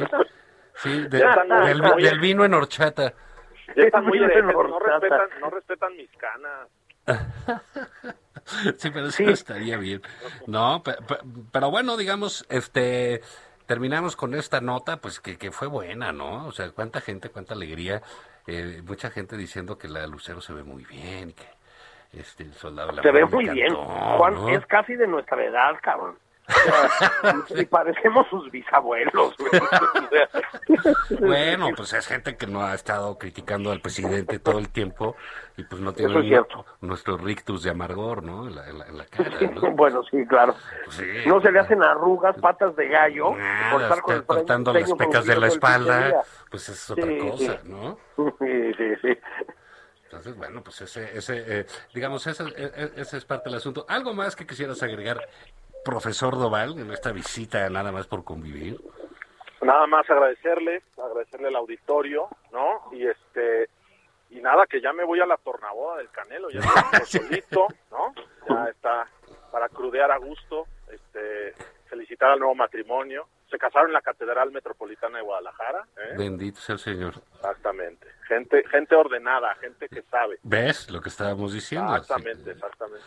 Sí, 0.82 1.03
de- 1.09 1.24
del, 1.66 1.82
muy- 1.82 2.03
del 2.03 2.20
vino 2.20 2.45
en 2.45 2.55
horchata. 2.55 3.12
Ya 3.76 3.82
están 3.84 4.05
muy 4.07 4.18
herejes, 4.18 4.45
no 4.45 4.78
respetan, 4.78 5.28
no 5.41 5.51
respetan 5.51 5.97
mis 5.97 6.11
canas. 6.16 6.68
Sí, 8.78 8.91
pero 8.91 9.09
eso 9.09 9.24
estaría 9.24 9.76
bien. 9.76 10.01
No, 10.47 10.82
pe- 10.82 10.97
pe- 11.07 11.18
pero, 11.53 11.70
bueno, 11.70 11.99
digamos, 11.99 12.47
este, 12.49 13.20
terminamos 13.66 14.16
con 14.16 14.34
esta 14.34 14.62
nota, 14.62 14.97
pues 14.99 15.20
que, 15.20 15.36
que 15.36 15.51
fue 15.51 15.68
buena, 15.68 16.12
¿no? 16.12 16.47
O 16.47 16.53
sea, 16.53 16.70
cuánta 16.70 17.03
gente, 17.03 17.28
cuánta 17.28 17.53
alegría, 17.53 18.01
eh, 18.47 18.80
mucha 18.86 19.11
gente 19.11 19.36
diciendo 19.36 19.76
que 19.76 19.89
la 19.89 20.07
Lucero 20.07 20.41
se 20.41 20.55
ve 20.55 20.62
muy 20.64 20.84
bien, 20.84 21.30
y 21.30 21.32
que 21.34 21.47
este, 22.12 22.44
el 22.44 22.54
soldado 22.54 22.88
de 22.90 22.96
la 22.96 23.02
Se 23.02 23.11
ve 23.12 23.24
muy 23.26 23.48
bien. 23.48 23.74
Juan 23.74 24.34
¿no? 24.34 24.48
es 24.48 24.64
casi 24.66 24.94
de 24.94 25.06
nuestra 25.06 25.44
edad, 25.44 25.72
cabrón. 25.82 26.16
Y 27.50 27.64
parecemos 27.66 28.26
sus 28.28 28.50
bisabuelos. 28.50 29.34
Bueno, 31.20 31.68
pues 31.76 31.92
es 31.94 32.06
gente 32.06 32.36
que 32.36 32.46
no 32.46 32.62
ha 32.62 32.74
estado 32.74 33.18
criticando 33.18 33.70
al 33.72 33.80
presidente 33.80 34.38
todo 34.38 34.59
el 34.59 34.68
tiempo 34.68 35.16
y 35.56 35.64
pues 35.64 35.80
no 35.80 35.92
tiene 35.92 36.18
es 36.36 36.42
nuestro 36.80 37.16
rictus 37.16 37.62
de 37.62 37.70
amargor, 37.70 38.22
¿no? 38.22 38.46
En 38.48 38.54
la, 38.54 38.68
en 38.68 38.78
la- 38.78 38.86
en 38.86 38.98
la 38.98 39.06
cara, 39.06 39.30
¿no? 39.40 39.61
Bueno, 39.76 40.02
sí, 40.11 40.24
claro. 40.26 40.54
Sí. 40.90 41.04
No 41.26 41.40
se 41.40 41.50
le 41.52 41.61
hacen 41.61 41.82
arrugas, 41.82 42.36
patas 42.40 42.76
de 42.76 42.88
gallo, 42.88 43.34
Nada, 43.34 43.72
por 43.72 43.82
estar 43.82 44.00
con 44.02 44.22
cortando 44.22 44.72
las 44.72 44.92
pecas 44.92 45.24
de 45.26 45.36
la 45.36 45.46
espalda, 45.48 46.22
pues 46.50 46.68
es 46.68 46.90
otra 46.90 47.04
Sí, 47.06 47.18
cosa, 47.18 47.59
sí. 47.62 47.68
¿no? 47.68 47.98
Sí, 48.16 48.72
sí, 48.76 48.94
sí. 49.02 49.18
Entonces, 50.09 50.34
bueno, 50.38 50.62
pues 50.62 50.80
ese, 50.80 51.18
ese 51.18 51.61
eh, 51.61 51.66
digamos, 51.92 52.26
ese, 52.26 52.44
eh, 52.56 52.92
ese 52.96 53.18
es 53.18 53.24
parte 53.26 53.50
del 53.50 53.59
asunto. 53.59 53.84
¿Algo 53.88 54.14
más 54.14 54.34
que 54.34 54.46
quisieras 54.46 54.82
agregar, 54.82 55.20
profesor 55.84 56.38
Doval, 56.38 56.78
en 56.78 56.90
esta 56.92 57.12
visita 57.12 57.68
nada 57.68 57.92
más 57.92 58.06
por 58.06 58.24
convivir? 58.24 58.80
Nada 59.61 59.86
más 59.86 60.09
agradecerles, 60.09 60.82
agradecerle 60.96 61.48
al 61.48 61.56
auditorio, 61.56 62.28
¿no? 62.52 62.90
Y 62.92 63.06
este 63.06 63.68
y 64.30 64.40
nada, 64.40 64.66
que 64.66 64.80
ya 64.80 64.94
me 64.94 65.04
voy 65.04 65.20
a 65.20 65.26
la 65.26 65.36
tornaboda 65.36 65.98
del 65.98 66.09
Canelo, 66.09 66.48
ya 66.48 66.61
estoy 66.61 67.20
solito, 67.20 67.66
¿no? 67.90 68.14
Ya 68.48 68.70
está 68.70 69.06
para 69.52 69.68
crudear 69.68 70.11
a 70.11 70.16
gusto, 70.16 70.66
este 70.90 71.52
felicitar 71.86 72.30
al 72.30 72.38
nuevo 72.38 72.54
matrimonio. 72.54 73.26
Se 73.51 73.59
casaron 73.59 73.88
en 73.88 73.94
la 73.94 74.03
Catedral 74.03 74.51
Metropolitana 74.53 75.18
de 75.18 75.24
Guadalajara, 75.24 75.86
¿eh? 75.96 76.14
Bendito 76.18 76.61
sea 76.61 76.74
el 76.74 76.78
Señor. 76.80 77.14
Exactamente. 77.36 78.07
Gente 78.26 78.62
gente 78.68 78.94
ordenada, 78.94 79.55
gente 79.57 79.88
que 79.88 80.03
sabe. 80.03 80.38
¿Ves 80.42 80.90
lo 80.90 81.01
que 81.01 81.09
estábamos 81.09 81.53
diciendo? 81.55 81.96
Exactamente, 81.96 82.44
Sí. 82.44 82.51
exactamente. 82.51 83.05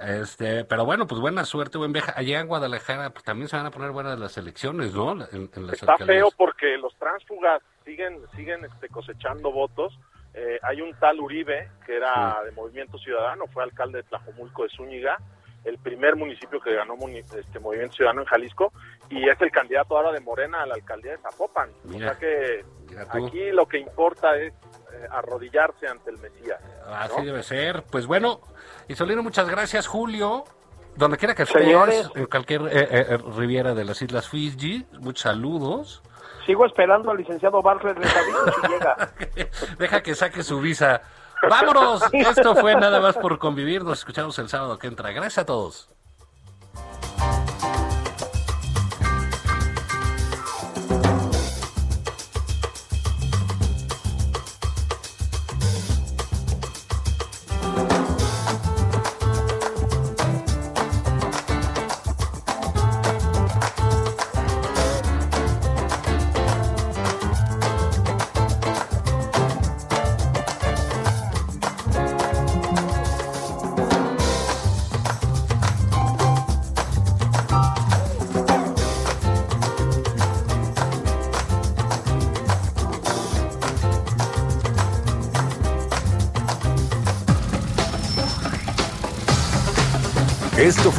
Este, 0.00 0.64
pero 0.64 0.84
bueno, 0.84 1.06
pues 1.06 1.20
buena 1.20 1.44
suerte, 1.44 1.76
buen 1.76 1.92
viaje. 1.92 2.12
Allá 2.14 2.40
en 2.40 2.46
Guadalajara, 2.46 3.10
pues 3.10 3.24
también 3.24 3.48
se 3.48 3.56
van 3.56 3.66
a 3.66 3.70
poner 3.70 3.90
buenas 3.90 4.18
las 4.18 4.36
elecciones, 4.38 4.94
¿no? 4.94 5.12
En, 5.12 5.50
en 5.54 5.66
las 5.66 5.74
Está 5.82 5.96
feo 5.98 6.28
porque 6.36 6.78
los 6.78 6.94
tránsfugas 6.96 7.60
siguen 7.84 8.20
siguen 8.36 8.64
este, 8.64 8.88
cosechando 8.88 9.50
votos. 9.50 9.98
Eh, 10.32 10.60
hay 10.62 10.80
un 10.80 10.94
tal 11.00 11.18
Uribe 11.18 11.68
que 11.84 11.96
era 11.96 12.40
de 12.44 12.52
Movimiento 12.52 12.96
Ciudadano, 12.98 13.46
fue 13.48 13.64
alcalde 13.64 13.98
de 13.98 14.04
Tlajomulco 14.04 14.62
de 14.62 14.68
Zúñiga, 14.70 15.18
el 15.64 15.78
primer 15.78 16.16
municipio 16.16 16.60
que 16.60 16.74
ganó 16.74 16.96
muni- 16.96 17.18
este 17.18 17.58
Movimiento 17.58 17.96
Ciudadano 17.96 18.22
en 18.22 18.26
Jalisco 18.26 18.72
y 19.10 19.28
es 19.28 19.40
el 19.40 19.50
candidato 19.50 19.96
ahora 19.96 20.12
de 20.12 20.20
Morena 20.20 20.62
a 20.62 20.66
la 20.66 20.74
alcaldía 20.74 21.12
de 21.12 21.18
Zapopan. 21.18 21.70
Mira, 21.84 22.06
o 22.06 22.10
sea 22.10 22.18
que 22.18 22.64
aquí 23.10 23.50
lo 23.52 23.66
que 23.66 23.78
importa 23.78 24.36
es 24.36 24.52
eh, 24.52 25.06
arrodillarse 25.10 25.86
ante 25.86 26.10
el 26.10 26.18
Mesías. 26.18 26.60
Así 26.86 27.24
debe 27.24 27.42
ser. 27.42 27.82
Pues 27.90 28.06
bueno, 28.06 28.40
Isolino, 28.88 29.22
muchas 29.22 29.48
gracias, 29.48 29.86
Julio. 29.86 30.44
Donde 30.96 31.16
quiera 31.16 31.34
que 31.34 31.44
estés, 31.44 31.62
Señores. 31.62 32.10
en 32.16 32.26
cualquier 32.26 32.62
eh, 32.62 32.88
eh, 32.90 33.18
riviera 33.36 33.74
de 33.74 33.84
las 33.84 34.02
Islas 34.02 34.28
Fiji, 34.28 34.84
muchos 34.98 35.22
saludos. 35.22 36.02
Sigo 36.46 36.66
esperando 36.66 37.10
al 37.12 37.18
licenciado 37.18 37.62
Bartlett 37.62 37.96
si 38.02 38.68
llega. 38.68 39.12
Deja 39.78 40.02
que 40.02 40.14
saque 40.16 40.42
su 40.42 40.60
visa. 40.60 41.02
¡Vámonos! 41.48 42.02
Esto 42.12 42.54
fue 42.56 42.74
nada 42.74 43.00
más 43.00 43.16
por 43.16 43.38
convivir. 43.38 43.84
Nos 43.84 44.00
escuchamos 44.00 44.38
el 44.38 44.48
sábado 44.48 44.78
que 44.78 44.86
entra. 44.86 45.12
Gracias 45.12 45.38
a 45.38 45.46
todos. 45.46 45.88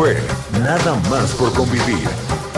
Fue 0.02 0.18
Nada 0.64 0.96
más 1.12 1.36
por 1.36 1.54
convivir. 1.54 2.10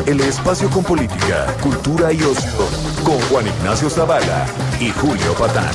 El 0.06 0.22
espacio 0.22 0.70
con 0.70 0.82
política, 0.82 1.46
cultura 1.62 2.14
y 2.14 2.24
ocio 2.24 2.68
con 3.04 3.20
Juan 3.28 3.46
Ignacio 3.46 3.90
Zavala 3.90 4.46
y 4.80 4.90
Julio 4.92 5.34
Patán. 5.38 5.74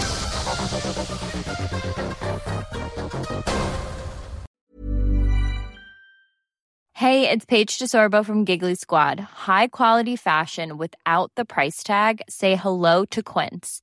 Hey, 6.95 7.29
it's 7.31 7.45
Paige 7.45 7.79
DeSorbo 7.79 8.25
from 8.25 8.47
Giggly 8.47 8.75
Squad. 8.75 9.21
High 9.47 9.69
quality 9.69 10.17
fashion 10.17 10.79
without 10.79 11.31
the 11.37 11.45
price 11.45 11.83
tag. 11.83 12.23
Say 12.29 12.57
hello 12.57 13.05
to 13.11 13.23
Quince. 13.23 13.83